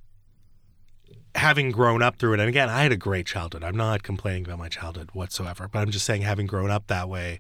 having 1.35 1.69
grown 1.71 2.01
up 2.01 2.15
through 2.17 2.33
it 2.33 2.39
and 2.39 2.49
again 2.49 2.69
i 2.69 2.81
had 2.83 2.91
a 2.91 2.97
great 2.97 3.25
childhood 3.25 3.63
i'm 3.63 3.75
not 3.75 4.01
complaining 4.03 4.45
about 4.45 4.57
my 4.57 4.69
childhood 4.69 5.09
whatsoever 5.13 5.67
but 5.71 5.79
i'm 5.79 5.91
just 5.91 6.05
saying 6.05 6.21
having 6.21 6.47
grown 6.47 6.71
up 6.71 6.87
that 6.87 7.07
way 7.09 7.39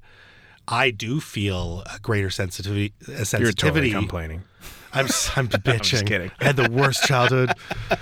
i 0.67 0.91
do 0.91 1.19
feel 1.19 1.81
a 1.95 1.99
greater 1.99 2.29
sensitivity 2.29 2.93
a 3.07 3.25
You're 3.39 3.51
totally 3.53 3.91
complaining. 3.91 4.43
i'm 4.93 5.05
I'm 5.35 5.47
bitching 5.67 6.05
kidding. 6.05 6.29
i 6.39 6.43
had 6.43 6.55
the 6.57 6.69
worst 6.69 7.03
childhood 7.05 7.51
i 7.89 7.97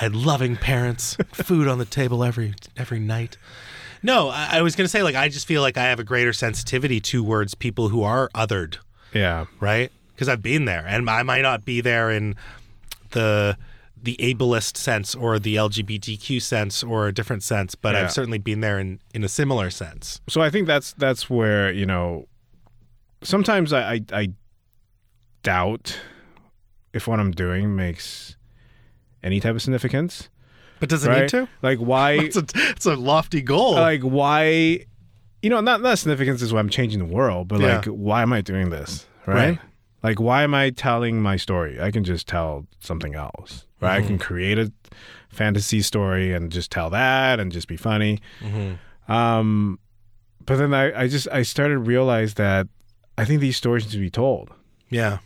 had 0.00 0.14
loving 0.14 0.56
parents 0.56 1.16
food 1.32 1.68
on 1.68 1.78
the 1.78 1.84
table 1.84 2.22
every 2.22 2.54
every 2.76 2.98
night 3.00 3.36
no 4.02 4.28
i, 4.28 4.58
I 4.58 4.62
was 4.62 4.76
going 4.76 4.84
to 4.84 4.88
say 4.90 5.02
like 5.02 5.14
i 5.14 5.28
just 5.28 5.46
feel 5.46 5.62
like 5.62 5.76
i 5.76 5.84
have 5.84 5.98
a 6.00 6.04
greater 6.04 6.32
sensitivity 6.32 7.00
towards 7.00 7.54
people 7.54 7.88
who 7.88 8.02
are 8.02 8.28
othered 8.34 8.76
Yeah. 9.14 9.46
right? 9.60 9.90
Because 10.14 10.28
I've 10.28 10.42
been 10.42 10.66
there, 10.66 10.84
and 10.86 11.08
I 11.10 11.22
might 11.24 11.40
not 11.40 11.64
be 11.64 11.80
there 11.80 12.10
in 12.10 12.36
the 13.10 13.56
the 14.02 14.16
ableist 14.18 14.76
sense 14.76 15.14
or 15.14 15.38
the 15.38 15.54
LGBTQ 15.56 16.42
sense 16.42 16.82
or 16.82 17.06
a 17.06 17.14
different 17.14 17.42
sense, 17.44 17.74
but 17.76 17.94
Yeah. 17.94 18.02
I've 18.02 18.12
certainly 18.12 18.38
been 18.38 18.60
there 18.60 18.78
in 18.80 19.00
in 19.14 19.22
a 19.24 19.28
similar 19.28 19.70
sense. 19.70 20.20
So 20.28 20.40
I 20.40 20.50
think 20.50 20.66
that's 20.66 20.92
that's 20.94 21.30
where 21.30 21.70
you 21.72 21.86
know. 21.86 22.26
Sometimes 23.22 23.72
I 23.72 23.92
I, 23.94 24.00
I 24.12 24.28
doubt 25.42 26.00
if 26.92 27.06
what 27.06 27.20
I'm 27.20 27.30
doing 27.30 27.74
makes 27.76 28.36
any 29.22 29.40
type 29.40 29.54
of 29.54 29.62
significance. 29.62 30.28
But 30.80 30.88
does 30.88 31.04
it 31.04 31.08
right? 31.10 31.20
need 31.22 31.28
to? 31.30 31.48
Like 31.62 31.78
why? 31.78 32.12
It's 32.18 32.36
a 32.36 32.44
it's 32.54 32.86
a 32.86 32.96
lofty 32.96 33.40
goal. 33.40 33.74
like 33.74 34.02
why? 34.02 34.84
You 35.42 35.50
know, 35.50 35.60
not 35.60 35.80
not 35.80 35.98
significance 35.98 36.42
is 36.42 36.52
why 36.52 36.60
I'm 36.60 36.68
changing 36.68 36.98
the 36.98 37.04
world, 37.04 37.48
but 37.48 37.60
Yeah. 37.60 37.76
like 37.76 37.86
why 37.86 38.22
am 38.22 38.32
I 38.32 38.40
doing 38.40 38.70
this? 38.70 39.06
Right? 39.26 39.50
Right. 39.50 39.58
Like 40.02 40.20
why 40.20 40.42
am 40.42 40.54
I 40.54 40.70
telling 40.70 41.20
my 41.22 41.36
story? 41.36 41.80
I 41.80 41.90
can 41.90 42.04
just 42.04 42.26
tell 42.26 42.66
something 42.80 43.14
else. 43.14 43.66
Right? 43.80 43.96
Mm-hmm. 43.98 44.04
I 44.04 44.06
can 44.08 44.18
create 44.18 44.58
a 44.58 44.72
fantasy 45.28 45.80
story 45.82 46.32
and 46.32 46.50
just 46.52 46.70
tell 46.70 46.90
that 46.90 47.40
and 47.40 47.50
just 47.52 47.68
be 47.68 47.76
funny. 47.76 48.18
Mhm. 48.40 48.78
Um, 49.08 49.78
but 50.44 50.56
then 50.56 50.74
I, 50.74 51.02
I 51.02 51.08
just 51.08 51.28
I 51.28 51.42
started 51.42 51.74
to 51.74 51.78
realize 51.80 52.34
that 52.34 52.68
I 53.18 53.24
think 53.24 53.40
these 53.40 53.56
stories 53.56 53.84
need 53.86 53.92
to 53.92 53.98
be 53.98 54.10
told 54.10 54.50
Yeah. 54.90 55.18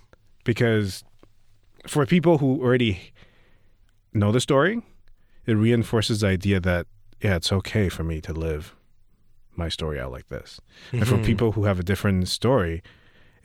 because 0.45 1.05
for 1.87 2.05
people 2.07 2.39
who 2.39 2.61
already 2.63 3.13
know 4.13 4.33
the 4.33 4.41
story, 4.41 4.83
it 5.47 5.55
reinforces 5.55 6.21
the 6.21 6.27
idea 6.29 6.61
that 6.61 6.87
yeah, 7.23 7.37
it's 7.37 7.53
okay 7.53 7.89
for 7.89 8.03
me 8.05 8.21
to 8.23 8.33
live 8.33 8.75
my 9.55 9.69
story 9.71 9.99
out 9.99 10.13
like 10.13 10.29
this. 10.29 10.61
And 10.93 11.07
for 11.09 11.17
Mhm. 11.17 11.25
people 11.25 11.53
who 11.53 11.65
have 11.65 11.79
a 11.81 11.83
different 11.83 12.29
story, 12.29 12.83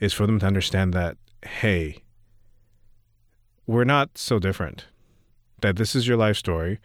is 0.02 0.12
for 0.12 0.26
them 0.26 0.38
to 0.40 0.46
understand 0.46 0.92
that 0.92 1.16
hey, 1.44 2.02
we're 3.66 3.84
not 3.84 4.16
so 4.18 4.38
different. 4.38 4.86
That 5.60 5.76
this 5.76 5.94
is 5.94 6.06
your 6.08 6.16
life 6.16 6.36
story, 6.36 6.78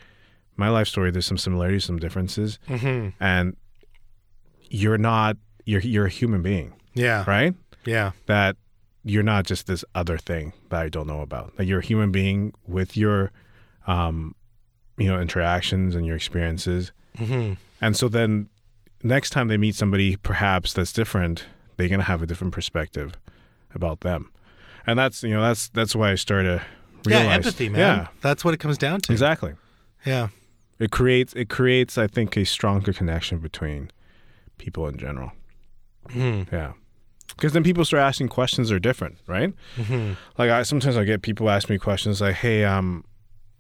my 0.56 0.70
life 0.70 0.88
story. 0.88 1.12
There's 1.12 1.26
some 1.26 1.38
similarities, 1.38 1.86
some 1.86 1.98
differences, 1.98 2.60
Mhm. 2.68 3.14
and 3.20 3.56
you're 4.70 4.98
not 4.98 5.38
you're 5.66 5.82
you're 5.82 6.06
a 6.06 6.10
human 6.10 6.42
being, 6.42 6.74
Yeah. 6.94 7.24
right? 7.28 7.54
Yeah. 7.86 8.12
That 8.28 8.56
you're 9.04 9.24
not 9.24 9.46
just 9.46 9.68
this 9.68 9.84
other 9.96 10.18
thing 10.18 10.54
that 10.70 10.82
I 10.82 10.90
don't 10.90 11.08
know 11.08 11.22
about. 11.22 11.56
That 11.58 11.66
you're 11.66 11.80
a 11.80 11.86
human 11.86 12.12
being 12.12 12.54
with 12.68 12.96
your 12.98 13.32
um 13.88 14.36
you 14.98 15.08
know 15.08 15.20
interactions 15.20 15.96
and 15.96 16.06
your 16.06 16.16
experiences. 16.16 16.92
Mm-hmm. 17.18 17.54
And 17.82 17.96
so 17.96 18.08
then 18.10 18.50
next 19.04 19.30
time 19.32 19.48
they 19.48 19.58
meet 19.58 19.76
somebody 19.76 20.16
perhaps 20.18 20.74
that's 20.74 20.94
different, 20.94 21.46
they're 21.78 21.88
going 21.90 22.00
to 22.00 22.06
have 22.06 22.22
a 22.22 22.26
different 22.26 22.54
perspective 22.54 23.14
about 23.74 24.02
them. 24.02 24.32
And 24.86 24.98
that's, 25.00 25.24
you 25.24 25.30
know, 25.32 25.42
that's 25.42 25.70
that's 25.70 25.96
why 25.96 26.12
I 26.12 26.16
started 26.16 26.60
to 26.60 26.66
realize 27.10 27.26
Yeah. 27.28 27.34
Empathy, 27.34 27.70
man. 27.70 27.80
Yeah. 27.80 28.08
That's 28.22 28.44
what 28.44 28.54
it 28.54 28.58
comes 28.60 28.78
down 28.78 29.02
to. 29.02 29.12
Exactly. 29.12 29.54
Yeah. 30.06 30.30
It 30.80 30.92
creates 30.92 31.34
it 31.34 31.50
creates 31.50 31.98
I 31.98 32.08
think 32.08 32.36
a 32.38 32.46
stronger 32.46 32.94
connection 32.94 33.40
between 33.40 33.92
people 34.58 34.88
in 34.88 34.98
general. 34.98 35.32
Mhm. 36.10 36.52
Yeah. 36.52 36.74
Because 37.36 37.54
then 37.54 37.64
people 37.64 37.84
start 37.86 38.02
asking 38.02 38.30
questions 38.30 38.70
that 38.70 38.76
are 38.76 38.80
different, 38.80 39.18
right? 39.28 39.54
Mhm. 39.76 40.16
Like 40.38 40.50
I 40.50 40.64
sometimes 40.64 40.96
I 40.98 41.04
get 41.04 41.22
people 41.22 41.50
ask 41.50 41.70
me 41.70 41.78
questions 41.78 42.22
like, 42.22 42.36
"Hey, 42.36 42.64
um, 42.64 43.04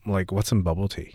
like 0.05 0.31
what's 0.31 0.51
in 0.51 0.61
bubble 0.61 0.87
tea?" 0.87 1.13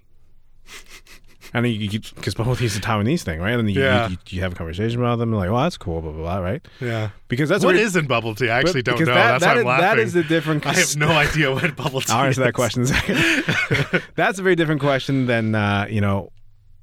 And 1.54 1.64
then 1.64 1.72
you 1.72 2.00
because 2.00 2.34
bubble 2.34 2.56
tea 2.56 2.64
is 2.66 2.76
a 2.76 2.80
Taiwanese 2.80 3.22
thing, 3.22 3.40
right? 3.40 3.50
And 3.52 3.66
then 3.68 3.74
you, 3.74 3.82
Yeah. 3.82 4.08
you, 4.08 4.16
you 4.28 4.40
have 4.42 4.52
a 4.52 4.54
conversation 4.56 4.98
about 5.00 5.16
them, 5.18 5.32
like, 5.32 5.48
"Oh, 5.50 5.60
that's 5.60 5.76
cool," 5.76 6.00
blah 6.00 6.12
blah 6.12 6.20
blah, 6.22 6.38
right? 6.38 6.66
Yeah. 6.80 7.10
Because 7.28 7.48
that's 7.48 7.64
what 7.64 7.76
is 7.76 7.94
in 7.96 8.06
bubble 8.06 8.34
tea? 8.34 8.48
I 8.50 8.58
actually 8.60 8.82
don't 8.82 8.98
know. 9.00 9.06
That, 9.06 9.40
That's 9.40 9.44
that 9.44 9.64
why 9.64 9.74
I'm 9.74 9.78
is- 9.78 9.82
laughing. 9.82 10.02
is 10.04 10.16
a 10.16 10.22
different. 10.24 10.66
I 10.66 10.72
have 10.74 10.96
no 10.96 11.08
idea 11.08 11.52
what 11.52 11.76
bubble 11.76 12.00
tea 12.00 12.12
I'll 12.12 12.24
answer 12.26 12.42
that 12.44 12.54
question. 12.54 12.82
in 12.82 12.88
a 12.90 12.94
second. 12.94 14.02
that's 14.14 14.38
a 14.38 14.42
very 14.42 14.56
different 14.56 14.80
question 14.80 15.26
than 15.26 15.54
uh, 15.54 15.86
you 15.90 16.00
know, 16.00 16.30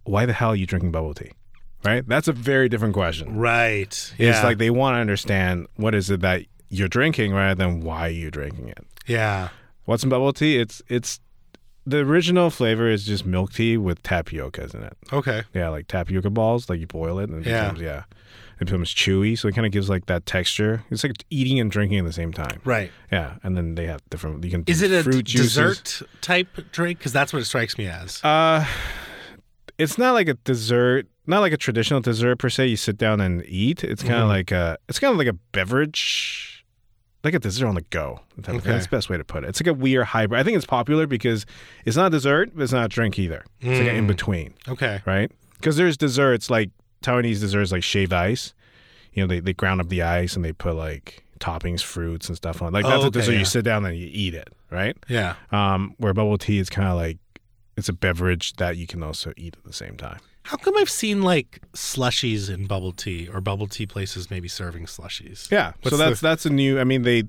why 0.03 0.25
the 0.25 0.33
hell 0.33 0.49
are 0.49 0.55
you 0.55 0.65
drinking 0.65 0.91
bubble 0.91 1.13
tea? 1.13 1.31
Right? 1.83 2.05
That's 2.07 2.27
a 2.27 2.33
very 2.33 2.67
different 2.67 2.93
question. 2.93 3.37
Right. 3.37 3.87
It's 3.87 4.13
Yeah. 4.17 4.43
like 4.43 4.57
they 4.57 4.69
want 4.69 4.95
to 4.95 4.99
understand 4.99 5.67
what 5.77 5.95
is 5.95 6.09
it 6.09 6.19
that 6.21 6.43
you're 6.67 6.89
drinking 6.89 7.33
rather 7.33 7.55
than 7.55 7.81
why 7.81 8.07
you're 8.07 8.29
drinking 8.31 8.67
it. 8.69 8.85
yeah. 9.07 9.49
What's 9.85 10.03
in 10.03 10.09
bubble 10.09 10.33
tea? 10.33 10.59
It's 10.59 10.81
it's 10.87 11.19
the 11.89 11.97
original 11.99 12.49
flavor 12.49 12.89
is 12.89 13.05
just 13.05 13.25
milk 13.25 13.53
tea 13.53 13.77
with 13.77 14.01
tapioca's 14.03 14.73
in 14.73 14.83
it. 14.83 14.97
Okay. 15.11 15.43
Yeah, 15.53 15.69
like 15.69 15.87
tapioca 15.87 16.29
balls, 16.29 16.69
like 16.69 16.79
you 16.79 16.87
boil 16.87 17.19
it 17.19 17.29
and 17.29 17.45
it 17.45 17.49
Yeah. 17.49 17.63
becomes 17.65 17.81
yeah. 17.81 18.03
It 18.61 18.65
becomes 18.65 18.93
chewy, 18.93 19.37
so 19.39 19.47
it 19.47 19.55
kind 19.55 19.65
of 19.65 19.71
gives 19.71 19.87
like 19.89 20.07
that 20.07 20.25
texture. 20.25 20.83
It's 20.91 21.01
like 21.03 21.13
eating 21.29 21.61
and 21.61 21.71
drinking 21.71 21.99
at 21.99 22.03
the 22.05 22.11
same 22.11 22.33
time. 22.33 22.59
Right. 22.65 22.91
Yeah, 23.09 23.35
and 23.41 23.55
then 23.55 23.75
they 23.75 23.85
have 23.85 24.01
different. 24.09 24.43
You 24.43 24.51
can 24.51 24.63
Is 24.67 24.81
it 24.81 24.91
a 24.91 25.09
d- 25.09 25.21
dessert 25.21 26.01
type 26.19 26.49
drink? 26.73 26.99
Because 26.99 27.13
that's 27.13 27.31
what 27.31 27.41
it 27.41 27.45
strikes 27.45 27.77
me 27.77 27.87
as. 27.87 28.21
Uh, 28.23 28.65
it's 29.77 29.97
not 29.97 30.11
like 30.13 30.27
a 30.27 30.33
dessert, 30.33 31.07
not 31.25 31.39
like 31.39 31.53
a 31.53 31.57
traditional 31.57 32.01
dessert 32.01 32.35
per 32.37 32.49
se. 32.49 32.67
You 32.67 32.75
sit 32.75 32.97
down 32.97 33.21
and 33.21 33.43
eat. 33.45 33.81
It's 33.85 34.03
kind 34.03 34.15
of 34.15 34.25
Mhm. 34.25 34.29
like 34.29 34.51
a, 34.51 34.77
it's 34.89 34.99
kind 34.99 35.13
of 35.13 35.17
like 35.17 35.27
a 35.27 35.37
beverage 35.53 36.58
like 37.23 37.33
a 37.33 37.39
dessert 37.39 37.67
on 37.67 37.75
the 37.75 37.81
go. 37.89 38.21
Okay. 38.39 38.57
That's 38.59 38.85
the 38.85 38.89
best 38.91 39.09
way 39.09 39.17
to 39.17 39.23
put 39.23 39.43
it. 39.43 39.47
It's 39.49 39.59
like 39.61 39.67
a 39.67 39.73
weird 39.73 40.05
hybrid. 40.07 40.39
I 40.39 40.43
think 40.43 40.55
it's 40.57 40.65
popular 40.65 41.05
because 41.07 41.45
it's 41.85 41.97
not 41.97 42.11
dessert, 42.11 42.51
but 42.55 42.63
it's 42.63 42.71
not 42.71 42.85
a 42.85 42.87
drink 42.89 43.19
either. 43.19 43.43
It's 43.59 43.79
like 43.79 43.89
an 43.89 43.95
in 43.95 44.07
between, 44.07 44.53
Okay. 44.67 45.01
right? 45.05 45.31
Because 45.55 45.75
there's 45.77 45.97
desserts 45.97 46.49
like 46.49 46.69
Taiwanese 47.03 47.39
desserts 47.41 47.71
like 47.71 47.83
shaved 47.83 48.13
ice. 48.13 48.53
You 49.13 49.23
know, 49.23 49.27
they, 49.27 49.39
they 49.41 49.53
ground 49.53 49.81
up 49.81 49.89
the 49.89 50.01
ice 50.03 50.35
and 50.35 50.45
they 50.45 50.53
put 50.53 50.75
like 50.75 51.23
toppings, 51.39 51.81
fruits, 51.81 52.27
and 52.29 52.37
stuff 52.37 52.61
on. 52.61 52.69
it. 52.69 52.73
Like 52.73 52.85
Oh, 52.85 52.89
that's 52.89 53.05
a 53.05 53.09
dessert. 53.11 53.31
yeah. 53.33 53.39
You 53.39 53.45
sit 53.45 53.65
down 53.65 53.85
and 53.85 53.97
you 53.97 54.07
eat 54.11 54.33
it, 54.35 54.49
right? 54.71 54.95
Yeah. 55.09 55.35
Um, 55.51 55.95
where 55.97 56.13
bubble 56.13 56.37
tea 56.37 56.59
is 56.59 56.69
kind 56.69 56.87
of 56.87 56.95
like 56.95 57.17
it's 57.75 57.89
a 57.89 57.93
beverage 57.93 58.53
that 58.53 58.77
you 58.77 58.87
can 58.87 59.01
also 59.03 59.33
eat 59.37 59.55
at 59.57 59.63
the 59.65 59.73
same 59.73 59.97
time. 59.97 60.19
How 60.49 60.57
come 60.57 60.75
I've 60.77 60.89
seen 60.89 61.21
like 61.21 61.61
slushies 61.73 62.49
in 62.51 62.65
bubble 62.65 62.91
tea 62.91 63.27
or 63.31 63.39
bubble 63.39 63.67
tea 63.67 63.85
places 63.85 64.31
maybe 64.31 64.47
serving 64.47 64.85
slushies? 64.85 65.49
Yeah. 65.51 65.73
What's 65.83 65.95
so 65.95 65.97
that's 65.97 66.19
that's 66.21 66.45
a 66.47 66.49
new. 66.49 66.79
I 66.79 66.83
mean, 66.85 67.03
they 67.03 67.23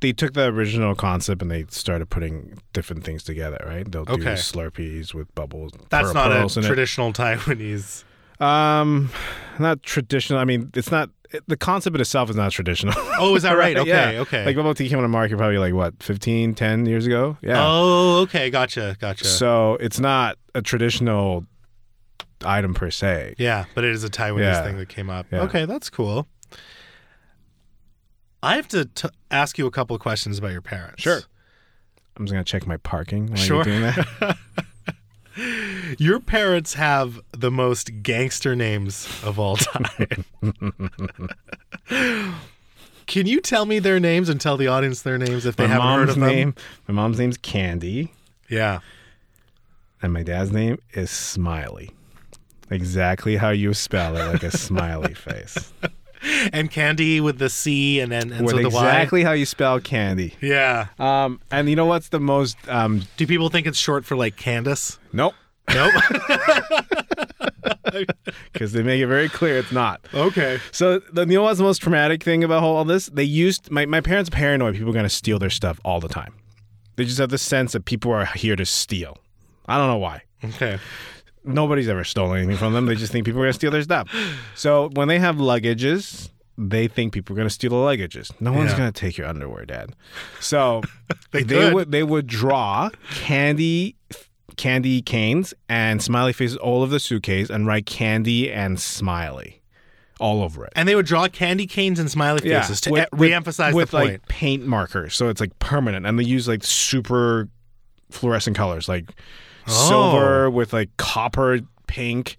they 0.00 0.12
took 0.14 0.32
the 0.32 0.46
original 0.46 0.94
concept 0.94 1.42
and 1.42 1.50
they 1.50 1.66
started 1.68 2.08
putting 2.08 2.58
different 2.72 3.04
things 3.04 3.22
together, 3.22 3.62
right? 3.66 3.90
They'll 3.90 4.06
do 4.06 4.14
Okay. 4.14 4.32
Slurpees 4.32 5.12
with 5.12 5.32
bubbles. 5.34 5.72
That's 5.90 6.06
pearl- 6.06 6.14
not 6.14 6.30
pearls 6.30 6.56
a 6.56 6.60
in 6.60 6.64
it. 6.64 6.68
traditional 6.68 7.12
Taiwanese. 7.12 8.04
Um, 8.40 9.10
not 9.58 9.82
traditional. 9.82 10.38
I 10.38 10.44
mean, 10.44 10.70
it's 10.74 10.90
not. 10.90 11.10
It, 11.32 11.42
the 11.48 11.56
concept 11.58 11.94
in 11.96 12.00
itself 12.00 12.30
is 12.30 12.36
not 12.36 12.50
traditional. 12.52 12.94
Oh, 13.18 13.34
is 13.36 13.42
that 13.42 13.52
right? 13.58 13.76
Okay, 13.76 13.88
Yeah. 14.14 14.20
okay. 14.20 14.46
Like 14.46 14.56
bubble 14.56 14.72
tea 14.72 14.88
came 14.88 14.98
on 14.98 15.04
the 15.04 15.08
market 15.08 15.36
probably 15.36 15.58
like 15.58 15.74
what 15.74 16.02
15, 16.02 16.54
10 16.54 16.86
years 16.86 17.06
ago. 17.06 17.36
Yeah. 17.42 17.56
Oh, 17.58 18.20
okay. 18.22 18.48
Gotcha. 18.48 18.96
Gotcha. 19.00 19.26
So 19.26 19.76
it's 19.80 20.00
not 20.00 20.38
a 20.54 20.62
traditional 20.62 21.44
item 22.44 22.74
per 22.74 22.90
se. 22.90 23.34
yeah, 23.38 23.64
but 23.74 23.84
it 23.84 23.90
is 23.90 24.04
a 24.04 24.08
Taiwanese 24.10 24.38
Yeah. 24.40 24.62
thing 24.64 24.78
that 24.78 24.88
came 24.88 25.10
up. 25.10 25.26
Yeah. 25.30 25.42
Okay, 25.42 25.64
that's 25.64 25.90
cool. 25.90 26.26
I 28.42 28.56
have 28.56 28.68
to 28.68 28.84
t- 28.84 29.08
ask 29.30 29.56
you 29.58 29.66
a 29.66 29.70
couple 29.70 29.94
of 29.96 30.00
questions 30.02 30.38
about 30.38 30.52
your 30.52 30.60
parents. 30.62 31.02
Sure. 31.02 31.20
I'm 32.16 32.26
just 32.26 32.32
gonna 32.32 32.44
check 32.44 32.66
my 32.66 32.76
parking 32.76 33.28
while 33.28 33.36
Sure. 33.36 33.56
you're 33.56 33.64
doing 33.64 33.80
that. 33.82 34.36
Your 35.98 36.20
parents 36.20 36.74
have 36.74 37.18
the 37.32 37.50
most 37.50 38.04
gangster 38.04 38.54
names 38.54 39.08
of 39.24 39.36
all 39.40 39.56
time. 39.56 40.24
Can 43.06 43.26
you 43.26 43.40
tell 43.40 43.66
me 43.66 43.80
their 43.80 43.98
names 44.00 44.28
and 44.28 44.40
tell 44.40 44.56
the 44.56 44.68
audience 44.68 45.02
their 45.02 45.18
names 45.18 45.44
if 45.44 45.56
they 45.56 45.66
my 45.66 45.72
haven't 45.74 45.88
heard 45.98 46.08
of 46.10 46.14
them? 46.14 46.28
name. 46.28 46.54
My 46.88 46.94
mom's 46.94 47.18
name's 47.18 47.36
Candy. 47.36 48.12
Yeah. 48.48 48.78
And 50.00 50.12
my 50.12 50.22
dad's 50.22 50.52
name 50.52 50.78
is 50.92 51.10
Smiley. 51.10 51.90
Exactly 52.74 53.36
how 53.36 53.50
you 53.50 53.72
spell 53.74 54.16
it, 54.16 54.26
like 54.26 54.42
a 54.42 54.50
smiley 54.56 55.14
face. 55.14 55.72
And 56.54 56.70
Candy 56.70 57.20
with 57.20 57.38
the 57.38 57.50
C 57.50 58.00
and 58.00 58.10
then 58.10 58.32
and 58.32 58.46
With 58.46 58.54
so 58.54 58.62
the 58.62 58.66
exactly 58.68 59.22
how 59.24 59.32
you 59.32 59.44
spell 59.44 59.78
candy. 59.78 60.34
Yeah. 60.40 60.86
Um, 60.98 61.38
and 61.50 61.68
you 61.68 61.76
know 61.76 61.84
what's 61.84 62.08
the 62.08 62.18
most? 62.18 62.56
Um, 62.66 63.02
Do 63.18 63.26
people 63.26 63.50
think 63.50 63.66
it's 63.66 63.76
short 63.76 64.06
for 64.06 64.16
like 64.16 64.34
Candace? 64.34 64.98
nope, 65.12 65.34
Nope. 65.74 65.92
because 68.52 68.72
they 68.72 68.82
make 68.82 69.00
it 69.00 69.06
very 69.06 69.28
clear 69.28 69.58
it's 69.58 69.72
not. 69.72 70.00
okay. 70.14 70.60
So 70.72 70.98
the, 71.12 71.22
you 71.26 71.34
know 71.34 71.42
what's 71.42 71.58
the 71.58 71.64
most 71.64 71.78
traumatic 71.82 72.22
thing 72.22 72.42
about 72.44 72.62
all 72.62 72.84
this? 72.84 73.06
They 73.06 73.24
used 73.24 73.70
my 73.70 73.86
my 73.86 74.00
parents 74.00 74.30
paranoid. 74.30 74.74
People 74.74 74.90
are 74.90 74.94
gonna 74.94 75.08
steal 75.08 75.38
their 75.38 75.50
stuff 75.50 75.80
all 75.84 76.00
the 76.00 76.08
time. 76.08 76.34
They 76.96 77.04
just 77.04 77.18
have 77.18 77.30
the 77.30 77.38
sense 77.38 77.72
that 77.72 77.84
people 77.84 78.12
are 78.12 78.24
here 78.26 78.56
to 78.56 78.64
steal. 78.64 79.18
I 79.66 79.76
don't 79.78 79.88
know 79.88 79.98
why. 79.98 80.22
Okay. 80.44 80.78
Nobody's 81.44 81.88
ever 81.88 82.04
stolen 82.04 82.38
anything 82.38 82.56
from 82.56 82.72
them. 82.72 82.86
They 82.86 82.94
just 82.94 83.12
think 83.12 83.24
people 83.26 83.40
are 83.40 83.44
going 83.44 83.52
to 83.52 83.58
steal 83.58 83.70
their 83.70 83.82
stuff. 83.82 84.08
So 84.54 84.88
when 84.94 85.08
they 85.08 85.18
have 85.18 85.36
luggages, 85.36 86.30
they 86.56 86.88
think 86.88 87.12
people 87.12 87.34
are 87.34 87.36
going 87.36 87.48
to 87.48 87.54
steal 87.54 87.70
the 87.70 87.76
luggages. 87.76 88.30
No 88.40 88.52
one's 88.52 88.70
Yeah. 88.72 88.78
going 88.78 88.92
to 88.92 89.00
take 89.00 89.16
your 89.16 89.26
underwear, 89.26 89.64
Dad. 89.66 89.94
So 90.40 90.82
They 91.32 91.42
they 91.42 91.72
would 91.72 91.90
they 91.90 92.02
would 92.02 92.26
draw 92.26 92.90
candy 93.12 93.96
candy 94.56 95.02
canes 95.02 95.52
and 95.68 96.00
smiley 96.00 96.32
faces 96.32 96.56
all 96.56 96.82
over 96.82 96.92
the 96.92 97.00
suitcase 97.00 97.50
and 97.50 97.66
write 97.66 97.86
candy 97.86 98.52
and 98.52 98.78
smiley 98.78 99.60
all 100.20 100.42
over 100.44 100.64
it. 100.64 100.72
And 100.76 100.88
they 100.88 100.94
would 100.94 101.06
draw 101.06 101.26
candy 101.26 101.66
canes 101.66 101.98
and 101.98 102.08
smiley 102.08 102.38
faces 102.40 102.80
to 102.82 102.90
with- 102.92 103.08
re-emphasize 103.12 103.74
with 103.74 103.90
the 103.90 103.96
point. 103.98 104.10
like 104.12 104.28
paint 104.28 104.64
markers, 104.64 105.16
so 105.16 105.28
it's 105.28 105.40
like 105.40 105.58
permanent, 105.58 106.06
and 106.06 106.16
they 106.18 106.22
use 106.22 106.46
like 106.46 106.62
super 106.62 107.48
fluorescent 108.12 108.56
colors, 108.56 108.88
like 108.88 109.10
Oh. 109.66 109.88
silver 109.88 110.50
with 110.50 110.72
like 110.72 110.96
copper 110.96 111.60
pink, 111.86 112.36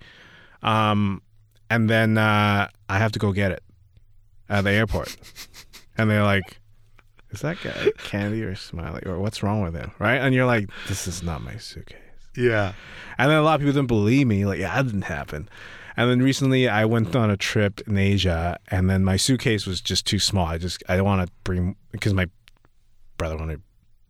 um, 0.62 1.22
and 1.70 1.90
then 1.90 2.18
uh, 2.18 2.68
I 2.90 2.98
have 2.98 3.12
to 3.14 3.20
go 3.20 3.32
get 3.32 3.52
it 3.52 3.64
at 4.50 4.64
the 4.64 4.72
airport, 4.72 5.16
and 5.98 6.10
they're 6.10 6.24
like. 6.24 6.60
Is 7.32 7.42
that 7.42 7.58
guy 7.62 7.90
candy 7.98 8.44
or 8.44 8.56
smiley 8.56 9.02
or 9.06 9.20
what's 9.20 9.44
wrong 9.44 9.62
with 9.62 9.76
him? 9.76 9.92
Right? 10.00 10.16
And 10.22 10.34
you're 10.34 10.46
like, 10.46 10.70
this 10.88 11.06
is 11.06 11.22
not 11.22 11.42
my 11.42 11.58
suitcase. 11.58 11.98
yeah. 12.38 12.72
And 13.18 13.30
then 13.30 13.38
a 13.38 13.42
lot 13.42 13.56
of 13.56 13.60
people 13.60 13.74
didn't 13.74 13.88
believe 13.90 14.26
me. 14.26 14.46
Like, 14.46 14.58
yeah, 14.58 14.74
that 14.74 14.86
didn't 14.86 15.02
happen. 15.02 15.50
And 15.98 16.10
then 16.10 16.22
recently 16.22 16.70
I 16.70 16.86
went 16.86 17.14
on 17.14 17.30
a 17.30 17.36
trip 17.36 17.82
in 17.88 17.98
Asia 17.98 18.58
and 18.70 18.90
then 18.90 19.04
my 19.04 19.18
suitcase 19.18 19.66
was 19.66 19.82
just 19.82 20.06
too 20.06 20.18
small. 20.20 20.46
I 20.46 20.58
just, 20.58 20.82
I 20.88 20.96
don't 20.96 21.04
want 21.06 21.28
to 21.28 21.34
bring, 21.44 21.76
because 21.92 22.14
my 22.14 22.28
brother 23.18 23.36
wanted 23.36 23.56
to 23.58 23.62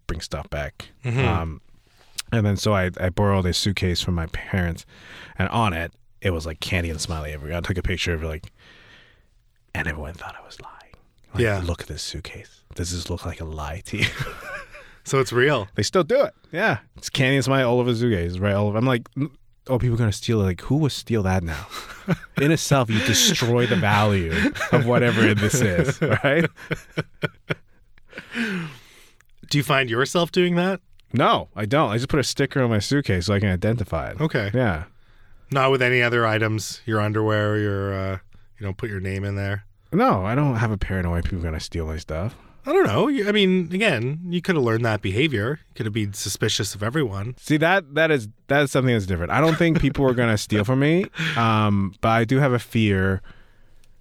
bring 0.06 0.22
stuff 0.22 0.48
back. 0.52 0.90
Um, 1.26 1.62
and 2.36 2.46
then 2.46 2.58
so 2.58 2.74
I, 2.74 2.92
I 3.00 3.10
borrowed 3.10 3.46
a 3.46 3.54
suitcase 3.54 4.02
from 4.02 4.16
my 4.16 4.28
parents 4.28 4.86
and 5.38 5.50
on 5.50 5.74
it, 5.74 5.94
it 6.22 6.32
was 6.32 6.46
like 6.46 6.60
candy 6.60 6.90
and 6.90 7.00
smiley 7.02 7.32
everywhere. 7.32 7.58
I 7.58 7.62
took 7.62 7.78
a 7.78 7.82
picture 7.84 8.14
of 8.14 8.24
it 8.24 8.28
like, 8.28 8.52
and 9.74 9.88
everyone 9.88 10.14
thought 10.14 10.36
I 10.40 10.46
was 10.46 10.60
lying. 10.62 10.94
Like, 11.34 11.44
Yeah. 11.44 11.62
Look 11.64 11.82
at 11.82 11.88
this 11.88 12.02
suitcase. 12.04 12.62
Does 12.76 12.92
this 12.92 13.10
look 13.10 13.26
like 13.26 13.42
a 13.42 13.46
lie 13.46 13.82
to 13.86 13.98
you? 13.98 14.06
So 15.08 15.20
it's 15.20 15.32
real. 15.32 15.68
They 15.76 15.84
still 15.84 16.04
do 16.04 16.24
it. 16.24 16.34
Yeah. 16.52 16.80
It's 16.98 17.12
candy 17.12 17.36
and 17.36 17.46
smiley 17.46 17.62
all 17.62 17.80
over 17.80 17.92
Zugays, 17.92 18.42
right? 18.42 18.54
All 18.56 18.70
over. 18.70 18.78
I'm 18.80 18.88
like, 18.88 19.04
"Mm, 19.14 19.30
oh, 19.68 19.78
people 19.78 19.94
are 19.94 19.98
going 20.00 20.10
to 20.10 20.18
steal 20.18 20.42
it. 20.42 20.46
Like, 20.46 20.62
who 20.62 20.78
would 20.78 20.94
steal 20.94 21.22
that 21.22 21.44
now? 21.44 21.68
In 22.42 22.52
itself, 22.52 22.90
you 22.90 22.98
destroy 23.06 23.68
the 23.68 23.76
value 23.76 24.34
of 24.72 24.88
whatever 24.88 25.36
this 25.36 25.62
is, 25.62 26.02
right? 26.24 26.46
Do 28.34 29.58
you 29.60 29.64
find 29.64 29.92
yourself 29.92 30.32
doing 30.32 30.56
that? 30.56 30.82
No, 31.18 31.50
I 31.56 31.66
don't. 31.66 31.90
I 31.92 31.96
just 31.96 32.10
put 32.10 32.20
a 32.20 32.24
sticker 32.24 32.62
on 32.62 32.70
my 32.70 32.80
suitcase 32.80 33.26
so 33.28 33.34
I 33.34 33.40
can 33.40 33.50
identify 33.50 34.10
it. 34.12 34.20
Okay. 34.22 34.52
Yeah. 34.54 34.86
Not 35.52 35.72
with 35.72 35.82
any 35.82 36.02
other 36.02 36.26
items, 36.26 36.82
your 36.86 37.00
underwear, 37.00 37.58
your 37.58 37.94
uh, 37.94 38.18
you 38.60 38.66
don't 38.66 38.78
put 38.78 38.90
your 38.90 39.00
name 39.00 39.24
in 39.24 39.36
there. 39.36 39.66
No, 39.92 40.26
I 40.26 40.36
don't 40.36 40.56
have 40.56 40.72
a 40.72 40.78
paranoia 40.78 41.22
people 41.22 41.40
are 41.40 41.42
going 41.44 41.54
to 41.54 41.60
steal 41.60 41.86
my 41.86 41.98
stuff. 41.98 42.36
I 42.66 42.74
don't 42.74 42.88
know. 42.88 43.08
You- 43.08 43.30
I 43.30 43.32
mean, 43.32 43.70
again, 43.72 44.22
you 44.28 44.42
could 44.42 44.56
have 44.56 44.64
learned 44.64 44.84
that 44.86 45.02
behavior. 45.02 45.60
You 45.70 45.74
could 45.76 45.86
have 45.86 45.94
been 45.94 46.14
suspicious 46.14 46.74
of 46.74 46.82
everyone. 46.82 47.36
See 47.38 47.58
that 47.58 47.94
that 47.96 48.10
is 48.12 48.28
that 48.48 48.64
is 48.64 48.72
something 48.72 48.94
that's 48.94 49.06
different. 49.06 49.32
I 49.32 49.40
don't 49.40 49.56
think 49.56 49.80
people 49.80 50.06
are 50.10 50.14
going 50.16 50.30
to 50.30 50.38
steal 50.38 50.64
from 50.64 50.80
me, 50.80 51.06
um, 51.38 51.94
but 52.02 52.10
I 52.10 52.26
do 52.26 52.40
have 52.40 52.52
a 52.54 52.60
fear 52.60 53.22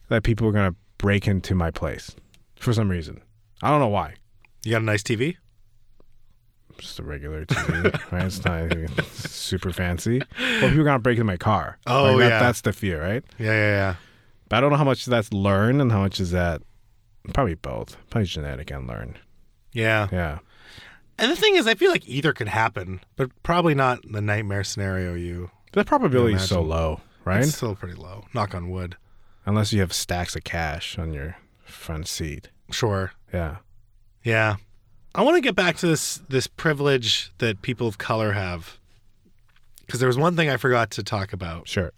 that 0.09 0.23
people 0.23 0.49
are 0.49 0.53
going 0.53 0.71
to 0.73 0.77
break 0.99 1.29
into 1.29 1.55
my 1.55 1.71
place 1.71 2.17
for 2.57 2.73
some 2.73 2.89
reason. 2.91 3.21
I 3.63 3.69
don't 3.71 3.81
know 3.81 3.89
why. 3.89 4.15
You 4.65 4.71
got 4.73 4.81
a 4.83 4.85
nice 4.85 5.03
TV? 5.03 5.37
Just 6.79 6.99
a 6.99 7.03
regular 7.03 7.45
TV, 7.47 7.85
right? 8.13 8.25
It's 8.27 8.45
not 8.45 8.61
anything 8.61 8.89
super 9.13 9.73
fancy. 9.73 10.21
Well, 10.39 10.61
people 10.69 10.81
are 10.81 10.85
gonna 10.85 10.99
break 10.99 11.17
into 11.17 11.25
my 11.25 11.37
car. 11.37 11.79
Oh, 11.87 12.05
Like, 12.05 12.19
that- 12.19 12.29
yeah. 12.29 12.39
that's 12.41 12.61
the 12.63 12.73
fear, 12.73 13.03
right? 13.03 13.25
Yeah, 13.39 13.47
yeah, 13.53 13.71
yeah. 13.71 13.95
But 14.49 14.57
I 14.57 14.61
don't 14.61 14.71
know 14.71 14.77
how 14.77 14.85
much 14.85 15.05
that's 15.07 15.33
learned 15.33 15.81
and 15.81 15.91
how 15.91 16.01
much 16.01 16.21
is 16.21 16.31
that. 16.33 16.63
Probably 17.33 17.55
both. 17.55 17.97
Probably 18.11 18.27
genetic 18.27 18.71
and 18.71 18.87
learned. 18.87 19.19
Yeah. 19.73 20.09
Yeah. 20.13 20.39
And 21.19 21.31
the 21.33 21.37
thing 21.37 21.57
is, 21.57 21.67
I 21.67 21.75
feel 21.75 21.91
like 21.91 22.07
either 22.07 22.33
could 22.35 22.49
happen, 22.49 23.01
but 23.17 23.31
probably 23.43 23.75
not 23.75 24.01
the 24.11 24.21
nightmare 24.21 24.63
scenario 24.65 25.15
you. 25.15 25.51
The 25.73 25.85
probability 25.85 26.35
is 26.35 26.47
so 26.49 26.61
low, 26.61 27.01
right? 27.25 27.43
It's 27.43 27.57
still 27.57 27.75
pretty 27.75 27.95
low. 27.95 28.27
Knock 28.35 28.55
on 28.55 28.69
wood. 28.69 28.97
Unless 29.47 29.73
you 29.73 29.81
have 29.81 29.93
stacks 29.93 30.37
of 30.37 30.45
cash 30.45 30.99
on 30.99 31.13
your 31.15 31.37
front 31.65 32.07
seat. 32.09 32.51
Sure. 32.71 33.13
Yeah. 33.33 33.57
Yeah. 34.23 34.57
I 35.15 35.23
want 35.23 35.37
to 35.37 35.41
get 35.41 35.55
back 35.55 35.77
to 35.79 35.87
this 35.87 36.21
this 36.29 36.47
privilege 36.47 37.31
that 37.39 37.63
people 37.63 37.87
of 37.87 37.99
color 37.99 38.33
have. 38.33 38.79
Because 39.87 40.01
there 40.01 40.07
was 40.09 40.17
one 40.19 40.35
thing 40.35 40.49
I 40.49 40.57
forgot 40.57 40.91
to 40.93 41.03
talk 41.03 41.33
about. 41.33 41.69
Sure. 41.69 41.93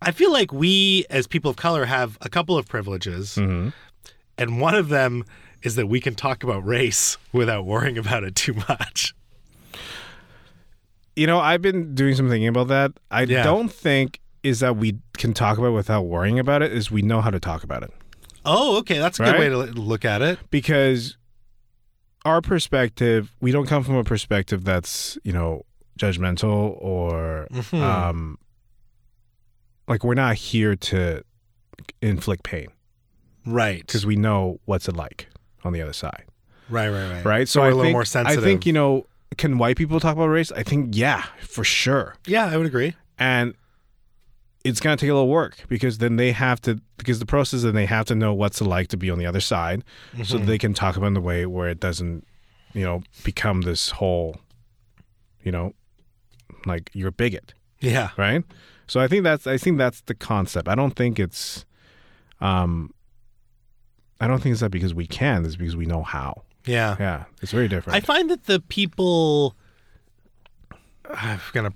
I 0.00 0.10
feel 0.12 0.32
like 0.32 0.52
we, 0.52 1.04
as 1.10 1.26
people 1.26 1.50
of 1.50 1.56
color, 1.56 1.84
have 1.86 2.16
a 2.20 2.28
couple 2.28 2.56
of 2.56 2.66
privileges. 2.68 3.34
hmm 3.36 3.68
And 4.38 4.60
one 4.60 4.74
of 4.74 4.88
them 4.88 5.24
is 5.62 5.74
that 5.76 5.86
we 5.86 6.00
can 6.00 6.14
talk 6.14 6.42
about 6.42 6.64
race 6.66 7.18
without 7.32 7.64
worrying 7.66 7.98
about 7.98 8.24
it 8.24 8.34
too 8.34 8.54
much. 8.68 9.14
You 11.14 11.26
know, 11.26 11.38
I've 11.40 11.62
been 11.62 11.94
doing 11.94 12.14
some 12.14 12.28
thinking 12.28 12.48
about 12.48 12.68
that. 12.68 12.92
I 13.10 13.22
Yeah. 13.24 13.42
don't 13.42 13.70
think 13.70 14.20
is 14.42 14.60
that 14.60 14.76
we 14.76 14.98
can 15.18 15.34
talk 15.34 15.58
about 15.58 15.68
it 15.68 15.72
without 15.72 16.02
worrying 16.02 16.38
about 16.38 16.62
it. 16.62 16.72
Is 16.72 16.90
we 16.90 17.02
know 17.02 17.20
how 17.20 17.30
to 17.30 17.38
talk 17.38 17.62
about 17.62 17.82
it. 17.82 17.90
Oh, 18.44 18.78
okay. 18.78 18.98
That's 18.98 19.20
a 19.20 19.24
good 19.24 19.38
way 19.38 19.48
to 19.50 19.56
look 19.58 20.04
at 20.04 20.22
it. 20.22 20.38
because 20.50 21.16
our 22.24 22.40
perspective 22.40 23.34
we 23.40 23.50
don't 23.52 23.66
come 23.66 23.82
from 23.82 23.96
a 23.96 24.04
perspective 24.04 24.64
that's 24.64 25.18
you 25.24 25.32
know 25.32 25.62
judgmental 25.98 26.76
or 26.80 27.46
Mhm. 27.52 27.80
um 27.82 28.38
like 29.88 30.04
we're 30.04 30.14
not 30.14 30.36
here 30.36 30.76
to 30.76 31.22
inflict 32.00 32.44
pain 32.44 32.68
Right. 33.44 33.80
because 33.84 34.06
we 34.06 34.14
know 34.16 34.60
what's 34.66 34.88
it 34.88 34.94
like 34.96 35.28
on 35.64 35.72
the 35.72 35.80
other 35.82 35.92
side, 35.92 36.24
Right, 36.68 36.88
right, 36.88 37.10
right. 37.10 37.24
right? 37.24 37.48
So 37.48 37.60
I 37.62 37.66
a 37.66 37.68
little 37.70 37.82
think, 37.84 37.92
more 37.92 38.04
sensitive. 38.04 38.42
I 38.42 38.46
think 38.46 38.66
you 38.66 38.72
know, 38.72 39.06
can 39.36 39.58
white 39.58 39.76
people 39.76 39.98
talk 40.00 40.12
about 40.14 40.26
race? 40.28 40.52
I 40.52 40.62
think 40.62 40.94
yeah, 40.96 41.24
for 41.40 41.64
sure. 41.64 42.14
Yeah, 42.26 42.46
I 42.46 42.56
would 42.56 42.66
agree. 42.66 42.94
and 43.18 43.54
it's 44.64 44.78
going 44.80 44.96
to 44.96 45.00
take 45.00 45.10
a 45.10 45.14
little 45.14 45.28
work 45.28 45.56
because 45.68 45.98
then 45.98 46.16
they 46.16 46.32
have 46.32 46.60
to 46.62 46.80
because 46.96 47.18
the 47.18 47.26
process 47.26 47.54
is 47.58 47.62
then 47.64 47.74
they 47.74 47.86
have 47.86 48.06
to 48.06 48.14
know 48.14 48.32
what's 48.32 48.60
it 48.60 48.64
like 48.64 48.88
to 48.88 48.96
be 48.96 49.10
on 49.10 49.18
the 49.18 49.26
other 49.26 49.40
side 49.40 49.82
so 50.24 50.36
Mm-hmm. 50.36 50.46
they 50.46 50.58
can 50.58 50.72
talk 50.74 50.96
about 50.96 51.06
it 51.06 51.08
in 51.10 51.16
a 51.16 51.20
way 51.20 51.46
where 51.46 51.68
it 51.68 51.80
doesn't 51.80 52.26
you 52.72 52.84
know 52.84 53.02
become 53.24 53.62
this 53.62 53.90
whole 53.90 54.36
you 55.42 55.50
know 55.52 55.72
like 56.64 56.90
you're 56.92 57.08
a 57.08 57.12
bigot 57.12 57.54
Yeah. 57.80 58.10
right 58.16 58.44
so 58.86 59.00
i 59.00 59.08
think 59.08 59.24
that's 59.24 59.46
i 59.46 59.58
think 59.58 59.78
that's 59.78 60.00
the 60.02 60.14
concept 60.14 60.68
i 60.68 60.74
don't 60.76 60.94
think 60.94 61.18
it's 61.18 61.64
um 62.40 62.92
i 64.20 64.26
don't 64.28 64.40
think 64.42 64.52
it's 64.52 64.60
that 64.60 64.70
because 64.70 64.94
we 64.94 65.06
can 65.06 65.44
it's 65.44 65.56
because 65.56 65.74
we 65.76 65.86
know 65.86 66.02
how 66.04 66.42
Yeah. 66.66 66.96
yeah 67.00 67.24
it's 67.42 67.50
very 67.52 67.66
different 67.68 67.96
I 67.96 68.00
find 68.00 68.30
that 68.30 68.44
the 68.44 68.60
people 68.60 69.56
I'm 71.10 71.40
gonna 71.52 71.72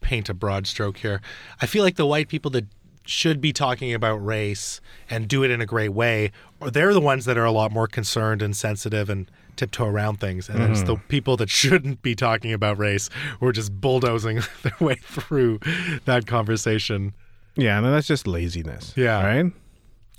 paint 0.00 0.28
a 0.28 0.34
broad 0.34 0.66
stroke 0.66 0.98
here. 0.98 1.20
I 1.60 1.66
feel 1.66 1.82
like 1.84 1.96
the 1.96 2.06
white 2.06 2.28
people 2.28 2.50
that 2.52 2.66
should 3.06 3.40
be 3.40 3.52
talking 3.52 3.92
about 3.92 4.16
race 4.24 4.80
and 5.08 5.26
do 5.26 5.42
it 5.42 5.50
in 5.50 5.60
a 5.60 5.66
great 5.66 5.88
way, 5.90 6.30
or 6.60 6.70
they're 6.70 6.92
the 6.94 7.00
ones 7.00 7.24
that 7.24 7.36
are 7.36 7.44
a 7.44 7.50
lot 7.52 7.72
more 7.72 7.86
concerned 7.86 8.42
and 8.42 8.54
sensitive 8.54 9.08
and 9.10 9.30
tiptoe 9.56 9.86
around 9.86 10.20
things. 10.20 10.48
And 10.48 10.62
it's 10.62 10.82
the 10.82 10.94
mm-hmm. 10.94 11.06
people 11.08 11.36
that 11.38 11.50
shouldn't 11.60 12.02
be 12.02 12.14
talking 12.14 12.52
about 12.52 12.78
race 12.78 13.10
who 13.40 13.46
are 13.46 13.52
just 13.52 13.80
bulldozing 13.80 14.40
their 14.62 14.76
way 14.80 14.94
through 14.96 15.58
that 16.04 16.26
conversation. 16.26 17.14
yeah 17.56 17.78
and 17.78 17.86
that's 17.86 18.06
just 18.06 18.26
laziness 18.26 18.92
Yeah. 18.96 19.24
right 19.24 19.52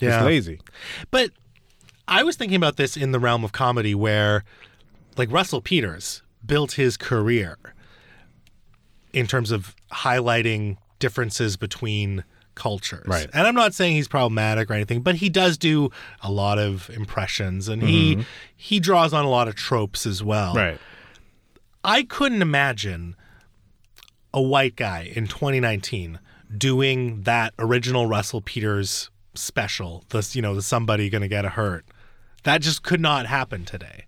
Yeah. 0.00 0.16
it's 0.18 0.24
lazy 0.26 0.60
But 1.10 1.30
I 2.06 2.22
was 2.24 2.36
thinking 2.36 2.56
about 2.56 2.76
this 2.76 2.96
in 2.96 3.12
the 3.12 3.18
realm 3.18 3.42
of 3.42 3.52
comedy 3.52 3.94
where 3.94 4.44
like 5.16 5.32
Russell 5.32 5.60
Peters 5.60 6.22
built 6.44 6.72
his 6.72 6.96
career 6.96 7.56
in 9.12 9.26
terms 9.26 9.50
of 9.50 9.74
highlighting 9.92 10.76
differences 10.98 11.56
between 11.56 12.24
cultures. 12.54 13.06
Right. 13.06 13.28
And 13.32 13.46
I'm 13.46 13.54
not 13.54 13.74
saying 13.74 13.96
he's 13.96 14.08
problematic 14.08 14.70
or 14.70 14.74
anything, 14.74 15.00
but 15.00 15.16
he 15.16 15.28
does 15.28 15.56
do 15.56 15.90
a 16.22 16.30
lot 16.30 16.58
of 16.58 16.90
impressions 16.90 17.68
and 17.68 17.82
he 17.82 18.16
mm-hmm. 18.16 18.22
he 18.56 18.78
draws 18.78 19.12
on 19.12 19.24
a 19.24 19.28
lot 19.28 19.48
of 19.48 19.54
tropes 19.54 20.06
as 20.06 20.22
well. 20.22 20.54
right 20.54 20.78
I 21.84 22.04
couldn't 22.04 22.42
imagine 22.42 23.16
a 24.32 24.40
white 24.40 24.76
guy 24.76 25.10
in 25.14 25.26
2019 25.26 26.20
doing 26.56 27.22
that 27.22 27.54
original 27.58 28.06
Russell 28.06 28.40
Peters 28.40 29.10
special. 29.34 30.04
This, 30.10 30.36
you 30.36 30.42
know, 30.42 30.54
the 30.54 30.62
somebody 30.62 31.10
gonna 31.10 31.28
get 31.28 31.44
a 31.44 31.50
hurt. 31.50 31.84
That 32.44 32.60
just 32.60 32.82
could 32.82 33.00
not 33.00 33.26
happen 33.26 33.64
today. 33.64 34.06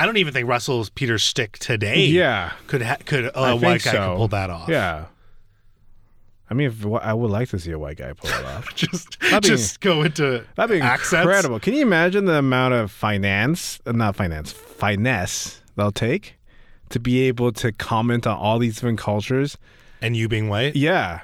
I 0.00 0.06
don't 0.06 0.16
even 0.16 0.32
think 0.32 0.48
Russell's 0.48 0.88
Peters' 0.90 1.22
stick 1.22 1.58
today 1.58 2.06
yeah 2.06 2.52
could 2.66 2.82
ha- 2.82 2.96
could 3.04 3.26
a 3.26 3.38
I 3.38 3.52
white 3.54 3.82
guy 3.82 3.92
so. 3.92 4.08
could 4.10 4.16
pull 4.16 4.28
that 4.28 4.50
off. 4.50 4.68
Yeah. 4.68 5.06
I 6.48 6.54
mean, 6.54 6.66
if, 6.66 6.84
I 6.84 7.14
would 7.14 7.30
like 7.30 7.48
to 7.50 7.58
see 7.60 7.70
a 7.70 7.78
white 7.78 7.98
guy 7.98 8.12
pull 8.12 8.28
it 8.30 8.44
off. 8.44 8.74
just 8.74 9.20
That'd 9.20 9.42
be- 9.42 9.48
just 9.50 9.80
go 9.80 10.02
into 10.02 10.44
That'd 10.56 10.76
be 10.76 10.80
accents. 10.80 11.22
incredible. 11.24 11.60
Can 11.60 11.74
you 11.74 11.82
imagine 11.82 12.24
the 12.24 12.34
amount 12.38 12.74
of 12.74 12.90
finance, 12.90 13.78
uh, 13.86 13.92
not 13.92 14.16
finance, 14.16 14.50
finesse 14.52 15.60
they'll 15.76 15.92
take 15.92 16.36
to 16.88 16.98
be 16.98 17.20
able 17.28 17.52
to 17.52 17.70
comment 17.70 18.26
on 18.26 18.36
all 18.36 18.58
these 18.58 18.74
different 18.76 18.98
cultures? 18.98 19.56
And 20.02 20.16
you 20.16 20.28
being 20.28 20.48
white, 20.48 20.74
Yeah, 20.76 21.20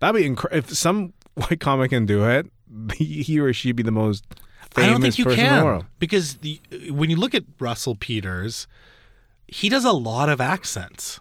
that'd 0.00 0.18
be 0.18 0.24
incredible. 0.26 0.58
If 0.58 0.74
some 0.74 1.12
white 1.34 1.60
comic 1.60 1.90
can 1.90 2.06
do 2.06 2.24
it, 2.26 2.46
he 2.96 3.38
or 3.38 3.52
she'd 3.52 3.76
be 3.76 3.82
the 3.82 3.90
most 3.92 4.24
I 4.76 4.86
don't 4.86 5.00
think 5.00 5.18
you 5.18 5.24
person 5.24 5.40
in 5.40 5.46
the 5.46 5.60
can 5.80 5.86
because 5.98 6.34
the, 6.36 6.60
when 6.90 7.10
you 7.10 7.16
look 7.16 7.34
at 7.34 7.44
Russell 7.58 7.96
Peters, 7.96 8.66
he 9.48 9.68
does 9.68 9.84
a 9.84 9.92
lot 9.92 10.28
of 10.28 10.40
accents, 10.40 11.20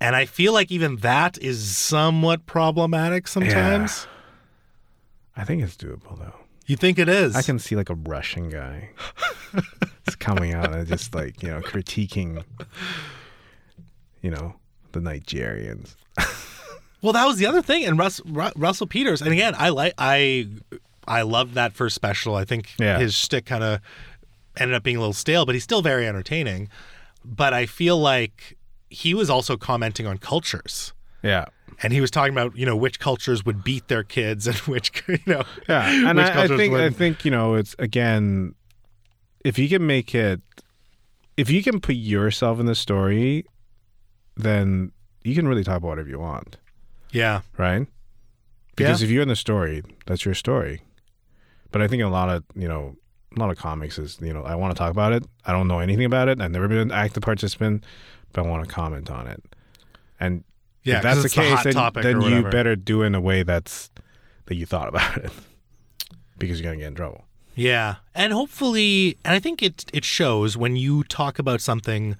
and 0.00 0.14
I 0.14 0.26
feel 0.26 0.52
like 0.52 0.70
even 0.70 0.96
that 0.98 1.38
is 1.38 1.76
somewhat 1.76 2.46
problematic 2.46 3.26
sometimes. 3.26 4.06
I 5.36 5.44
think 5.44 5.62
it's 5.62 5.76
doable 5.76 6.18
though. 6.18 6.34
You 6.66 6.76
think 6.76 6.98
it 6.98 7.08
is? 7.08 7.36
I 7.36 7.42
can 7.42 7.58
see 7.58 7.76
like 7.76 7.90
a 7.90 7.94
Russian 7.94 8.48
guy 8.48 8.90
just 10.04 10.18
coming 10.18 10.52
out 10.52 10.72
and 10.74 10.86
just 10.86 11.14
like 11.14 11.42
you 11.42 11.48
know 11.48 11.60
critiquing, 11.60 12.44
you 14.22 14.30
know, 14.30 14.54
the 14.92 15.00
Nigerians. 15.00 15.96
Well, 17.02 17.12
that 17.12 17.26
was 17.26 17.36
the 17.36 17.46
other 17.46 17.62
thing, 17.62 17.84
and 17.84 17.96
Russ, 17.98 18.20
Ru- 18.24 18.50
Russell 18.56 18.86
Peters, 18.88 19.22
and 19.22 19.30
again, 19.30 19.54
I 19.56 19.68
like 19.68 19.92
I 19.96 20.48
I 21.08 21.22
loved 21.22 21.54
that 21.54 21.72
first 21.72 21.94
special. 21.94 22.34
I 22.34 22.44
think 22.44 22.74
Yeah. 22.78 22.98
his 22.98 23.14
shtick 23.14 23.46
kind 23.46 23.62
of 23.64 23.80
ended 24.56 24.74
up 24.74 24.82
being 24.82 24.96
a 24.96 25.00
little 25.00 25.12
stale, 25.12 25.44
but 25.46 25.54
he's 25.54 25.64
still 25.64 25.82
very 25.82 26.06
entertaining. 26.06 26.68
But 27.24 27.52
I 27.52 27.66
feel 27.66 27.98
like 27.98 28.56
he 28.90 29.14
was 29.14 29.28
also 29.30 29.56
commenting 29.56 30.06
on 30.06 30.18
cultures. 30.18 30.92
Yeah. 31.22 31.46
and 31.82 31.92
he 31.92 32.00
was 32.00 32.10
talking 32.10 32.32
about 32.32 32.56
you 32.56 32.64
know 32.64 32.76
which 32.76 32.98
cultures 33.00 33.44
would 33.44 33.62
beat 33.64 33.88
their 33.88 34.02
kids 34.04 34.46
and 34.46 34.56
which 34.72 35.02
you 35.08 35.18
know 35.26 35.42
Yeah, 35.68 36.08
and 36.10 36.18
I, 36.20 36.44
I 36.44 36.46
think 36.46 36.60
I 36.72 36.76
wouldn't. 36.76 36.96
think 36.96 37.24
you 37.24 37.30
know 37.30 37.54
it's 37.54 37.74
again, 37.78 38.54
if 39.44 39.58
you 39.58 39.68
can 39.68 39.84
make 39.86 40.14
it, 40.14 40.40
if 41.36 41.50
you 41.50 41.62
can 41.62 41.80
put 41.80 41.96
yourself 41.96 42.58
in 42.60 42.66
the 42.66 42.74
story, 42.76 43.44
then 44.36 44.92
you 45.24 45.34
can 45.34 45.48
really 45.48 45.64
talk 45.64 45.78
about 45.78 45.88
whatever 45.88 46.08
you 46.08 46.18
want, 46.18 46.56
yeah 47.12 47.40
right? 47.58 47.86
Because 48.76 49.00
Yeah. 49.00 49.06
if 49.06 49.10
you're 49.10 49.22
in 49.22 49.28
the 49.28 49.36
story, 49.36 49.82
that's 50.06 50.24
your 50.24 50.34
story. 50.34 50.82
But 51.72 51.82
I 51.82 51.88
think 51.88 52.02
a 52.02 52.08
lot 52.08 52.28
of 52.28 52.44
you 52.54 52.68
know, 52.68 52.96
a 53.36 53.40
lot 53.40 53.50
of 53.50 53.56
comics 53.58 53.98
is 53.98 54.18
you 54.20 54.32
know 54.32 54.42
I 54.42 54.54
want 54.54 54.74
to 54.74 54.78
talk 54.78 54.90
about 54.90 55.12
it. 55.12 55.24
I 55.44 55.52
don't 55.52 55.68
know 55.68 55.80
anything 55.80 56.04
about 56.04 56.28
it. 56.28 56.40
I've 56.40 56.50
never 56.50 56.68
been 56.68 56.78
an 56.78 56.92
active 56.92 57.22
participant, 57.22 57.84
but 58.32 58.44
I 58.44 58.48
want 58.48 58.66
to 58.66 58.72
comment 58.72 59.10
on 59.10 59.26
it. 59.26 59.42
And 60.20 60.44
yeah 60.82 60.96
if 60.98 61.02
that's 61.02 61.22
the 61.22 61.28
case, 61.28 61.74
hot 61.74 61.94
then, 61.94 62.02
then 62.20 62.20
you 62.22 62.42
better 62.44 62.76
do 62.76 63.02
it 63.02 63.06
in 63.06 63.14
a 63.14 63.20
way 63.20 63.42
that's 63.42 63.90
that 64.46 64.54
you 64.54 64.64
thought 64.66 64.88
about 64.88 65.16
it, 65.18 65.30
because 66.38 66.60
you're 66.60 66.70
gonna 66.70 66.78
get 66.80 66.86
in 66.88 66.94
trouble. 66.94 67.24
yeah 67.54 67.96
and 68.14 68.32
hopefully 68.32 69.18
and 69.24 69.34
I 69.34 69.40
think 69.40 69.62
it 69.62 69.84
it 69.92 70.04
shows 70.04 70.56
when 70.56 70.76
you 70.76 71.02
talk 71.04 71.38
about 71.38 71.60
something 71.60 72.16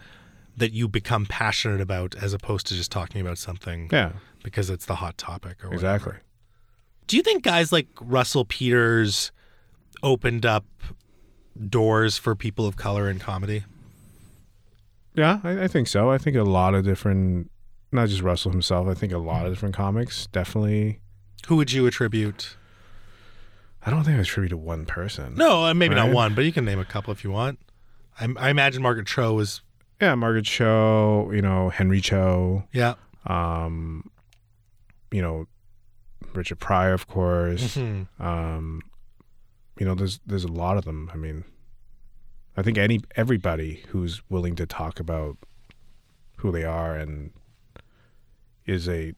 that 0.57 0.73
you 0.73 0.89
become 0.89 1.27
passionate 1.27 1.81
about 1.81 2.15
as 2.17 2.33
opposed 2.33 2.67
to 2.67 2.75
just 2.75 2.91
talking 2.91 3.21
about 3.21 3.39
something 3.39 3.89
Yeah, 3.93 4.13
because 4.43 4.69
it's 4.71 4.87
the 4.87 4.97
hot 4.97 5.17
topic 5.19 5.63
or 5.63 5.69
whatever. 5.69 5.75
exactly. 5.75 6.13
Do 7.07 7.17
you 7.17 7.23
think 7.23 7.43
guys 7.45 7.73
like 7.73 7.87
Russell 8.01 8.45
Peters 8.45 9.31
opened 10.03 10.45
up 10.45 10.65
doors 11.69 12.19
for 12.19 12.35
people 12.35 12.67
of 12.67 12.77
color 12.77 13.09
in 13.09 13.19
comedy? 13.19 13.65
Yeah, 15.15 15.41
I, 15.45 15.65
I 15.65 15.69
think 15.69 15.89
so. 15.89 16.11
I 16.11 16.19
think 16.19 16.37
a 16.37 16.43
lot 16.43 16.75
of 16.75 16.85
different, 16.85 17.51
not 17.93 18.09
just 18.09 18.23
Russell 18.23 18.51
himself. 18.51 18.89
I 18.89 18.95
think 18.95 19.13
a 19.13 19.19
lot 19.19 19.47
of 19.47 19.53
different 19.53 19.75
comics 19.75 20.27
definitely. 20.27 21.01
Who 21.47 21.57
would 21.57 21.73
you 21.73 21.87
attribute? 21.87 22.57
I 23.85 23.91
don't 23.91 24.03
think 24.03 24.19
I 24.19 24.21
attribute 24.21 24.51
to 24.51 24.57
one 24.57 24.85
person. 24.85 25.37
No, 25.37 25.65
uh, 25.67 25.75
maybe 25.75 25.95
not 25.95 26.11
one, 26.11 26.35
but 26.35 26.45
you 26.45 26.53
can 26.53 26.65
name 26.65 26.81
a 26.81 26.85
couple 26.85 27.13
if 27.13 27.23
you 27.23 27.31
want. 27.31 27.61
I, 28.21 28.27
I 28.37 28.51
imagine 28.51 28.83
Margaret 28.83 29.07
Cho 29.07 29.33
was 29.35 29.63
Yeah, 30.01 30.15
Margaret 30.17 30.45
Cho. 30.45 31.31
You 31.33 31.41
know, 31.41 31.69
Henry 31.71 32.01
Cho. 32.01 32.65
yeah. 32.73 32.95
Um, 33.27 34.11
you 35.13 35.23
know, 35.23 35.47
Richard 36.35 36.59
Pryor, 36.59 36.93
of 36.93 37.07
course. 37.07 37.77
Mhm. 37.77 38.07
Um, 38.21 38.83
you 39.79 39.87
know, 39.87 39.95
there's 39.95 40.21
there's 40.27 40.45
a 40.45 40.49
lot 40.53 40.77
of 40.77 40.85
them. 40.85 41.11
I 41.13 41.17
mean, 41.17 41.45
I 42.57 42.63
think 42.63 42.79
any 42.79 43.01
everybody 43.17 43.83
who's 43.89 44.23
willing 44.31 44.55
to 44.57 44.67
talk 44.67 44.99
about 45.01 45.37
who 46.39 46.51
they 46.53 46.65
are 46.65 46.97
and 46.97 47.31
is 48.67 48.89
a 48.89 49.15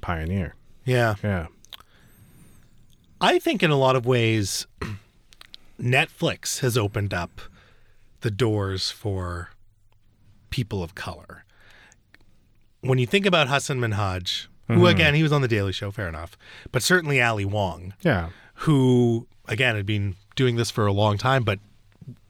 pioneer. 0.00 0.54
Yeah. 0.84 1.14
Yeah. 1.22 1.46
I 3.20 3.38
think 3.38 3.62
in 3.62 3.70
a 3.70 3.76
lot 3.76 3.96
of 3.96 4.04
ways, 4.06 4.66
Netflix 5.80 6.60
has 6.60 6.76
opened 6.76 7.12
up 7.14 7.40
the 8.20 8.30
doors 8.30 8.90
for 8.90 9.50
people 10.50 10.82
of 10.82 10.94
color. 10.94 11.44
When 12.80 12.98
you 12.98 13.06
think 13.06 13.26
about 13.26 13.48
Hassan 13.48 13.78
Minhaj, 13.78 14.46
who 14.68 14.74
mm-hmm. 14.74 14.86
again, 14.86 15.14
he 15.14 15.22
was 15.22 15.32
on 15.32 15.42
The 15.42 15.48
Daily 15.48 15.72
Show, 15.72 15.90
fair 15.90 16.08
enough, 16.08 16.36
but 16.72 16.82
certainly 16.82 17.20
Ali 17.22 17.44
Wong, 17.44 17.94
Yeah. 18.02 18.30
who 18.54 19.26
again 19.46 19.76
had 19.76 19.86
been 19.86 20.16
doing 20.34 20.56
this 20.56 20.70
for 20.70 20.86
a 20.86 20.92
long 20.92 21.18
time, 21.18 21.44
but 21.44 21.58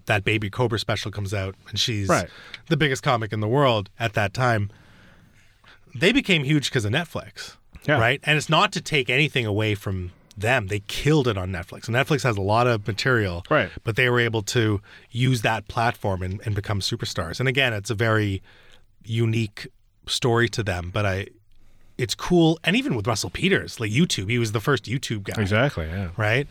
that 0.07 0.24
Baby 0.24 0.51
Cobra 0.51 0.78
special 0.78 1.11
comes 1.11 1.34
out 1.34 1.55
and 1.68 1.78
she's 1.78 2.09
Right. 2.09 2.28
the 2.68 2.76
biggest 2.76 3.03
comic 3.03 3.32
in 3.32 3.41
the 3.41 3.49
world 3.49 3.91
at 3.99 4.12
that 4.14 4.32
time. 4.34 4.70
They 5.95 6.12
became 6.12 6.45
huge 6.45 6.66
because 6.70 6.84
of 6.84 6.93
Netflix. 6.93 7.57
Yeah. 7.87 7.99
Right. 7.99 8.20
And 8.24 8.37
it's 8.37 8.49
not 8.49 8.72
to 8.72 8.80
take 8.80 9.09
anything 9.09 9.47
away 9.47 9.74
from 9.74 10.12
them. 10.37 10.66
They 10.66 10.80
killed 10.80 11.28
it 11.28 11.39
on 11.39 11.51
Netflix. 11.51 11.87
And 11.87 11.97
Netflix 11.97 12.22
has 12.24 12.37
a 12.37 12.43
lot 12.43 12.66
of 12.66 12.87
material. 12.87 13.45
Right. 13.49 13.70
But 13.84 13.97
they 13.97 14.11
were 14.11 14.20
able 14.20 14.43
to 14.43 14.80
use 15.11 15.43
that 15.43 15.68
platform 15.68 16.22
and, 16.22 16.41
and 16.45 16.55
become 16.55 16.80
superstars. 16.80 17.41
And 17.41 17.49
again, 17.49 17.72
it's 17.72 17.91
a 17.91 17.95
very 17.95 18.43
unique 19.05 19.68
story 20.07 20.49
to 20.51 20.62
them. 20.62 20.91
But 20.93 21.07
I 21.07 21.28
it's 21.99 22.14
cool. 22.14 22.59
And 22.64 22.76
even 22.76 22.94
with 22.94 23.07
Russell 23.07 23.30
Peters, 23.30 23.80
like 23.80 23.90
YouTube, 23.90 24.30
he 24.30 24.38
was 24.38 24.53
the 24.53 24.61
first 24.61 24.84
YouTube 24.84 25.22
guy 25.24 25.40
Exactly. 25.40 25.86
Yeah. 25.86 26.11
right? 26.16 26.47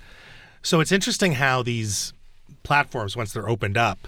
So 0.63 0.79
it's 0.79 0.91
interesting 0.91 1.33
how 1.33 1.61
these 1.61 2.13
platforms 2.63 3.15
once 3.15 3.33
they're 3.33 3.47
opened 3.47 3.77
up 3.77 4.07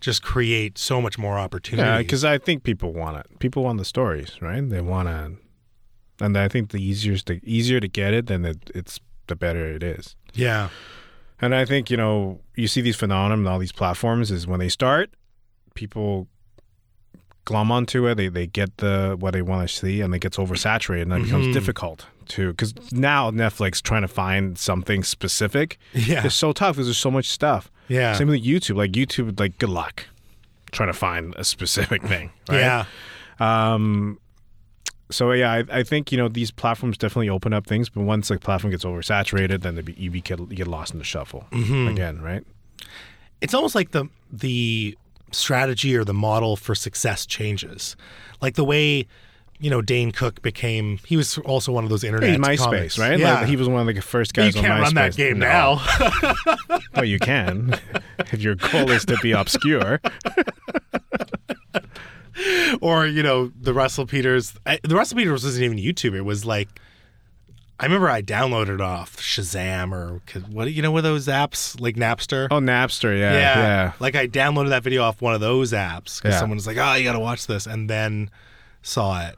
just 0.00 0.22
create 0.22 0.76
so 0.78 1.00
much 1.00 1.16
more 1.16 1.38
opportunity. 1.38 1.88
Yeah, 1.88 1.98
because 1.98 2.24
I 2.24 2.36
think 2.38 2.64
people 2.64 2.92
want 2.92 3.18
it. 3.18 3.38
People 3.38 3.62
want 3.62 3.78
the 3.78 3.84
stories, 3.84 4.36
right? 4.42 4.68
They 4.68 4.80
want 4.80 5.06
to, 5.08 5.32
and 6.24 6.36
I 6.36 6.48
think 6.48 6.70
the 6.72 6.82
easier 6.82 7.16
the 7.24 7.40
easier 7.44 7.78
to 7.78 7.86
get 7.86 8.12
it, 8.12 8.26
then 8.26 8.44
it, 8.44 8.58
it's 8.74 8.98
the 9.28 9.36
better 9.36 9.64
it 9.72 9.84
is. 9.84 10.16
yeah, 10.34 10.70
And 11.40 11.54
I 11.54 11.64
think 11.64 11.88
you 11.88 11.96
know 11.96 12.40
you 12.56 12.66
see 12.66 12.80
these 12.80 12.96
phenomena 12.96 13.40
on 13.40 13.46
all 13.46 13.60
these 13.60 13.70
platforms 13.72 14.32
is 14.32 14.44
when 14.44 14.58
they 14.58 14.68
start, 14.68 15.10
people 15.74 16.26
glom 17.44 17.70
onto 17.72 18.06
it. 18.06 18.14
They 18.16 18.28
they 18.28 18.46
get 18.46 18.78
the 18.78 19.16
what 19.18 19.32
they 19.32 19.42
want 19.42 19.68
to 19.68 19.74
see, 19.74 20.00
and 20.00 20.14
it 20.14 20.20
gets 20.20 20.36
oversaturated, 20.36 21.02
and 21.02 21.12
it 21.12 21.22
becomes 21.24 21.52
difficult 21.54 22.06
to 22.28 22.50
because 22.50 22.74
now 22.92 23.30
Netflix 23.30 23.82
trying 23.82 24.02
to 24.02 24.08
find 24.08 24.56
something 24.56 25.02
specific 25.02 25.78
yeah, 25.92 26.24
it's 26.24 26.34
so 26.36 26.52
tough 26.52 26.76
because 26.76 26.86
there's 26.86 26.96
so 26.98 27.10
much 27.10 27.28
stuff. 27.28 27.70
yeah, 27.88 28.12
Same 28.14 28.28
with 28.28 28.44
YouTube. 28.44 28.76
Like 28.76 28.92
YouTube, 28.92 29.38
like 29.38 29.58
good 29.58 29.70
luck 29.70 30.06
trying 30.70 30.88
to 30.88 30.94
find 30.98 31.34
a 31.36 31.44
specific 31.44 32.02
thing. 32.02 32.30
Right? 32.48 32.60
yeah, 32.60 32.84
Um, 33.38 34.18
so 35.10 35.32
yeah, 35.32 35.52
I, 35.52 35.64
I 35.70 35.82
think 35.82 36.10
you 36.12 36.16
know 36.18 36.28
these 36.28 36.50
platforms 36.50 36.96
definitely 36.96 37.28
open 37.28 37.52
up 37.52 37.66
things, 37.66 37.90
but 37.90 38.02
once 38.02 38.28
the 38.28 38.38
platform 38.38 38.70
gets 38.70 38.84
oversaturated, 38.84 39.60
then 39.60 39.74
be, 39.82 39.92
you, 39.94 40.10
be, 40.10 40.20
get, 40.22 40.38
you 40.38 40.46
get 40.46 40.66
lost 40.68 40.92
in 40.92 40.98
the 40.98 41.04
shuffle 41.04 41.46
again, 41.52 42.22
right? 42.22 42.44
it's 43.42 43.54
almost 43.54 43.74
like 43.74 43.90
the 43.90 44.08
the 44.30 44.96
strategy 45.32 45.96
or 45.96 46.04
the 46.04 46.14
model 46.14 46.56
for 46.56 46.74
success 46.74 47.26
changes, 47.26 47.96
like 48.40 48.54
the 48.54 48.64
way. 48.64 49.06
You 49.60 49.70
know, 49.70 49.80
Dane 49.80 50.10
Cook 50.10 50.42
became. 50.42 50.98
He 51.06 51.16
was 51.16 51.38
also 51.38 51.70
one 51.70 51.84
of 51.84 51.90
those 51.90 52.02
internet 52.02 52.30
He's 52.30 52.38
MySpace, 52.40 52.58
comics. 52.58 52.98
right? 52.98 53.16
Yeah, 53.16 53.34
Like, 53.34 53.46
he 53.46 53.54
was 53.54 53.68
one 53.68 53.86
of 53.88 53.94
the 53.94 54.02
first 54.02 54.34
guys 54.34 54.56
you 54.56 54.60
can't 54.60 54.72
on 54.72 54.80
MySpace. 54.80 54.84
run 54.86 54.94
that 54.94 55.16
game 55.16 55.38
No. 55.38 55.46
now. 55.46 56.78
well, 56.96 57.04
you 57.04 57.20
can 57.20 57.78
if 58.32 58.42
your 58.42 58.56
goal 58.56 58.90
is 58.90 59.04
to 59.04 59.16
be 59.22 59.30
obscure. 59.30 60.00
or 62.80 63.06
you 63.06 63.22
know 63.22 63.52
the 63.60 63.72
Russell 63.72 64.06
Peters. 64.06 64.54
I, 64.66 64.80
the 64.82 64.96
Russell 64.96 65.16
Peters 65.18 65.44
wasn't 65.44 65.64
even 65.64 65.78
YouTube. 65.78 66.14
It 66.14 66.22
was 66.22 66.44
like 66.44 66.68
I 67.80 67.86
remember 67.86 68.08
I 68.08 68.22
downloaded 68.22 68.80
off 68.80 69.16
Shazam 69.16 69.92
or 69.92 70.20
what 70.50 70.72
you 70.72 70.82
know 70.82 70.92
what 70.92 71.00
those 71.02 71.26
apps 71.26 71.80
like 71.80 71.96
Napster. 71.96 72.46
Oh, 72.50 72.60
Napster, 72.60 73.18
yeah, 73.18 73.32
yeah. 73.32 73.92
Like 73.98 74.14
I 74.14 74.28
downloaded 74.28 74.68
that 74.68 74.84
video 74.84 75.02
off 75.02 75.20
one 75.20 75.34
of 75.34 75.40
those 75.40 75.72
apps 75.72 76.18
because 76.22 76.34
Yeah. 76.34 76.38
someone 76.40 76.56
was 76.56 76.66
like, 76.66 76.76
"Oh, 76.76 76.94
you 76.94 77.02
got 77.02 77.14
to 77.14 77.18
watch 77.18 77.46
this," 77.48 77.66
and 77.66 77.90
then 77.90 78.30
saw 78.82 79.26
it. 79.26 79.36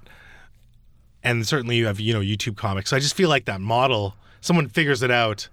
And 1.23 1.47
certainly 1.47 1.77
you 1.77 1.87
have 1.87 2.01
you 2.01 2.13
know 2.13 2.21
YouTube 2.21 2.57
comics. 2.57 2.91
So 2.91 2.97
I 2.97 3.01
just 3.01 3.15
feel 3.17 3.29
like 3.31 3.47
that 3.47 3.61
model. 3.63 4.15
Someone 4.43 4.69
figures 4.69 5.03
it 5.03 5.11
out. 5.11 5.49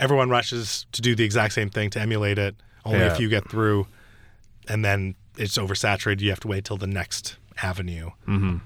Everyone 0.00 0.30
rushes 0.30 0.86
to 0.92 1.02
do 1.02 1.14
the 1.14 1.24
exact 1.24 1.52
same 1.52 1.68
thing 1.68 1.90
to 1.90 2.00
emulate 2.00 2.38
it. 2.38 2.56
Only 2.84 3.00
Yeah. 3.00 3.12
a 3.12 3.14
few 3.14 3.28
get 3.28 3.48
through, 3.50 3.86
and 4.68 4.82
then 4.82 5.16
it's 5.36 5.58
oversaturated. 5.58 6.20
You 6.22 6.30
have 6.30 6.40
to 6.40 6.48
wait 6.48 6.64
till 6.64 6.78
the 6.78 6.86
next 6.86 7.36
avenue. 7.62 8.10
Mm-hmm. 8.26 8.56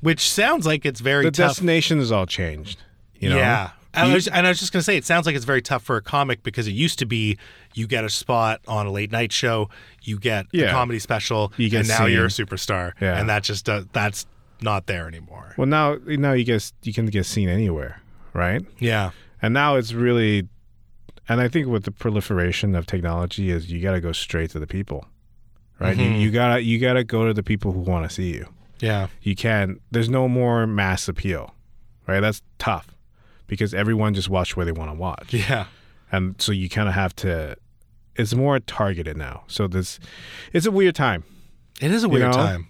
Which 0.00 0.28
sounds 0.30 0.66
like 0.66 0.86
it's 0.86 1.00
very 1.00 1.24
The 1.24 1.30
tough. 1.30 1.50
destination 1.50 1.98
has 1.98 2.10
all 2.10 2.26
changed. 2.26 2.82
You 3.18 3.30
know? 3.30 3.36
Yeah. 3.36 3.70
And, 3.92 4.10
I 4.12 4.14
was, 4.14 4.28
and 4.28 4.46
I 4.46 4.50
was 4.50 4.60
just 4.60 4.72
going 4.72 4.80
to 4.80 4.84
say, 4.84 4.96
it 4.96 5.04
sounds 5.04 5.26
like 5.26 5.34
it's 5.34 5.44
very 5.44 5.60
tough 5.60 5.82
for 5.82 5.96
a 5.96 6.00
comic 6.02 6.42
because 6.44 6.68
it 6.68 6.72
used 6.72 6.98
to 7.00 7.06
be 7.06 7.36
you 7.74 7.86
get 7.88 8.04
a 8.04 8.08
spot 8.08 8.60
on 8.68 8.86
a 8.86 8.90
late 8.92 9.10
night 9.10 9.32
show, 9.32 9.68
you 10.02 10.18
get 10.18 10.46
a 10.54 10.70
comedy 10.70 11.00
special, 11.00 11.52
You 11.56 11.68
get 11.68 11.80
and 11.80 11.88
now 11.88 12.06
you're 12.06 12.26
a 12.26 12.28
superstar. 12.28 12.92
Yeah. 13.00 13.18
And 13.18 13.28
that 13.28 13.42
just 13.42 13.68
uh, 13.68 13.82
that's 13.92 14.26
not 14.62 14.86
there 14.86 15.08
anymore. 15.08 15.54
Well, 15.56 15.66
now 15.66 15.96
now 16.06 16.32
you 16.32 16.44
guess 16.44 16.72
you 16.82 16.92
can 16.92 17.06
get 17.06 17.26
seen 17.26 17.48
anywhere, 17.48 18.00
right? 18.32 18.64
Yeah. 18.78 19.10
And 19.42 19.52
now 19.54 19.74
it's 19.76 19.92
really, 19.92 20.46
and 21.28 21.40
I 21.40 21.48
think 21.48 21.66
with 21.66 21.82
the 21.84 21.90
proliferation 21.90 22.76
of 22.76 22.86
technology, 22.86 23.50
is 23.50 23.72
you 23.72 23.80
got 23.82 23.92
to 23.92 24.00
go 24.00 24.12
straight 24.12 24.50
to 24.50 24.60
the 24.60 24.66
people, 24.68 25.04
right? 25.80 25.96
You, 25.96 26.04
Mm-hmm. 26.04 26.20
you 26.20 26.30
gotta 26.30 26.62
you 26.62 26.78
gotta 26.78 27.02
go 27.04 27.26
to 27.26 27.34
the 27.34 27.42
people 27.42 27.72
who 27.72 27.80
want 27.80 28.08
to 28.08 28.14
see 28.14 28.32
you. 28.32 28.46
Yeah. 28.80 29.08
You 29.22 29.34
can't. 29.36 29.80
There's 29.90 30.08
no 30.08 30.28
more 30.28 30.66
mass 30.66 31.08
appeal, 31.08 31.54
right? 32.06 32.20
That's 32.20 32.42
tough 32.58 32.94
because 33.46 33.74
everyone 33.74 34.14
just 34.14 34.28
watch 34.28 34.56
where 34.56 34.64
they 34.66 34.72
want 34.72 34.90
to 34.90 34.94
watch, 34.94 35.32
Yeah. 35.34 35.66
and 36.12 36.40
so 36.40 36.52
you 36.52 36.68
kind 36.68 36.88
of 36.88 36.94
have 36.94 37.14
to. 37.16 37.56
It's 38.16 38.34
more 38.34 38.58
targeted 38.60 39.16
now. 39.16 39.44
So 39.46 39.66
this, 39.66 39.98
it's 40.52 40.66
a 40.66 40.70
weird 40.70 40.94
time 40.94 41.24
It 41.80 41.90
is 41.90 42.04
a 42.04 42.08
weird 42.08 42.30
know? 42.30 42.32
time. 42.32 42.68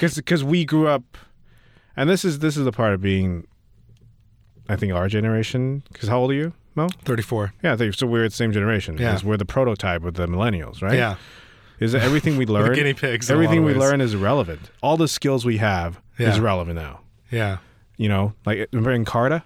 because 0.00 0.42
we 0.44 0.64
grew 0.64 0.88
up, 0.88 1.16
and 1.96 2.08
this 2.08 2.24
is 2.24 2.38
this 2.40 2.56
is 2.56 2.64
the 2.64 2.72
part 2.72 2.94
of 2.94 3.00
being. 3.00 3.46
I 4.68 4.76
think 4.76 4.92
our 4.92 5.08
generation. 5.08 5.82
Because 5.92 6.08
how 6.08 6.20
old 6.20 6.30
are 6.30 6.34
you, 6.34 6.52
Mo? 6.76 6.88
34. 7.04 7.54
Yeah, 7.62 7.76
so. 7.92 8.06
We're 8.06 8.28
the 8.28 8.34
same 8.34 8.52
generation. 8.52 8.96
Yeah. 8.98 9.18
we're 9.24 9.36
the 9.36 9.44
prototype 9.44 10.02
with 10.02 10.14
the 10.14 10.26
millennials, 10.26 10.80
right? 10.80 10.94
Yeah. 10.94 11.16
Is 11.80 11.92
that 11.92 12.02
everything 12.02 12.36
we 12.36 12.46
learn? 12.46 12.74
guinea 12.74 12.94
pigs 12.94 13.28
in 13.28 13.34
a 13.34 13.38
lot 13.38 13.44
Everything 13.44 13.64
we 13.64 13.74
learn 13.74 14.00
is 14.00 14.14
relevant. 14.14 14.70
All 14.82 14.96
the 14.96 15.08
skills 15.08 15.44
we 15.44 15.56
have 15.58 16.00
Yeah. 16.18 16.30
is 16.30 16.38
relevant 16.40 16.76
now. 16.76 17.00
Yeah. 17.30 17.58
You 17.96 18.08
know, 18.08 18.34
like 18.46 18.68
remember 18.72 18.96
Encarta? 18.96 19.42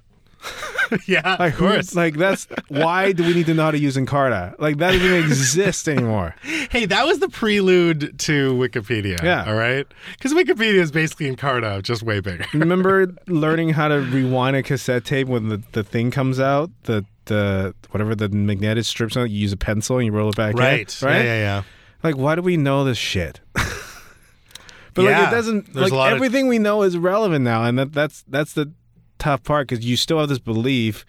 yeah. 1.06 1.36
Like 1.38 1.54
of 1.54 1.58
course. 1.58 1.94
Like 1.94 2.16
that's 2.16 2.46
why 2.68 3.12
do 3.12 3.24
we 3.24 3.34
need 3.34 3.46
to 3.46 3.54
know 3.54 3.64
how 3.64 3.70
to 3.70 3.78
use 3.78 3.96
Encarta? 3.96 4.54
Like 4.58 4.78
that 4.78 4.92
doesn't 4.92 5.06
even 5.06 5.24
exist 5.24 5.88
anymore. 5.88 6.34
Hey, 6.70 6.86
that 6.86 7.06
was 7.06 7.20
the 7.20 7.28
prelude 7.28 8.18
to 8.20 8.52
Wikipedia. 8.54 9.22
Yeah. 9.22 9.44
All 9.46 9.54
right. 9.54 9.86
Because 10.16 10.32
Wikipedia 10.32 10.74
is 10.80 10.90
basically 10.90 11.30
Encarta, 11.32 11.80
just 11.82 12.02
way 12.02 12.18
bigger. 12.18 12.46
Remember 12.52 13.14
learning 13.28 13.68
how 13.70 13.86
to 13.88 14.00
rewind 14.00 14.56
a 14.56 14.62
cassette 14.64 15.04
tape 15.04 15.28
when 15.28 15.50
the, 15.50 15.62
the 15.70 15.84
thing 15.84 16.10
comes 16.10 16.40
out, 16.40 16.70
the 16.84 17.04
the 17.26 17.74
whatever 17.90 18.16
the 18.16 18.28
magnetic 18.28 18.84
strips 18.84 19.16
on 19.16 19.26
it, 19.26 19.30
you 19.30 19.38
use 19.38 19.52
a 19.52 19.56
pencil 19.56 19.98
and 19.98 20.06
you 20.06 20.12
roll 20.12 20.30
it 20.30 20.36
back 20.36 20.54
in, 20.54 20.58
right. 20.58 21.02
right? 21.02 21.16
Yeah. 21.18 21.22
Yeah. 21.22 21.38
Yeah. 21.38 21.62
Like, 22.04 22.16
why 22.16 22.34
do 22.36 22.42
we 22.42 22.56
know 22.56 22.84
this 22.84 22.98
shit? 22.98 23.40
but 23.54 25.04
like, 25.04 25.28
it 25.28 25.30
doesn't. 25.30 25.72
there's 25.72 25.90
Like 25.90 25.92
lot 25.92 26.12
of- 26.12 26.16
everything 26.16 26.46
we 26.48 26.58
know 26.58 26.82
is 26.82 26.96
relevant 26.96 27.44
now, 27.44 27.64
and 27.64 27.78
that 27.78 27.92
that's 27.92 28.22
that's 28.28 28.52
the 28.52 28.72
tough 29.18 29.42
part 29.42 29.68
because 29.68 29.84
you 29.84 29.96
still 29.96 30.18
have 30.20 30.28
this 30.28 30.38
belief 30.38 31.04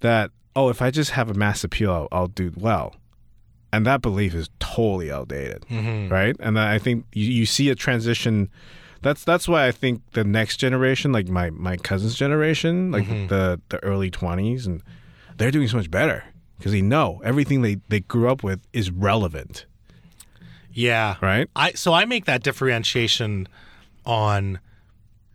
that 0.00 0.30
oh, 0.54 0.70
if 0.70 0.80
I 0.80 0.90
just 0.90 1.10
have 1.12 1.30
a 1.30 1.34
mass 1.34 1.62
appeal, 1.64 1.92
I'll, 1.92 2.08
I'll 2.10 2.26
do 2.28 2.50
well, 2.56 2.96
and 3.72 3.84
that 3.86 4.00
belief 4.00 4.34
is 4.34 4.48
totally 4.58 5.12
outdated, 5.12 5.66
Mm-hmm. 5.70 6.10
right? 6.12 6.34
And 6.40 6.58
I 6.58 6.78
think 6.78 7.04
you, 7.12 7.26
you 7.30 7.46
see 7.46 7.68
a 7.68 7.74
transition. 7.74 8.48
That's 9.02 9.22
that's 9.22 9.46
why 9.46 9.66
I 9.66 9.72
think 9.72 10.02
the 10.12 10.24
next 10.24 10.56
generation, 10.56 11.12
like 11.12 11.28
my 11.28 11.50
my 11.50 11.76
cousin's 11.76 12.14
generation, 12.16 12.90
like 12.90 13.04
Mm-hmm. 13.04 13.26
the 13.28 13.60
the 13.68 13.84
early 13.84 14.10
twenties, 14.10 14.66
and 14.66 14.82
they're 15.36 15.50
doing 15.50 15.68
so 15.68 15.76
much 15.76 15.90
better 15.90 16.24
because 16.58 16.72
they 16.72 16.80
know 16.82 17.20
everything 17.22 17.60
they 17.62 17.76
they 17.88 18.00
grew 18.00 18.28
up 18.30 18.42
with 18.42 18.60
is 18.72 18.90
relevant, 18.90 19.66
Yeah. 20.76 21.16
right? 21.20 21.48
I 21.56 21.72
so 21.72 21.92
I 21.92 22.04
make 22.04 22.26
that 22.26 22.42
differentiation 22.42 23.48
on 24.04 24.60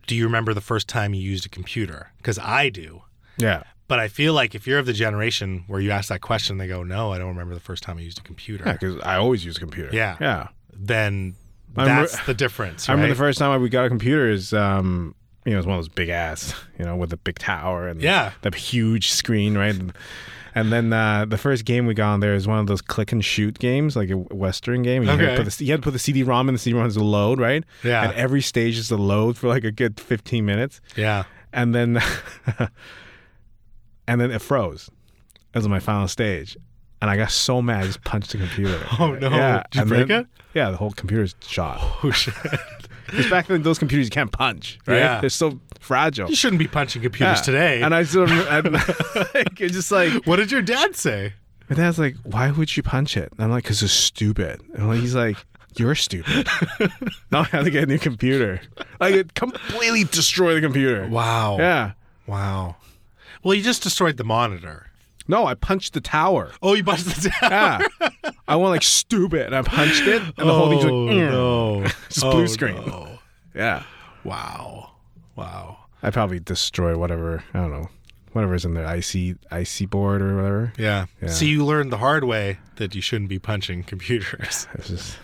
do 0.06 0.14
you 0.16 0.24
remember 0.24 0.52
the 0.54 0.60
first 0.60 0.88
time 0.88 1.14
you 1.14 1.22
used 1.22 1.46
a 1.46 1.48
computer? 1.48 2.10
Because 2.18 2.38
I 2.38 2.68
do. 2.70 3.02
Yeah. 3.38 3.62
But 3.88 3.98
I 3.98 4.08
feel 4.08 4.32
like 4.34 4.54
if 4.54 4.66
you're 4.66 4.78
of 4.78 4.86
the 4.86 4.92
generation 4.92 5.64
where 5.66 5.80
you 5.80 5.90
ask 5.90 6.08
that 6.08 6.20
question, 6.22 6.58
they 6.58 6.66
go, 6.66 6.82
"No, 6.82 7.12
I 7.12 7.18
don't 7.18 7.28
remember 7.28 7.54
the 7.54 7.60
first 7.60 7.82
time 7.82 7.98
I 7.98 8.00
used 8.00 8.18
a 8.18 8.22
computer." 8.22 8.64
Yeah, 8.66 8.72
because 8.72 9.00
I 9.02 9.16
always 9.16 9.44
use 9.44 9.56
a 9.58 9.60
computer. 9.60 9.90
Yeah. 9.92 10.16
yeah. 10.20 10.48
Then 10.72 11.34
I 11.76 11.82
remember- 11.82 12.08
that's 12.08 12.26
the 12.26 12.34
difference. 12.34 12.88
I 12.88 12.92
remember 12.92 13.14
the 13.14 13.18
first 13.18 13.38
time 13.38 13.60
we 13.60 13.68
got 13.68 13.84
a 13.84 13.88
computer 13.88 14.28
is, 14.30 14.52
um, 14.54 15.14
you 15.44 15.50
know, 15.52 15.56
it 15.56 15.58
was 15.58 15.66
one 15.66 15.76
of 15.76 15.84
those 15.84 15.88
big 15.88 16.08
ass, 16.08 16.54
you 16.78 16.84
know, 16.84 16.96
with 16.96 17.10
the 17.10 17.16
big 17.18 17.38
tower 17.38 17.86
and 17.88 18.00
Yeah. 18.00 18.32
the 18.42 18.54
huge 18.56 19.10
screen, 19.10 19.58
right? 19.58 19.76
And, 20.54 20.72
then 20.72 20.92
uh, 20.92 21.24
the 21.24 21.38
first 21.38 21.64
game 21.64 21.86
we 21.86 21.94
got 21.94 22.12
on 22.12 22.20
there 22.20 22.34
is 22.34 22.46
one 22.46 22.58
of 22.58 22.66
those 22.66 22.82
click 22.82 23.12
and 23.12 23.24
shoot 23.24 23.58
games, 23.58 23.96
like 23.96 24.10
a 24.10 24.16
Western 24.16 24.82
game. 24.82 25.02
You, 25.02 25.08
had, 25.08 25.20
Okay. 25.20 25.36
to 25.36 25.42
put 25.44 25.52
the, 25.52 25.64
you 25.64 25.70
had 25.72 25.80
to 25.80 25.84
put 25.84 25.92
the 25.92 25.98
CD-ROM 25.98 26.48
in. 26.48 26.54
The 26.54 26.58
CD-ROM 26.58 26.84
has 26.84 26.94
to 26.94 27.04
load, 27.04 27.38
right? 27.40 27.64
Yeah. 27.82 28.04
And 28.04 28.12
every 28.14 28.40
stage 28.42 28.76
is 28.78 28.88
to 28.88 28.96
load 28.96 29.36
for 29.38 29.48
like 29.48 29.64
a 29.64 29.70
good 29.72 29.98
15 29.98 30.44
minutes. 30.44 30.80
Yeah. 30.96 31.24
and 31.52 31.74
then 31.74 32.00
and 34.08 34.20
then 34.20 34.30
it 34.30 34.40
froze. 34.42 34.90
Was 35.54 35.68
my 35.68 35.80
final 35.80 36.08
stage, 36.08 36.56
and 37.02 37.10
I 37.10 37.16
got 37.16 37.30
so 37.30 37.60
mad 37.60 37.82
I 37.82 37.86
just 37.86 38.02
punched 38.04 38.32
the 38.32 38.38
computer. 38.38 38.80
Oh, 38.98 39.14
no. 39.14 39.28
Yeah, 39.28 39.62
Did 39.70 39.74
you 39.74 39.80
and 39.82 39.88
break 39.90 40.08
then- 40.08 40.20
it? 40.22 40.26
Yeah, 40.54 40.70
the 40.70 40.76
whole 40.78 40.92
computer's 40.92 41.34
shot. 41.40 41.78
Oh 42.02 42.10
shit. 42.12 42.34
Because 43.12 43.30
back 43.30 43.46
then 43.46 43.62
those 43.62 43.78
computers 43.78 44.06
you 44.06 44.10
can't 44.10 44.32
punch, 44.32 44.78
right? 44.86 44.96
Yeah. 44.98 45.20
They're 45.20 45.30
so 45.30 45.60
fragile. 45.78 46.28
you 46.28 46.34
shouldn't 46.36 46.58
be 46.58 46.66
punching 46.66 47.02
computers 47.02 47.38
Yeah. 47.38 47.42
today. 47.44 47.82
And 47.82 47.94
I 47.94 48.02
still, 48.02 48.26
I'm, 48.28 48.72
like, 49.34 49.54
just 49.54 49.92
like 49.92 50.26
what 50.26 50.36
did 50.36 50.50
your 50.50 50.62
dad 50.62 50.96
say? 50.96 51.34
my 51.70 51.76
dad's 51.76 51.98
like, 51.98 52.16
why 52.24 52.50
would 52.50 52.76
you 52.76 52.82
punch 52.82 53.16
it? 53.16 53.30
And 53.32 53.40
I'm 53.44 53.50
like, 53.50 53.64
because 53.64 53.82
it's 53.82 53.92
stupid. 53.92 54.60
And 54.74 54.88
like, 54.88 55.00
he's 55.00 55.14
like, 55.14 55.36
you're 55.76 55.94
stupid. 55.94 56.46
now 57.30 57.40
I 57.40 57.44
have 57.44 57.64
to 57.64 57.70
get 57.70 57.84
a 57.84 57.86
new 57.86 57.98
computer. 57.98 58.60
Like 59.00 59.14
it 59.14 59.34
completely 59.34 60.04
destroyed 60.04 60.56
the 60.56 60.60
computer. 60.60 61.06
Wow. 61.08 61.56
Yeah. 61.58 61.92
Wow. 62.26 62.76
Well, 63.42 63.54
you 63.54 63.62
just 63.62 63.82
destroyed 63.82 64.16
the 64.18 64.24
monitor. 64.24 64.86
No, 65.32 65.46
I 65.46 65.54
punched 65.54 65.94
the 65.94 66.00
tower. 66.00 66.52
Oh, 66.62 66.74
you 66.74 66.84
punched 66.84 67.06
the 67.06 67.30
tower. 67.40 67.80
Yeah. 68.00 68.30
I 68.46 68.56
went 68.56 68.70
like 68.70 68.82
stupid 68.82 69.46
and 69.46 69.56
I 69.56 69.62
punched 69.62 70.02
it 70.06 70.20
and 70.22 70.34
the 70.36 70.52
whole 70.52 70.68
thing's 70.70 70.84
like, 70.84 70.92
"Mm." 70.92 71.30
no. 71.30 71.84
Just 72.10 72.24
Oh, 72.24 72.30
blue 72.32 72.46
screen. 72.46 72.76
no. 72.86 73.18
yeah. 73.54 73.82
Wow. 74.24 74.92
Wow. 75.34 75.78
I 76.02 76.10
probably 76.10 76.38
destroy 76.38 76.96
whatever, 76.98 77.42
I 77.54 77.58
don't 77.60 77.70
know, 77.72 77.88
whatever's 78.32 78.64
in 78.64 78.74
there, 78.74 78.84
IC 78.94 79.36
IC 79.50 79.88
board 79.88 80.20
or 80.20 80.36
whatever. 80.36 80.72
Yeah. 80.76 81.06
Yeah. 81.22 81.28
So 81.28 81.44
you 81.46 81.64
learned 81.64 81.90
the 81.92 81.98
hard 81.98 82.24
way 82.24 82.58
that 82.76 82.94
you 82.94 83.00
shouldn't 83.00 83.28
be 83.30 83.38
punching 83.38 83.84
computers. 83.84 84.66
Just 84.84 85.18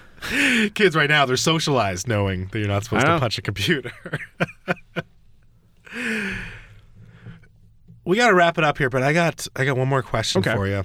Kids 0.74 0.96
right 0.96 1.08
now, 1.08 1.26
they're 1.26 1.36
socialized 1.36 2.08
knowing 2.08 2.46
that 2.52 2.58
you're 2.58 2.66
not 2.66 2.82
supposed 2.84 3.06
to 3.06 3.18
punch 3.20 3.38
a 3.38 3.42
computer. 3.42 3.92
We 8.08 8.16
got 8.16 8.28
to 8.28 8.34
wrap 8.34 8.56
it 8.56 8.64
up 8.64 8.78
here, 8.78 8.88
but 8.88 9.02
I 9.02 9.12
got 9.12 9.46
I 9.54 9.64
got 9.66 9.76
one 9.76 9.86
more 9.86 10.02
question 10.02 10.40
Okay. 10.40 10.54
for 10.54 10.66
you. 10.66 10.84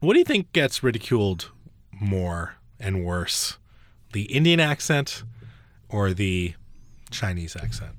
What 0.00 0.14
do 0.14 0.18
you 0.18 0.24
think 0.24 0.50
gets 0.52 0.82
ridiculed 0.82 1.50
more 1.92 2.54
and 2.80 3.04
worse? 3.04 3.58
The 4.12 4.22
Indian 4.22 4.58
accent 4.58 5.22
or 5.90 6.14
the 6.14 6.54
Chinese 7.10 7.54
accent? 7.56 7.92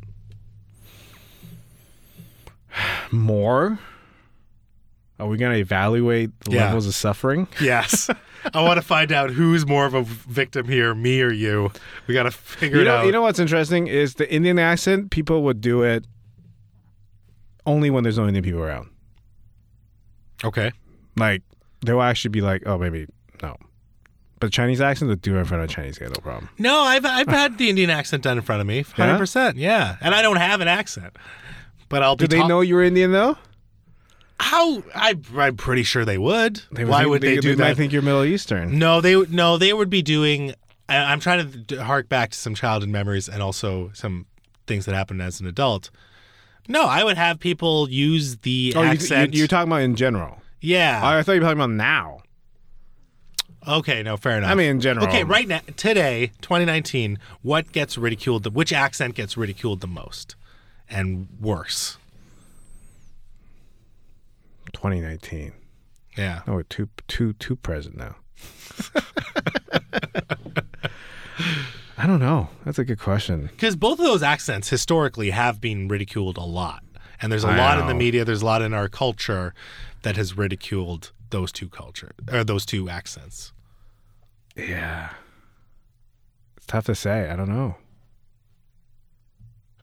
more. 3.12 3.80
Are 5.20 5.28
we 5.28 5.38
gonna 5.38 5.56
evaluate 5.56 6.32
the 6.42 6.52
Yeah. 6.54 6.66
levels 6.66 6.88
of 6.88 6.96
suffering? 6.96 7.48
Yes. 7.62 8.10
I 8.54 8.62
want 8.62 8.78
to 8.78 8.86
find 8.86 9.12
out 9.12 9.32
who's 9.32 9.66
more 9.68 9.86
of 9.86 9.94
a 9.94 10.04
victim 10.04 10.68
here, 10.68 10.96
me 10.96 11.22
or 11.22 11.32
you. 11.34 11.72
We 12.08 12.14
got 12.14 12.24
to 12.24 12.32
figure 12.32 12.78
You 12.78 12.82
it 12.84 12.86
know, 12.86 12.96
out. 12.98 13.06
you 13.06 13.12
know 13.12 13.22
what's 13.24 13.40
interesting 13.40 13.88
is 13.88 14.14
the 14.14 14.32
Indian 14.32 14.58
accent. 14.58 15.10
People 15.12 15.44
would 15.44 15.60
do 15.60 15.82
it 15.84 16.06
only 17.68 17.92
when 17.92 18.02
there's 18.04 18.18
no 18.18 18.26
Indian 18.26 18.44
people 18.44 18.64
around. 18.64 18.90
okay. 20.44 20.72
Like 21.16 21.42
they 21.86 21.94
will 21.94 22.02
actually 22.04 22.30
be 22.30 22.42
like, 22.42 22.64
oh, 22.66 22.78
maybe 22.78 23.08
no. 23.42 23.56
But 24.40 24.52
Chinese 24.52 24.82
accent, 24.82 25.10
they'll 25.10 25.16
do 25.16 25.36
it 25.36 25.40
in 25.40 25.46
front 25.46 25.64
of 25.64 25.70
a 25.70 25.74
Chinese 25.74 25.98
guy, 25.98 26.06
no 26.08 26.14
problem. 26.22 26.50
No, 26.60 26.80
I've 26.82 27.06
I've 27.06 27.28
had 27.28 27.58
the 27.58 27.70
Indian 27.70 27.90
accent 27.90 28.24
done 28.24 28.38
in 28.38 28.44
front 28.44 28.62
of 28.62 28.68
me, 28.68 28.82
hundred 28.84 29.18
percent. 29.18 29.58
Yeah, 29.58 29.98
and 30.02 30.14
I 30.14 30.22
don't 30.22 30.36
have 30.38 30.62
an 30.62 30.68
accent, 30.68 31.16
but 31.90 32.04
I'll 32.04 32.16
be. 32.16 32.26
Do 32.28 32.36
they 32.36 32.40
talk- 32.42 32.50
know 32.50 32.62
you're 32.62 32.84
Indian 32.84 33.12
though? 33.12 33.38
how? 34.40 34.84
I 34.94 35.16
I'm 35.36 35.58
pretty 35.58 35.82
sure 35.82 36.06
they 36.06 36.20
would. 36.20 36.62
They 36.72 36.86
Why 36.86 37.06
would 37.08 37.22
they, 37.24 37.38
do 37.38 37.56
They 37.56 37.64
that? 37.70 37.78
think 37.78 37.92
you're 37.92 38.04
Middle 38.04 38.24
Eastern. 38.24 38.78
no, 38.78 39.02
they 39.02 39.16
would- 39.16 39.34
no, 39.34 39.58
they 39.58 39.74
would 39.74 39.90
be 39.90 40.04
doing. 40.04 40.54
I, 40.88 40.98
I'm 40.98 41.20
trying 41.20 41.66
to 41.66 41.84
hark 41.84 42.08
back 42.08 42.30
to 42.32 42.38
some 42.38 42.54
childhood 42.54 42.90
memories 42.92 43.28
and 43.28 43.42
also 43.42 43.90
some 43.94 44.28
things 44.68 44.86
that 44.86 44.94
happened 44.94 45.22
as 45.24 45.40
an 45.42 45.48
adult. 45.48 45.90
No, 46.68 46.84
I 46.86 47.04
would 47.04 47.18
have 47.18 47.40
people 47.40 47.90
use 47.90 48.38
the 48.38 48.74
Oh, 48.76 48.84
accent. 48.84 49.34
you, 49.34 49.40
you're 49.40 49.48
talking 49.48 49.70
about 49.72 49.82
in 49.82 49.96
general. 49.96 50.42
yeah. 50.62 51.00
I 51.04 51.24
thought 51.24 51.34
you 51.34 51.40
were 51.42 51.46
talking 51.46 51.60
about 51.62 51.72
now. 51.72 52.20
okay, 53.68 54.04
no, 54.04 54.18
fair 54.18 54.38
enough. 54.38 54.52
I 54.52 54.56
mean, 54.56 54.70
in 54.72 54.80
general. 54.82 55.08
Okay, 55.08 55.24
right 55.24 55.48
now, 55.48 55.60
today, 55.76 56.28
2019, 56.42 57.20
what 57.42 57.72
gets 57.72 57.98
ridiculed? 57.98 58.44
The, 58.44 58.50
which 58.50 58.72
accent 58.74 59.16
gets 59.16 59.36
ridiculed 59.38 59.82
the 59.82 59.88
most 59.88 60.36
and 60.90 61.28
worse? 61.40 61.98
2019. 64.74 65.54
Yeah. 66.18 66.42
Oh, 66.48 66.54
we're 66.54 66.64
too 66.64 66.90
too 67.08 67.34
too 67.34 67.56
present 67.56 67.96
now. 67.98 68.16
I 71.98 72.06
don't 72.06 72.20
know. 72.20 72.50
That's 72.64 72.78
a 72.80 72.86
good 72.86 73.00
question. 73.00 73.48
Because 73.48 73.76
both 73.76 74.00
of 74.00 74.06
those 74.06 74.22
accents 74.22 74.70
historically 74.70 75.32
have 75.32 75.60
been 75.60 75.88
ridiculed 75.88 76.38
a 76.38 76.44
lot. 76.44 76.84
And 77.20 77.32
there's 77.32 77.44
a 77.44 77.48
I 77.48 77.58
lot 77.58 77.80
in 77.80 77.88
the 77.88 77.96
media, 77.96 78.24
there's 78.24 78.44
a 78.44 78.46
lot 78.46 78.62
in 78.62 78.74
our 78.74 78.88
culture 78.88 79.56
that 80.04 80.16
has 80.18 80.38
ridiculed 80.38 81.12
those 81.32 81.52
two 81.52 81.68
culture 81.68 82.12
or 82.32 82.44
those 82.44 82.66
two 82.66 82.88
accents. 82.90 83.52
Yeah. 84.56 85.10
It's 86.56 86.68
tough 86.68 86.86
to 86.86 86.96
say. 86.96 87.30
I 87.30 87.36
don't 87.36 87.50
know. 87.50 87.76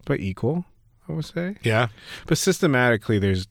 But 0.07 0.21
equal, 0.21 0.65
I 1.09 1.13
would 1.13 1.25
say. 1.25 1.57
Yeah. 1.63 1.89
But 2.27 2.39
systematically, 2.39 3.19
there's. 3.19 3.49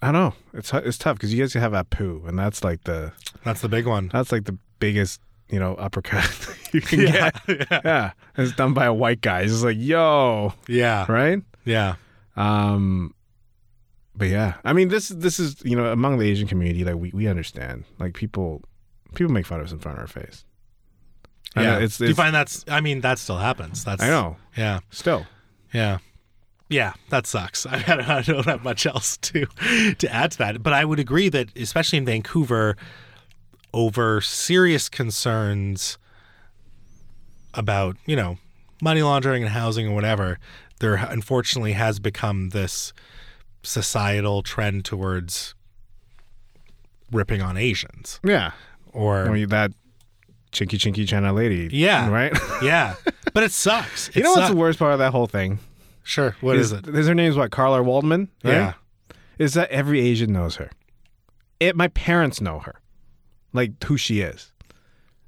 I 0.00 0.12
don't 0.12 0.22
know. 0.22 0.34
It's 0.54 0.72
it's 0.72 0.98
tough 0.98 1.16
because 1.16 1.34
you 1.34 1.42
guys 1.42 1.54
have 1.54 1.72
Apu, 1.72 2.28
and 2.28 2.38
that's 2.38 2.62
like 2.62 2.84
the 2.84 3.12
That's 3.44 3.62
the 3.62 3.68
big 3.68 3.84
one. 3.86 4.10
that's 4.12 4.30
like 4.30 4.44
the 4.44 4.56
biggest 4.78 5.20
you 5.50 5.58
know 5.58 5.74
uppercut 5.76 6.28
you 6.72 6.80
can 6.80 7.00
Yeah. 7.00 7.30
get. 7.46 7.66
Yeah, 7.84 8.10
it's 8.36 8.52
done 8.52 8.74
by 8.74 8.86
a 8.86 8.92
white 8.94 9.20
guy. 9.20 9.40
It's 9.42 9.52
just 9.52 9.64
like 9.64 9.76
yo, 9.78 10.52
Yeah. 10.68 11.06
right? 11.10 11.40
Yeah. 11.64 11.94
Um, 12.36 13.14
but 14.14 14.28
yeah, 14.28 14.54
I 14.64 14.72
mean, 14.72 14.88
this 14.88 15.08
this 15.08 15.38
is 15.38 15.56
you 15.64 15.76
know 15.76 15.92
among 15.92 16.18
the 16.18 16.28
Asian 16.28 16.48
community, 16.48 16.84
like 16.84 16.96
we, 16.96 17.10
we 17.14 17.28
understand, 17.28 17.84
like 17.98 18.14
people 18.14 18.62
people 19.14 19.32
make 19.32 19.46
fun 19.46 19.60
of 19.60 19.66
us 19.66 19.72
in 19.72 19.78
front 19.78 19.98
of 19.98 20.02
our 20.02 20.06
face. 20.08 20.44
I 21.56 21.62
know, 21.62 21.78
Yeah. 21.78 21.84
it's, 21.84 21.98
Do 21.98 22.06
you 22.06 22.14
find 22.14 22.34
that's 22.34 22.64
I 22.68 22.80
mean, 22.80 23.00
that 23.00 23.18
still 23.18 23.38
happens. 23.38 23.84
That's 23.84 24.02
I 24.02 24.08
know 24.08 24.36
Yeah. 24.56 24.80
still. 24.90 25.26
Yeah. 25.72 25.98
Yeah, 26.70 26.92
that 27.08 27.26
sucks. 27.26 27.64
I 27.64 27.76
I 28.18 28.22
don't 28.22 28.44
have 28.44 28.62
much 28.62 28.84
else 28.86 29.16
to 29.18 29.46
to 29.98 30.12
add 30.12 30.32
to 30.32 30.38
that, 30.38 30.62
but 30.62 30.72
I 30.74 30.84
would 30.84 30.98
agree 31.00 31.28
that 31.30 31.48
especially 31.56 31.98
in 31.98 32.04
Vancouver, 32.04 32.76
over 33.74 34.20
serious 34.20 34.88
concerns 34.88 35.98
about 37.54 37.96
you 38.06 38.16
know 38.16 38.38
money 38.82 39.02
laundering 39.02 39.42
and 39.42 39.52
housing 39.52 39.86
and 39.86 39.94
whatever, 39.94 40.38
there 40.80 40.94
unfortunately 40.94 41.72
has 41.72 41.98
become 41.98 42.50
this 42.50 42.92
societal 43.62 44.42
trend 44.42 44.84
towards 44.84 45.54
ripping 47.10 47.42
on 47.42 47.56
Asians 47.56 48.20
Yeah, 48.22 48.52
or 48.92 49.26
I 49.26 49.30
mean 49.30 49.48
that 49.48 49.72
chinky 50.52 50.78
chinky 50.78 51.06
China 51.06 51.32
lady. 51.32 51.68
Yeah. 51.72 52.08
right. 52.10 52.36
yeah, 52.62 52.94
but 53.34 53.42
it 53.42 53.52
sucks. 53.52 54.08
It 54.10 54.16
you 54.16 54.22
know 54.22 54.32
what's 54.32 54.50
the 54.50 54.56
worst 54.56 54.78
part 54.78 54.92
of 54.92 54.98
that 54.98 55.12
whole 55.12 55.26
thing? 55.26 55.58
Sure, 56.02 56.34
what 56.40 56.56
is, 56.56 56.72
it? 56.72 56.88
Is 56.88 57.06
her 57.06 57.14
name's 57.14 57.36
what? 57.36 57.50
Carla 57.50 57.82
Waldman. 57.82 58.28
Right? 58.42 58.52
Yeah, 58.52 58.72
Is 59.36 59.52
that 59.54 59.68
every 59.70 60.00
Asian 60.00 60.32
knows 60.32 60.56
her? 60.56 60.70
It. 61.60 61.76
My 61.76 61.88
parents 61.88 62.40
know 62.40 62.60
her, 62.60 62.76
like 63.52 63.82
who 63.84 63.96
she 63.96 64.20
is, 64.20 64.52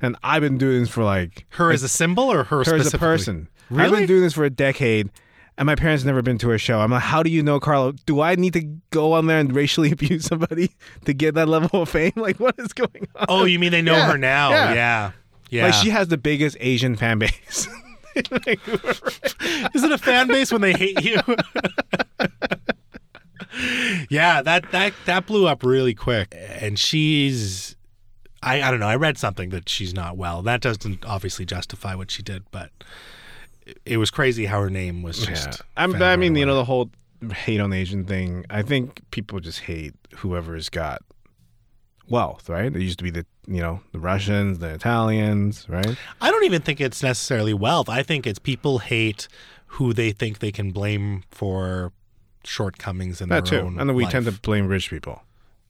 and 0.01 0.17
I've 0.23 0.43
been 0.43 0.59
doing 0.59 0.81
this 0.81 0.91
for 0.91 1.05
like 1.05 1.47
her 1.51 1.71
as 1.73 1.83
a 1.83 1.89
symbol 1.89 2.25
or 2.25 2.45
her, 2.45 2.65
her 2.65 2.75
as 2.77 2.93
a 2.95 2.99
person. 2.99 3.49
I've 3.73 3.91
been 3.93 4.07
doing 4.07 4.23
this 4.23 4.33
for 4.35 4.45
a 4.45 4.51
decade, 4.51 5.11
and 5.57 5.67
my 5.67 5.75
parents 5.77 6.05
never 6.05 6.23
been 6.23 6.39
to 6.39 6.51
a 6.53 6.59
show. 6.59 6.81
I'm 6.81 6.91
like, 6.91 7.03
how 7.03 7.23
do 7.23 7.31
you 7.31 7.43
know 7.43 7.61
Carlo? 7.61 7.93
Do 8.07 8.21
I 8.21 8.35
need 8.35 8.53
to 8.55 8.63
go 8.91 9.13
on 9.13 9.27
there 9.27 9.39
and 9.39 9.55
racially 9.55 9.93
abuse 9.93 10.25
somebody 10.25 10.71
to 11.05 11.13
get 11.13 11.35
that 11.37 11.49
level 11.49 11.83
of 11.83 11.89
fame? 11.89 12.13
Like, 12.17 12.41
what 12.41 12.57
is 12.59 12.73
going 12.73 13.07
on? 13.17 13.27
Oh, 13.29 13.45
you 13.45 13.59
mean 13.59 13.71
they 13.71 13.83
know 13.83 13.93
Yeah, 13.97 14.11
her 14.13 14.19
now? 14.19 14.51
yeah. 14.51 14.75
Yeah. 14.75 15.13
Yeah. 15.51 15.65
Like, 15.67 15.75
she 15.75 15.91
has 15.91 16.09
the 16.09 16.19
biggest 16.19 16.57
Asian 16.61 16.97
fan 16.97 17.19
base. 17.19 17.69
Is 18.17 19.85
it 19.85 19.93
a 19.93 19.99
fan 19.99 20.27
base 20.29 20.51
when 20.53 20.61
they 20.63 20.73
hate 20.73 21.01
you? 21.05 21.17
yeah, 24.11 24.43
that 24.43 24.71
that 24.73 24.93
that 25.07 25.27
blew 25.27 25.47
up 25.47 25.63
really 25.63 25.95
quick. 25.95 26.35
And 26.37 26.79
she's 26.79 27.77
I, 28.43 28.63
I 28.63 28.71
don't 28.71 28.81
know, 28.81 28.89
I 28.89 28.97
read 28.97 29.19
something 29.19 29.51
that 29.51 29.69
she's 29.69 29.93
not 29.93 30.17
well. 30.17 30.43
That 30.43 30.61
doesn't 30.61 31.05
obviously 31.05 31.45
justify 31.45 31.95
what 31.95 32.11
she 32.11 32.23
did, 32.23 32.45
but 32.51 32.71
it- 33.67 33.79
it 33.85 33.97
was 33.99 34.11
crazy 34.11 34.47
how 34.47 34.61
her 34.61 34.71
name 34.71 35.03
was 35.03 35.21
yeah. 35.21 35.35
just 35.35 35.63
I'm, 35.77 35.95
I 36.03 36.17
mean, 36.17 36.35
you 36.37 36.47
know, 36.47 36.55
the 36.55 36.65
whole 36.65 36.91
hate 37.35 37.61
on 37.61 37.73
Asian 37.73 38.05
thing. 38.05 38.47
I 38.49 38.63
think 38.63 39.03
people 39.11 39.41
just 39.41 39.61
hate 39.61 39.95
whoever's 40.17 40.69
got 40.71 41.03
wealth, 42.09 42.49
right? 42.49 42.75
It 42.75 42.81
used 42.83 42.99
to 42.99 43.05
be 43.05 43.11
the, 43.11 43.27
you 43.47 43.61
know, 43.61 43.81
the 43.93 43.99
Russians, 44.01 44.59
the 44.59 44.71
Italians, 44.75 45.67
right? 45.69 45.97
I 46.21 46.31
don't 46.31 46.45
even 46.45 46.63
think 46.63 46.81
it's 46.81 47.03
necessarily 47.03 47.55
wealth. 47.55 47.89
I 47.89 48.03
think 48.03 48.27
it's 48.27 48.39
people 48.39 48.79
hate 48.79 49.29
who 49.75 49.93
they 49.93 50.11
think 50.13 50.39
they 50.41 50.51
can 50.51 50.71
blame 50.73 51.23
for 51.31 51.93
shortcomings 52.45 53.21
in 53.21 53.29
That 53.29 53.45
their 53.45 53.61
too. 53.61 53.67
own 53.67 53.79
And 53.79 53.89
then 53.89 53.95
we 53.95 54.05
life. 54.05 54.13
tend 54.13 54.25
to 54.27 54.33
blame 54.33 54.67
rich 54.67 54.91
people, 54.91 55.23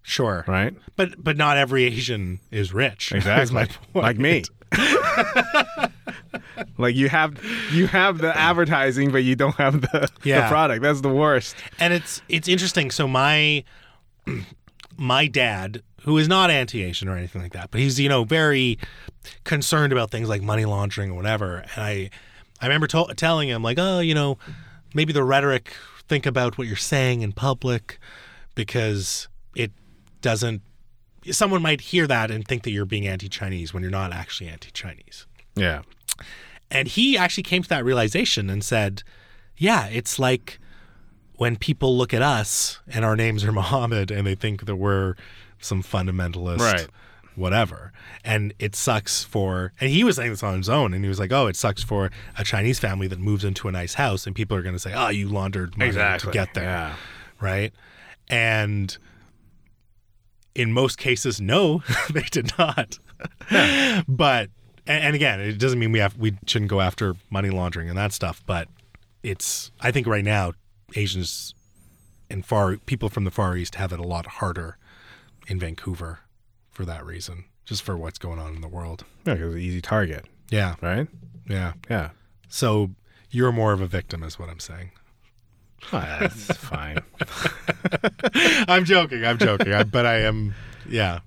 sure, 0.03 0.44
right? 0.48 0.74
but 0.96 1.22
but 1.22 1.36
not 1.36 1.57
every 1.57 1.84
Asian 1.84 2.40
is 2.51 2.72
rich. 2.72 3.12
is 3.12 3.18
Exactly. 3.26 3.55
my 3.55 3.66
point. 3.66 3.94
like 3.94 4.18
me. 4.18 4.42
like 6.78 6.94
you 6.94 7.09
have 7.09 7.38
you 7.72 7.86
have 7.86 8.18
the 8.18 8.36
advertising, 8.36 9.11
but 9.11 9.24
you 9.24 9.36
don't 9.36 9.57
have 9.57 9.80
the, 9.80 10.09
Yeah. 10.24 10.42
the 10.42 10.48
product. 10.48 10.82
That's 10.82 11.01
the 11.01 11.09
worst. 11.09 11.57
and 11.78 11.92
it's 11.92 12.22
it's 12.28 12.48
interesting. 12.48 12.90
So 12.90 13.07
my 13.09 13.64
my 14.96 15.26
dad, 15.26 15.82
who 16.03 16.16
is 16.18 16.28
not 16.28 16.51
anti-Asian 16.51 17.09
or 17.09 17.16
anything 17.16 17.42
like 17.42 17.53
that, 17.53 17.70
but 17.70 17.80
he's 17.80 17.98
you 17.98 18.09
know 18.09 18.24
very 18.24 18.78
concerned 19.44 19.92
about 19.92 20.11
things 20.11 20.28
like 20.28 20.42
money 20.42 20.64
laundering 20.64 21.11
or 21.11 21.14
whatever. 21.14 21.64
And 21.74 21.84
I 21.84 22.11
I 22.61 22.66
remember 22.66 22.86
to- 22.88 23.12
telling 23.16 23.48
him 23.48 23.62
like, 23.62 23.78
oh, 23.78 24.01
you 24.01 24.14
know, 24.14 24.38
maybe 24.94 25.12
the 25.12 25.24
rhetoric. 25.24 25.72
Think 26.09 26.26
about 26.26 26.59
what 26.59 26.66
you're 26.66 26.74
saying 26.76 27.22
in 27.22 27.30
public, 27.30 28.01
because 28.57 29.28
doesn't. 30.20 30.62
Someone 31.30 31.60
might 31.62 31.80
hear 31.82 32.06
that 32.06 32.30
and 32.30 32.46
think 32.46 32.62
that 32.62 32.70
you're 32.70 32.86
being 32.86 33.06
anti-Chinese 33.06 33.74
when 33.74 33.82
you're 33.82 33.90
not 33.92 34.12
actually 34.12 34.48
anti-Chinese. 34.48 35.26
Yeah. 35.54 35.82
And 36.70 36.88
he 36.88 37.18
actually 37.18 37.42
came 37.42 37.62
to 37.62 37.68
that 37.68 37.84
realization 37.84 38.48
and 38.48 38.64
said, 38.64 39.02
yeah, 39.58 39.86
it's 39.88 40.18
like 40.18 40.58
when 41.36 41.56
people 41.56 41.96
look 41.98 42.14
at 42.14 42.22
us 42.22 42.80
and 42.88 43.04
our 43.04 43.16
names 43.16 43.44
are 43.44 43.52
Muhammad 43.62 44.10
and 44.10 44.26
they 44.26 44.34
think 44.34 44.64
that 44.66 44.76
we're 44.76 45.14
some 45.58 45.82
fundamentalist 45.82 46.60
Right. 46.60 46.86
whatever. 47.34 47.92
And 48.24 48.54
it 48.58 48.74
sucks 48.74 49.22
for, 49.22 49.72
and 49.78 49.90
he 49.90 50.04
was 50.04 50.16
saying 50.16 50.30
this 50.30 50.42
on 50.42 50.56
his 50.56 50.68
own, 50.70 50.94
and 50.94 51.04
he 51.04 51.08
was 51.08 51.18
like, 51.18 51.32
oh, 51.32 51.48
it 51.48 51.56
sucks 51.56 51.82
for 51.82 52.10
a 52.38 52.44
Chinese 52.44 52.78
family 52.78 53.08
that 53.08 53.18
moves 53.18 53.44
into 53.44 53.68
a 53.68 53.72
nice 53.72 53.94
house, 53.94 54.26
and 54.26 54.34
people 54.34 54.56
are 54.56 54.62
going 54.62 54.74
to 54.74 54.78
say, 54.78 54.94
oh, 54.94 55.08
you 55.08 55.28
laundered 55.28 55.76
money 55.76 55.92
to 55.92 56.30
get 56.32 56.54
there, 56.54 56.64
Yeah. 56.64 56.94
right? 57.40 57.74
And 58.28 58.96
in 60.55 60.72
most 60.72 60.98
cases, 60.98 61.40
no, 61.40 61.82
they 62.12 62.22
did 62.30 62.53
not. 62.59 62.98
but, 64.09 64.51
and, 64.86 65.14
again, 65.14 65.40
it 65.40 65.59
doesn't 65.59 65.78
mean 65.78 65.92
we 65.92 65.98
have, 65.98 66.16
we 66.16 66.36
shouldn't 66.46 66.70
go 66.70 66.80
after 66.80 67.14
money 67.30 67.51
laundering 67.51 67.88
and 67.88 67.96
that 67.98 68.12
stuff, 68.12 68.42
but 68.46 68.68
it's, 69.22 69.70
I 69.80 69.90
think 69.90 70.07
right 70.07 70.24
now, 70.24 70.53
Asians 70.96 71.55
and 72.28 72.44
far 72.44 72.76
people 72.76 73.09
from 73.09 73.24
the 73.24 73.30
Far 73.30 73.57
East 73.57 73.74
have 73.76 73.92
it 73.92 74.01
a 74.01 74.05
lot 74.05 74.26
harder 74.26 74.76
in 75.46 75.59
Vancouver 75.59 76.20
for 76.70 76.84
that 76.84 77.05
reason, 77.05 77.44
just 77.64 77.82
for 77.82 77.96
what's 77.96 78.18
going 78.18 78.38
on 78.38 78.55
in 78.55 78.61
the 78.61 78.68
world. 78.68 79.05
Yeah, 79.26 79.34
because 79.34 79.57
easy 79.57 79.80
target, 79.80 80.26
Yeah, 80.51 80.76
right? 80.80 81.07
yeah. 81.48 81.74
Yeah. 81.88 82.11
So 82.48 82.90
you're 83.30 83.53
more 83.53 83.72
of 83.72 83.80
a 83.80 83.86
victim, 83.86 84.22
is 84.22 84.38
what 84.38 84.48
I'm 84.48 84.61
saying. 84.61 84.90
Oh, 85.92 85.98
that's 86.20 86.56
fine. 86.56 86.98
I'm 88.68 88.84
joking. 88.84 89.24
I'm 89.24 89.38
joking. 89.38 89.72
I, 89.72 89.82
but 89.82 90.06
I 90.06 90.18
am. 90.20 90.54
Yeah, 90.88 91.20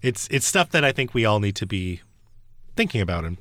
it's 0.00 0.26
it's 0.30 0.46
stuff 0.46 0.70
that 0.70 0.84
I 0.84 0.92
think 0.92 1.14
we 1.14 1.24
all 1.24 1.40
need 1.40 1.56
to 1.56 1.66
be 1.66 2.00
thinking 2.74 3.00
about 3.00 3.24
and 3.24 3.36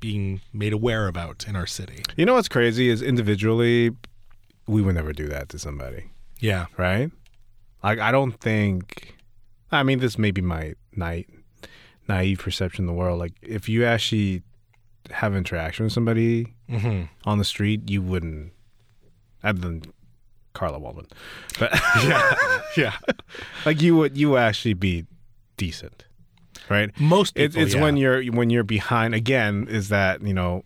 being 0.00 0.40
made 0.52 0.72
aware 0.72 1.08
about 1.08 1.44
in 1.48 1.56
our 1.56 1.66
city. 1.66 2.02
You 2.16 2.24
know 2.26 2.34
what's 2.34 2.48
crazy 2.48 2.88
is 2.88 3.02
individually, 3.02 3.90
we 4.66 4.80
would 4.82 4.94
never 4.94 5.12
do 5.12 5.26
that 5.28 5.48
to 5.50 5.58
somebody, 5.58 6.04
Yeah. 6.40 6.66
right? 6.76 7.10
Like 7.82 7.98
I 7.98 8.10
don't 8.12 8.32
think. 8.32 9.16
I 9.72 9.82
mean, 9.82 9.98
this 9.98 10.16
may 10.16 10.30
be 10.30 10.40
my 10.40 10.74
night 10.94 11.28
naive 12.08 12.38
perception 12.38 12.84
of 12.84 12.86
the 12.88 12.92
world. 12.94 13.18
Like 13.18 13.32
if 13.42 13.68
you 13.68 13.84
actually 13.84 14.42
have 15.10 15.34
interaction 15.36 15.84
with 15.84 15.92
somebody 15.92 16.54
hmm 16.70 17.02
on 17.24 17.38
the 17.38 17.44
street, 17.44 17.90
you 17.90 18.00
wouldn't. 18.02 18.52
Other 19.44 19.60
than 19.60 19.82
Carla 20.56 20.78
Waldman, 20.78 21.06
but 21.58 21.72
Yeah. 22.02 22.34
yeah. 22.76 22.96
like 23.66 23.82
you 23.82 23.96
would, 23.96 24.16
you 24.16 24.30
would 24.30 24.40
actually 24.40 24.74
be 24.74 25.04
decent, 25.56 26.06
right? 26.70 26.90
Most 26.98 27.36
It's 27.36 27.54
people. 27.54 27.66
it's 27.66 27.74
yeah. 27.74 27.82
when 27.82 27.96
you're 27.96 28.24
when 28.24 28.50
you're 28.50 28.64
behind 28.64 29.14
again 29.14 29.66
is 29.68 29.90
that 29.90 30.22
you 30.22 30.34
know 30.34 30.64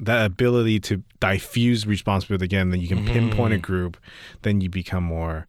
that 0.00 0.26
ability 0.26 0.80
to 0.80 1.02
diffuse 1.20 1.86
responsibility 1.86 2.44
again. 2.44 2.70
Then 2.70 2.80
you 2.80 2.88
can 2.88 3.04
pinpoint 3.04 3.54
a 3.54 3.58
mm. 3.58 3.62
group, 3.62 3.96
then 4.42 4.60
you 4.60 4.68
become 4.68 5.04
more, 5.04 5.46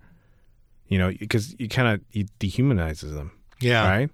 you 0.88 0.98
know, 0.98 1.12
because 1.12 1.56
you 1.60 1.68
kind 1.68 1.88
of 1.88 2.02
you 2.12 2.26
dehumanizes 2.40 3.14
them, 3.14 3.32
yeah. 3.60 3.90
right? 3.90 4.10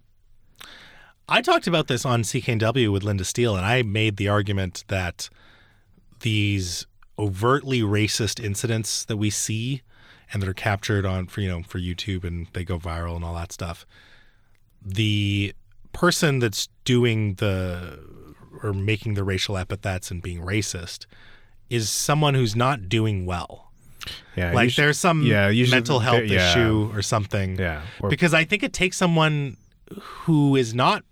I 1.28 1.41
talked 1.41 1.67
about 1.67 1.88
this 1.88 2.05
on 2.05 2.21
CKNW 2.21 2.91
with 2.91 3.03
Linda 3.03 3.26
Steele, 3.26 3.55
and 3.55 3.65
I 3.65 3.82
made 3.82 4.17
the 4.17 4.30
argument 4.30 4.84
that 4.89 5.30
these 6.19 6.86
overtly 7.18 7.82
racist 7.82 8.43
incidents 8.43 9.05
that 9.05 9.18
we 9.18 9.30
see 9.30 9.82
and 10.34 10.41
that 10.41 10.49
are 10.49 10.53
captured 10.53 11.05
on 11.05 11.28
for 11.28 11.41
you 11.41 11.49
know 11.49 11.63
for 11.63 11.80
YouTube 11.80 12.24
and 12.24 12.47
they 12.53 12.63
go 12.63 12.78
viral 12.78 13.16
and 13.16 13.24
all 13.24 13.36
that 13.36 13.51
stuff. 13.51 13.86
The 14.82 15.53
person 15.93 16.39
that's 16.39 16.68
doing 16.84 17.36
the 17.36 17.99
or 18.63 18.74
making 18.74 19.13
the 19.13 19.24
racial 19.24 19.57
epithets 19.57 20.11
and 20.11 20.22
being 20.22 20.39
racist 20.39 21.05
is 21.70 21.89
someone 21.89 22.34
who's 22.34 22.55
not 22.55 22.89
doing 22.89 23.26
well. 23.26 23.72
Yeah, 24.36 24.53
Like 24.53 24.76
there's 24.76 24.99
some 24.99 25.24
yeah, 25.24 25.51
mental 25.70 25.99
health 25.99 26.26
yeah. 26.26 26.51
issue 26.51 26.91
or 26.93 27.01
something 27.01 27.57
yeah, 27.57 27.82
or, 27.99 28.09
because 28.09 28.34
I 28.34 28.43
think 28.43 28.61
it 28.61 28.74
takes 28.74 28.97
someone 28.97 29.57
who 29.99 30.55
is 30.55 30.74
not 30.74 31.03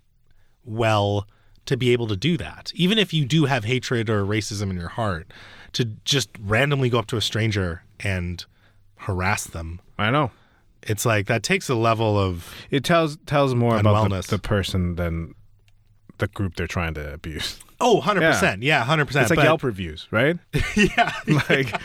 well 0.66 1.28
to 1.66 1.78
be 1.78 1.91
able 1.91 2.08
to 2.08 2.16
do 2.16 2.38
that. 2.38 2.72
Even 2.76 2.97
if 2.97 3.14
you 3.14 3.26
do 3.26 3.45
have 3.45 3.64
hatred 3.64 4.10
or 4.10 4.26
racism 4.26 4.70
in 4.70 4.78
your 4.78 4.89
heart, 4.89 5.32
to 5.74 5.86
just 6.06 6.30
randomly 6.40 6.90
go 6.90 7.00
up 7.00 7.08
to 7.08 7.18
a 7.18 7.22
stranger 7.22 7.84
and 8.00 8.46
harass 8.98 9.46
them. 9.46 9.82
I 9.98 10.10
know 10.12 10.32
It's 10.84 11.06
like 11.06 11.28
that 11.28 11.44
takes 11.44 11.70
a 11.70 11.76
level 11.76 12.18
of 12.18 12.54
it 12.72 12.84
tells 12.84 13.18
tells 13.26 13.54
more 13.56 13.78
about 13.78 14.10
the, 14.10 14.22
the 14.22 14.40
person 14.40 14.96
than 14.96 15.36
the 16.20 16.28
group 16.28 16.56
they're 16.56 16.68
trying 16.68 16.94
to 16.94 17.14
abuse. 17.14 17.60
oh, 17.82 18.00
100%. 18.02 18.60
Yeah, 18.62 18.86
100%. 18.86 19.02
It's 19.08 19.16
like 19.16 19.36
but, 19.36 19.44
Yelp 19.44 19.64
reviews, 19.64 20.08
right? 20.12 20.38
Yeah. 20.76 21.12
like 21.50 21.76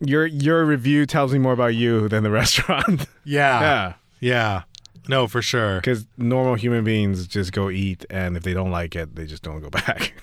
your 0.00 0.26
your 0.26 0.64
review 0.64 1.06
tells 1.06 1.32
me 1.32 1.38
more 1.38 1.52
about 1.52 1.74
you 1.74 2.08
than 2.08 2.22
the 2.22 2.30
restaurant. 2.42 3.06
Yeah. 3.24 3.60
yeah. 3.60 3.92
Yeah. 4.20 4.62
No, 5.08 5.26
for 5.26 5.42
sure. 5.42 5.76
Because 5.76 6.06
normal 6.16 6.54
human 6.54 6.84
beings 6.84 7.26
just 7.26 7.52
go 7.52 7.68
eat, 7.70 8.04
and 8.08 8.36
if 8.36 8.44
they 8.44 8.54
don't 8.54 8.70
like 8.70 8.94
it, 8.94 9.16
they 9.16 9.26
just 9.26 9.42
don't 9.42 9.60
go 9.60 9.68
back. 9.68 10.14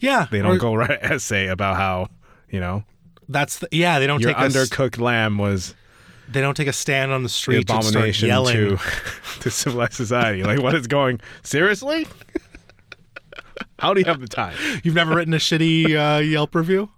Yeah. 0.00 0.26
They 0.30 0.40
don't 0.42 0.56
Or 0.56 0.58
go 0.58 0.74
write 0.74 0.90
an 0.90 1.12
essay 1.12 1.46
about 1.48 1.76
how 1.76 2.08
you 2.50 2.58
know 2.60 2.84
That's 3.28 3.58
the, 3.58 3.68
yeah, 3.70 3.98
they 3.98 4.06
don't 4.06 4.20
your 4.20 4.32
take 4.34 4.42
a, 4.42 4.46
undercooked 4.48 4.98
lamb 5.00 5.38
was 5.38 5.74
they 6.28 6.40
don't 6.40 6.56
take 6.56 6.68
a 6.68 6.72
stand 6.72 7.12
on 7.12 7.22
the 7.22 7.26
the 7.26 7.32
street 7.32 7.62
start 7.68 7.84
abomination 7.86 8.28
yelling. 8.28 8.54
to 8.54 8.78
to 9.40 9.50
civilized 9.50 9.94
society. 9.94 10.42
Like, 10.42 10.60
what 10.62 10.74
is 10.74 10.86
going? 10.86 11.20
Seriously? 11.42 12.06
How 13.78 13.94
do 13.94 14.00
you 14.00 14.06
have 14.06 14.20
the 14.20 14.28
time? 14.28 14.54
You've 14.84 14.94
never 14.94 15.14
written 15.14 15.32
a 15.34 15.38
shitty 15.38 15.94
uh, 15.96 16.20
Yelp 16.20 16.54
review? 16.54 16.90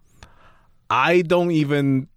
I 0.90 1.22
don't 1.22 1.50
even 1.52 2.08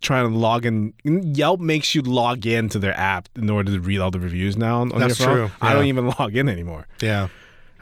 try 0.00 0.20
to 0.22 0.28
log 0.28 0.66
in. 0.66 0.92
Yelp 1.04 1.58
makes 1.60 1.94
you 1.94 2.02
log 2.02 2.46
in 2.46 2.68
to 2.70 2.78
their 2.78 2.96
app 2.98 3.28
in 3.34 3.48
order 3.50 3.72
to 3.72 3.80
read 3.80 3.98
all 4.00 4.10
the 4.10 4.20
reviews 4.20 4.56
now 4.56 4.82
on, 4.82 4.90
That's 4.90 5.18
your 5.18 5.26
phone. 5.28 5.36
true, 5.48 5.50
I 5.60 5.72
don't 5.72 5.86
even 5.86 6.06
log 6.18 6.36
in 6.36 6.48
anymore. 6.48 6.86
Yeah. 7.00 7.28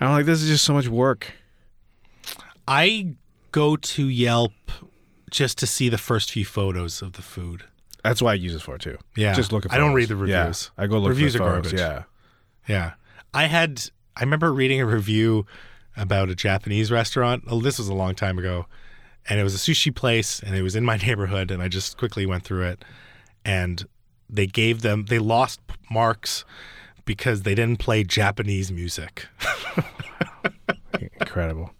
I'm 0.00 0.12
like, 0.12 0.26
this 0.26 0.42
is 0.42 0.48
just 0.48 0.64
so 0.64 0.72
much 0.74 0.88
work. 0.88 1.32
I 2.74 3.14
go 3.50 3.76
to 3.76 4.08
Yelp 4.08 4.52
just 5.30 5.58
to 5.58 5.66
see 5.66 5.88
the 5.90 5.98
first 5.98 6.30
few 6.32 6.44
photos 6.44 7.02
of 7.02 7.12
the 7.12 7.22
food. 7.22 7.64
That's 8.02 8.20
why 8.22 8.32
I 8.32 8.34
use 8.34 8.54
it 8.54 8.62
for 8.62 8.78
too. 8.78 8.96
Yeah. 9.16 9.34
just 9.34 9.52
look 9.52 9.64
at. 9.66 9.72
I 9.72 9.76
don't 9.78 9.92
read 9.94 10.08
the 10.08 10.16
Yeah, 10.26 10.38
reviews. 10.44 10.70
I 10.78 10.86
go 10.86 10.98
look. 10.98 11.10
Reviews 11.10 11.36
for 11.36 11.42
are 11.42 11.56
photos. 11.62 11.72
garbage. 11.72 11.80
Yeah, 11.80 12.02
Yeah. 12.68 12.92
I 13.34 13.44
had 13.46 13.82
I 14.16 14.20
remember 14.20 14.52
reading 14.52 14.80
a 14.80 14.86
review 14.86 15.46
about 15.96 16.28
a 16.30 16.34
Japanese 16.34 16.90
restaurant. 16.90 17.44
Oh, 17.46 17.60
this 17.60 17.78
was 17.78 17.88
a 17.88 17.94
long 17.94 18.14
time 18.14 18.38
ago. 18.38 18.66
And 19.28 19.38
it 19.38 19.44
was 19.44 19.54
a 19.54 19.58
sushi 19.58 19.94
place 19.94 20.40
and 20.40 20.56
it 20.56 20.62
was 20.62 20.74
in 20.74 20.84
my 20.84 20.96
neighborhood 21.06 21.50
and 21.50 21.62
I 21.62 21.68
just 21.68 21.96
quickly 21.98 22.26
went 22.26 22.44
through 22.44 22.66
it 22.66 22.84
and 23.44 23.84
they 24.30 24.46
gave 24.46 24.80
them 24.82 25.04
they 25.08 25.18
lost 25.18 25.60
marks 25.90 26.44
because 27.04 27.42
they 27.42 27.54
didn't 27.54 27.78
play 27.78 28.02
Japanese 28.02 28.72
music. 28.72 29.26
incredible. 31.20 31.70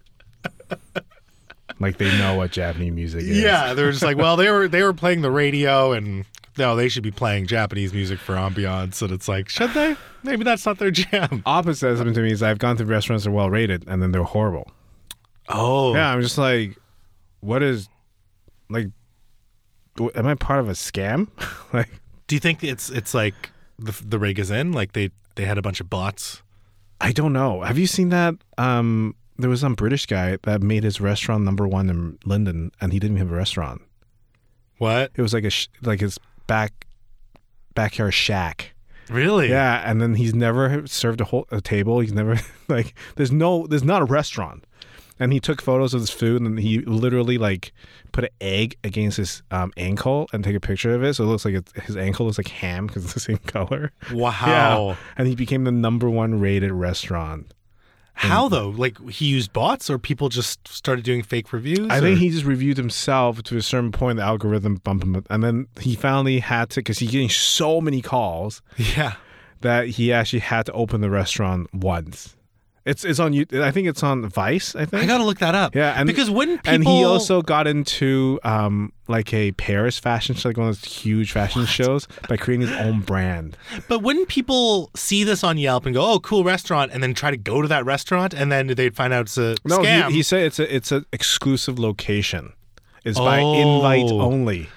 like 1.79 1.97
they 1.97 2.15
know 2.17 2.35
what 2.35 2.51
Japanese 2.51 2.93
music 2.93 3.21
is. 3.21 3.39
Yeah, 3.39 3.73
they're 3.73 3.91
just 3.91 4.03
like, 4.03 4.17
well, 4.17 4.35
they 4.35 4.49
were 4.49 4.67
they 4.67 4.83
were 4.83 4.93
playing 4.93 5.21
the 5.21 5.31
radio, 5.31 5.91
and 5.91 6.25
no, 6.57 6.75
they 6.75 6.87
should 6.89 7.03
be 7.03 7.11
playing 7.11 7.47
Japanese 7.47 7.93
music 7.93 8.19
for 8.19 8.35
ambiance. 8.35 9.01
And 9.01 9.11
it's 9.11 9.27
like, 9.27 9.49
should 9.49 9.71
they? 9.71 9.95
Maybe 10.23 10.43
that's 10.43 10.65
not 10.65 10.77
their 10.77 10.91
jam. 10.91 11.41
Opposite 11.45 11.87
has 11.87 11.97
happened 11.99 12.15
to 12.15 12.21
me 12.21 12.31
is 12.31 12.43
I've 12.43 12.59
gone 12.59 12.77
to 12.77 12.85
restaurants 12.85 13.23
that 13.23 13.31
are 13.31 13.33
well 13.33 13.49
rated 13.49 13.85
and 13.87 14.01
then 14.01 14.11
they're 14.11 14.23
horrible. 14.23 14.71
Oh, 15.49 15.93
Yeah, 15.93 16.11
I'm 16.13 16.21
just 16.21 16.37
like, 16.37 16.77
what 17.41 17.61
is, 17.61 17.89
like, 18.69 18.87
am 20.15 20.25
I 20.27 20.35
part 20.35 20.59
of 20.59 20.69
a 20.69 20.73
scam? 20.73 21.27
like, 21.73 21.89
Do 22.27 22.35
you 22.35 22.39
think 22.39 22.63
it's 22.63 22.89
it's 22.89 23.13
like 23.13 23.51
the 23.79 23.91
the 24.05 24.19
rig 24.19 24.39
is 24.39 24.49
in? 24.51 24.71
Like 24.71 24.93
they 24.93 25.09
they 25.35 25.45
had 25.45 25.57
a 25.57 25.61
bunch 25.61 25.79
of 25.81 25.89
bots. 25.89 26.41
I 27.01 27.11
don't 27.11 27.33
know. 27.33 27.61
Have 27.61 27.77
you 27.77 27.87
seen 27.87 28.09
that? 28.09 28.35
Um, 28.57 29.15
there 29.37 29.49
was 29.49 29.61
some 29.61 29.75
British 29.75 30.05
guy 30.05 30.37
that 30.43 30.61
made 30.61 30.83
his 30.83 31.01
restaurant 31.01 31.43
number 31.43 31.67
one 31.67 31.89
in 31.89 32.19
London, 32.25 32.71
and 32.79 32.93
he 32.93 32.99
didn't 32.99 33.17
even 33.17 33.27
have 33.27 33.33
a 33.33 33.37
restaurant. 33.37 33.81
What? 34.77 35.11
It 35.15 35.21
was 35.21 35.33
like 35.33 35.43
a 35.43 35.49
sh- 35.49 35.69
like 35.81 36.01
his 36.01 36.19
back 36.47 36.87
backyard 37.75 38.13
shack. 38.13 38.73
Really? 39.09 39.49
Yeah, 39.49 39.81
and 39.89 40.01
then 40.01 40.15
he's 40.15 40.33
never 40.33 40.87
served 40.87 41.21
a 41.21 41.25
whole 41.25 41.47
a 41.51 41.61
table. 41.61 41.99
He's 41.99 42.13
never 42.13 42.39
like 42.67 42.93
there's 43.15 43.31
no 43.31 43.67
there's 43.67 43.83
not 43.83 44.01
a 44.01 44.05
restaurant. 44.05 44.65
And 45.19 45.31
he 45.31 45.39
took 45.39 45.61
photos 45.61 45.93
of 45.93 46.01
his 46.01 46.09
food, 46.09 46.41
and 46.41 46.59
he 46.59 46.79
literally 46.79 47.37
like 47.37 47.71
put 48.11 48.23
an 48.23 48.31
egg 48.41 48.77
against 48.83 49.17
his 49.17 49.43
um, 49.51 49.71
ankle 49.77 50.27
and 50.33 50.43
take 50.43 50.55
a 50.55 50.59
picture 50.59 50.93
of 50.93 51.03
it, 51.03 51.13
so 51.13 51.23
it 51.23 51.27
looks 51.27 51.45
like 51.45 51.53
it's, 51.53 51.71
his 51.83 51.95
ankle 51.95 52.25
looks 52.25 52.39
like 52.39 52.47
ham 52.47 52.87
because 52.87 53.05
it's 53.05 53.13
the 53.13 53.19
same 53.19 53.37
color. 53.45 53.91
Wow. 54.11 54.31
Yeah, 54.47 54.95
and 55.15 55.27
he 55.27 55.35
became 55.35 55.65
the 55.65 55.71
number 55.71 56.09
one 56.09 56.39
rated 56.39 56.71
restaurant. 56.71 57.53
How 58.13 58.45
mm-hmm. 58.45 58.53
though? 58.53 58.69
Like 58.69 59.09
he 59.09 59.25
used 59.25 59.53
bots, 59.53 59.89
or 59.89 59.97
people 59.97 60.29
just 60.29 60.67
started 60.67 61.03
doing 61.03 61.23
fake 61.23 61.51
reviews? 61.51 61.87
I 61.89 61.99
think 61.99 62.19
he 62.19 62.29
just 62.29 62.45
reviewed 62.45 62.77
himself 62.77 63.41
to 63.43 63.57
a 63.57 63.61
certain 63.61 63.91
point. 63.91 64.17
The 64.17 64.23
algorithm 64.23 64.75
bumped 64.75 65.03
him, 65.03 65.15
up, 65.15 65.25
and 65.29 65.43
then 65.43 65.67
he 65.79 65.95
finally 65.95 66.39
had 66.39 66.69
to 66.71 66.79
because 66.79 66.99
he's 66.99 67.11
getting 67.11 67.29
so 67.29 67.81
many 67.81 68.01
calls 68.01 68.61
Yeah. 68.77 69.15
that 69.61 69.87
he 69.87 70.13
actually 70.13 70.39
had 70.39 70.65
to 70.67 70.71
open 70.73 71.01
the 71.01 71.09
restaurant 71.09 71.73
once, 71.73 72.35
It's 72.85 73.05
it's 73.05 73.17
on 73.19 73.31
you. 73.31 73.45
I 73.53 73.71
think 73.71 73.87
it's 73.87 74.03
on 74.03 74.27
Vice. 74.27 74.75
I 74.75 74.83
think. 74.83 75.03
I 75.03 75.05
gotta 75.05 75.23
look 75.23 75.39
that 75.39 75.55
up. 75.55 75.73
Yeah, 75.73 75.93
and 75.97 76.05
because 76.05 76.29
wouldn't 76.29 76.63
people? 76.63 76.73
and 76.75 76.83
he 76.85 77.03
also 77.05 77.41
got 77.41 77.65
into 77.65 78.39
um 78.43 78.91
like 79.07 79.33
a 79.33 79.53
Paris 79.53 79.97
fashion 79.97 80.35
show, 80.35 80.49
like 80.49 80.57
one 80.57 80.67
of 80.67 80.81
those 80.81 80.91
huge 80.91 81.31
fashion 81.31 81.65
shows, 81.65 82.07
by 82.27 82.35
creating 82.35 82.67
his 82.67 82.75
own 82.77 82.99
brand. 82.99 83.55
But 83.87 83.99
wouldn't 84.01 84.27
people 84.27 84.91
see 84.97 85.23
this 85.23 85.45
on 85.45 85.57
Yelp 85.57 85.85
and 85.85 85.95
go, 85.95 86.05
"Oh, 86.05 86.19
cool 86.19 86.43
restaurant," 86.43 86.91
and 86.93 87.01
then 87.01 87.13
try 87.13 87.31
to 87.31 87.37
go 87.37 87.61
to 87.61 87.69
that 87.69 87.85
restaurant, 87.85 88.33
and 88.33 88.51
then 88.51 88.67
they'd 88.67 88.95
find 88.95 89.13
out 89.13 89.27
it's 89.27 89.37
a 89.37 89.55
No, 89.63 89.79
scam? 89.79 90.07
he, 90.09 90.15
he 90.15 90.23
said 90.23 90.41
it's 90.41 90.59
a 90.59 90.75
it's 90.75 90.91
an 90.91 91.05
exclusive 91.13 91.79
location. 91.79 92.51
It's 93.05 93.17
by 93.17 93.39
Oh. 93.41 93.53
invite 93.77 94.11
only. 94.11 94.67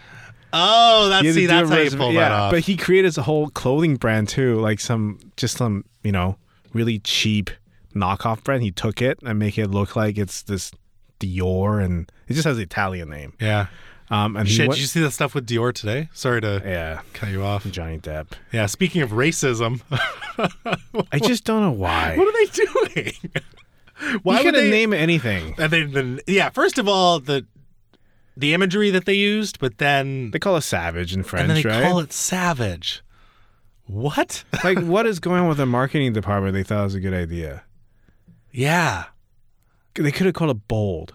oh, 0.52 1.08
that's 1.08 1.34
see, 1.34 1.46
that's 1.46 1.68
a 1.70 1.74
how 1.74 1.80
you 1.80 1.90
pull 1.90 2.12
yeah, 2.12 2.20
that 2.20 2.32
off. 2.32 2.50
But 2.52 2.60
he 2.60 2.76
created 2.76 3.18
a 3.18 3.22
whole 3.22 3.48
clothing 3.48 3.96
brand 3.96 4.28
too, 4.28 4.60
like 4.60 4.78
some 4.78 5.18
just 5.36 5.56
some 5.56 5.84
you 6.04 6.12
know 6.12 6.36
really 6.72 7.00
cheap 7.00 7.50
knockoff 7.96 8.44
brand. 8.44 8.62
He 8.62 8.70
took 8.70 9.02
it 9.02 9.18
and 9.24 9.38
make 9.38 9.58
it 9.58 9.68
look 9.68 9.96
like 9.96 10.18
it's 10.18 10.42
this 10.42 10.70
Dior, 11.20 11.82
and 11.82 12.10
it 12.28 12.34
just 12.34 12.44
has 12.46 12.56
the 12.58 12.62
Italian 12.62 13.10
name. 13.10 13.32
yeah. 13.40 13.66
Um, 14.08 14.36
and 14.36 14.48
Shit, 14.48 14.68
went, 14.68 14.74
did 14.76 14.80
you 14.82 14.86
see 14.86 15.00
that 15.00 15.10
stuff 15.10 15.34
with 15.34 15.48
Dior 15.48 15.72
today? 15.74 16.08
Sorry 16.12 16.40
to 16.40 16.62
yeah, 16.64 17.00
cut 17.12 17.30
you 17.30 17.42
off. 17.42 17.64
Johnny 17.72 17.98
Depp. 17.98 18.28
Yeah, 18.52 18.66
speaking 18.66 19.02
of 19.02 19.10
racism, 19.10 19.80
I 21.12 21.18
just 21.18 21.42
don't 21.44 21.60
know 21.62 21.72
why. 21.72 22.16
what 22.16 22.28
are 22.28 22.32
they 22.46 23.00
doing? 23.02 23.12
Why 24.22 24.42
would 24.42 24.44
could 24.44 24.54
they? 24.54 24.70
name 24.70 24.92
anything. 24.92 25.54
and 25.58 25.72
then, 25.72 25.90
then, 25.92 26.20
yeah. 26.26 26.50
First 26.50 26.76
of 26.78 26.86
all, 26.86 27.18
the 27.18 27.46
the 28.36 28.52
imagery 28.52 28.90
that 28.90 29.06
they 29.06 29.14
used, 29.14 29.58
but 29.58 29.78
then 29.78 30.30
They 30.32 30.38
call 30.38 30.54
it 30.56 30.60
savage 30.60 31.14
in 31.14 31.22
French, 31.22 31.48
and 31.48 31.50
then 31.50 31.62
they 31.62 31.68
right? 31.68 31.82
call 31.82 31.98
it 32.00 32.12
savage. 32.12 33.02
What? 33.86 34.44
like, 34.62 34.78
what 34.82 35.06
is 35.06 35.18
going 35.18 35.40
on 35.40 35.48
with 35.48 35.56
the 35.56 35.66
marketing 35.66 36.12
department? 36.12 36.52
They 36.52 36.62
thought 36.62 36.80
it 36.80 36.84
was 36.84 36.94
a 36.94 37.00
good 37.00 37.14
idea. 37.14 37.62
Yeah, 38.56 39.04
They 39.94 40.10
could 40.10 40.26
have 40.26 40.34
called 40.34 40.50
it 40.50 40.66
bold, 40.68 41.12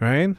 right? 0.00 0.34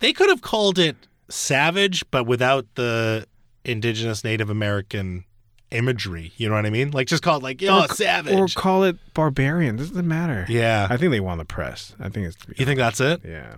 they 0.00 0.12
could 0.12 0.28
have 0.28 0.42
called 0.42 0.78
it 0.78 0.96
savage, 1.28 2.04
but 2.10 2.24
without 2.26 2.66
the 2.74 3.26
indigenous 3.64 4.22
Native 4.24 4.48
American 4.50 5.24
imagery. 5.70 6.32
You 6.36 6.48
know 6.48 6.54
what 6.54 6.66
I 6.66 6.70
mean? 6.70 6.90
Like 6.92 7.08
just 7.08 7.22
call 7.22 7.38
it 7.38 7.42
like, 7.42 7.62
oh, 7.66 7.84
or, 7.84 7.88
savage. 7.88 8.34
or 8.34 8.46
call 8.48 8.84
it 8.84 8.96
barbarian. 9.14 9.76
Doesn't 9.76 10.06
matter. 10.06 10.46
yeah. 10.48 10.86
I 10.88 10.96
think 10.96 11.10
they 11.10 11.20
want 11.20 11.38
the 11.38 11.44
press. 11.44 11.94
I 11.98 12.08
think 12.08 12.28
it's 12.28 12.36
you 12.58 12.64
think 12.64 12.78
that's 12.78 13.00
it? 13.00 13.22
yeah. 13.24 13.56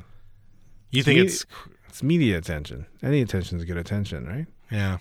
You 0.90 1.02
think 1.02 1.18
me- 1.20 1.26
it's 1.26 1.44
It's 1.88 2.02
media 2.02 2.38
attention. 2.38 2.86
Any 3.02 3.20
attention 3.20 3.58
is 3.58 3.64
good 3.66 3.76
attention, 3.76 4.26
right? 4.26 4.46
yeah? 4.70 4.98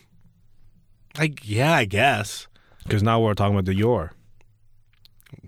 I 1.18 1.34
yeah, 1.44 1.74
I 1.74 1.86
guess. 1.86 2.48
Because 2.84 3.02
now 3.04 3.20
we're 3.22 3.34
talking 3.36 3.54
about 3.56 3.66
the 3.66 3.74
Dior. 3.76 4.10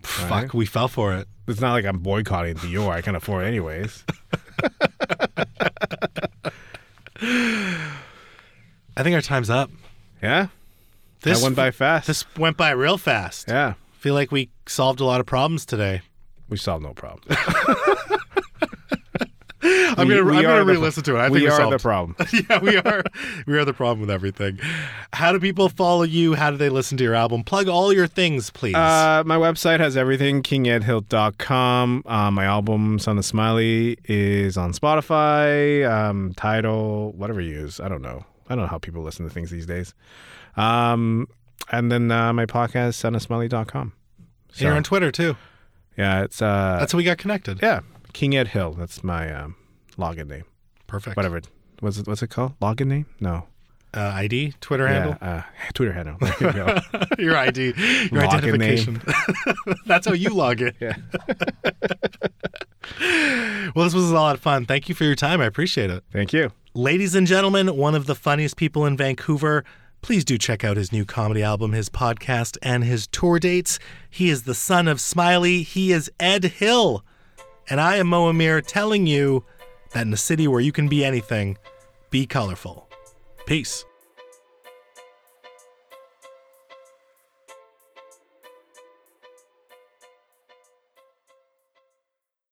Fuck, 0.03 0.53
we 0.53 0.65
fell 0.65 0.87
for 0.87 1.13
it. 1.15 1.27
It's 1.49 1.59
not 1.61 1.73
like 1.73 1.83
I'm 1.85 1.99
boycotting 1.99 2.55
Dior. 2.55 2.91
I 2.91 3.01
can 3.01 3.15
afford 3.15 3.43
it 3.43 3.47
anyways. 3.47 4.03
I 7.21 9.03
think 9.03 9.15
our 9.15 9.21
time's 9.21 9.49
up. 9.49 9.69
Yeah, 10.21 10.47
This 11.21 11.39
that 11.39 11.43
went 11.43 11.55
by 11.55 11.71
fast. 11.71 12.07
This 12.07 12.25
went 12.37 12.57
by 12.57 12.71
real 12.71 12.97
fast. 12.97 13.47
yeah, 13.47 13.73
feel 13.93 14.13
like 14.13 14.31
we 14.31 14.49
solved 14.67 14.99
a 14.99 15.05
lot 15.05 15.19
of 15.21 15.25
problems 15.25 15.65
today. 15.65 16.01
we 16.49 16.57
solved 16.57 16.83
no 16.83 16.93
problem. 16.93 17.23
I'm 19.97 20.07
We- 20.07 20.15
gonna 20.15 20.25
we 20.25 20.31
I'm 20.37 20.39
are 20.39 20.41
gonna 20.43 20.59
the- 20.59 20.65
re-listen 20.65 21.03
to 21.03 21.15
it. 21.15 21.19
I 21.19 21.23
think 21.25 21.33
we 21.35 21.43
we're 21.43 21.51
solved. 21.57 21.73
the 21.73 21.79
problem. 21.79 22.15
yeah, 22.49 22.59
we 22.59 22.77
are. 22.77 23.03
We 23.47 23.57
are 23.57 23.65
the 23.65 23.73
problem 23.73 24.01
with 24.01 24.09
everything. 24.11 24.59
How 25.13 25.31
do 25.31 25.39
people 25.39 25.69
follow 25.69 26.03
you? 26.03 26.35
How 26.35 26.51
do 26.51 26.57
they 26.57 26.69
listen 26.69 26.97
to 26.97 27.03
your 27.03 27.15
album? 27.15 27.43
Plug 27.43 27.67
all 27.67 27.91
your 27.93 28.07
things, 28.07 28.49
please. 28.49 28.75
Uh, 28.75 29.23
my 29.25 29.37
website 29.37 29.79
has 29.79 29.95
everything, 29.97 30.43
kingedhill.com. 30.43 32.03
Uh, 32.05 32.31
my 32.31 32.45
album, 32.45 32.99
Son 32.99 33.17
of 33.17 33.25
Smiley, 33.25 33.97
is 34.05 34.57
on 34.57 34.73
Spotify, 34.73 35.89
um, 35.89 36.33
Tidal, 36.35 37.11
whatever 37.13 37.41
you 37.41 37.51
use. 37.51 37.79
I 37.79 37.87
don't 37.89 38.01
know. 38.01 38.25
I 38.49 38.55
don't 38.55 38.63
know 38.63 38.69
how 38.69 38.77
people 38.79 39.03
listen 39.03 39.27
to 39.27 39.33
things 39.33 39.51
these 39.51 39.65
days. 39.65 39.93
Um, 40.57 41.27
and 41.71 41.91
then 41.91 42.09
uh, 42.11 42.33
my 42.33 42.45
podcast, 42.45 42.95
son 42.95 43.13
sonofsmiley.com. 43.13 43.93
And 44.53 44.61
You're 44.61 44.73
on 44.73 44.83
Twitter 44.83 45.11
too. 45.11 45.37
yeah, 45.97 46.23
it's, 46.23 46.41
uh, 46.41 46.77
That's 46.79 46.91
how 46.93 46.97
we 46.97 47.03
got 47.03 47.17
connected. 47.19 47.59
yeah, 47.61 47.81
King 48.13 48.35
Ed 48.35 48.49
Hill. 48.49 48.73
That's 48.73 49.03
my 49.03 49.31
um, 49.31 49.55
login 49.99 50.27
name. 50.27 50.45
Perfect. 50.87 51.15
Whatever. 51.17 51.41
What's 51.81 51.97
it, 51.97 52.07
what's 52.07 52.23
it 52.23 52.29
called? 52.29 52.59
Login 52.59 52.87
name? 52.87 53.05
No. 53.19 53.45
Uh, 53.91 54.01
ID, 54.01 54.53
Twitter 54.61 54.87
handle, 54.87 55.17
Yeah, 55.19 55.27
uh, 55.37 55.41
Twitter 55.73 55.93
handle. 55.93 56.15
There 56.19 56.35
you 56.41 56.53
go. 56.53 56.79
your 57.17 57.35
ID, 57.35 57.73
your 58.11 58.21
identification. 58.21 59.01
That's 59.87 60.05
how 60.05 60.13
you 60.13 60.29
log 60.29 60.61
in. 60.61 60.73
yeah. 60.79 60.95
Well, 63.75 63.85
this 63.85 63.93
was 63.93 64.09
a 64.09 64.13
lot 64.13 64.35
of 64.35 64.41
fun. 64.41 64.65
Thank 64.65 64.89
you 64.89 64.95
for 64.95 65.03
your 65.05 65.15
time. 65.15 65.41
I 65.41 65.45
appreciate 65.45 65.89
it. 65.89 66.03
Thank 66.11 66.33
you. 66.33 66.51
Ladies 66.73 67.15
and 67.15 67.25
gentlemen, 67.27 67.75
one 67.77 67.95
of 67.95 68.05
the 68.05 68.15
funniest 68.15 68.57
people 68.57 68.85
in 68.85 68.95
Vancouver. 68.97 69.63
Please 70.01 70.23
do 70.23 70.37
check 70.37 70.63
out 70.63 70.77
his 70.77 70.91
new 70.91 71.03
comedy 71.03 71.43
album, 71.43 71.73
his 71.73 71.89
podcast, 71.89 72.57
and 72.61 72.83
his 72.83 73.05
tour 73.07 73.37
dates. 73.39 73.79
He 74.09 74.29
is 74.29 74.43
the 74.43 74.55
son 74.55 74.87
of 74.87 75.01
Smiley. 75.01 75.61
He 75.63 75.91
is 75.91 76.11
Ed 76.19 76.43
Hill. 76.45 77.03
And 77.69 77.81
I 77.81 77.97
am 77.97 78.07
Mo 78.07 78.27
Amir 78.29 78.61
telling 78.61 79.07
you 79.07 79.43
that 79.91 80.05
in 80.05 80.13
a 80.13 80.17
city 80.17 80.47
where 80.47 80.61
you 80.61 80.71
can 80.71 80.87
be 80.87 81.03
anything, 81.03 81.57
be 82.09 82.25
colorful. 82.25 82.87
Peace. 83.45 83.85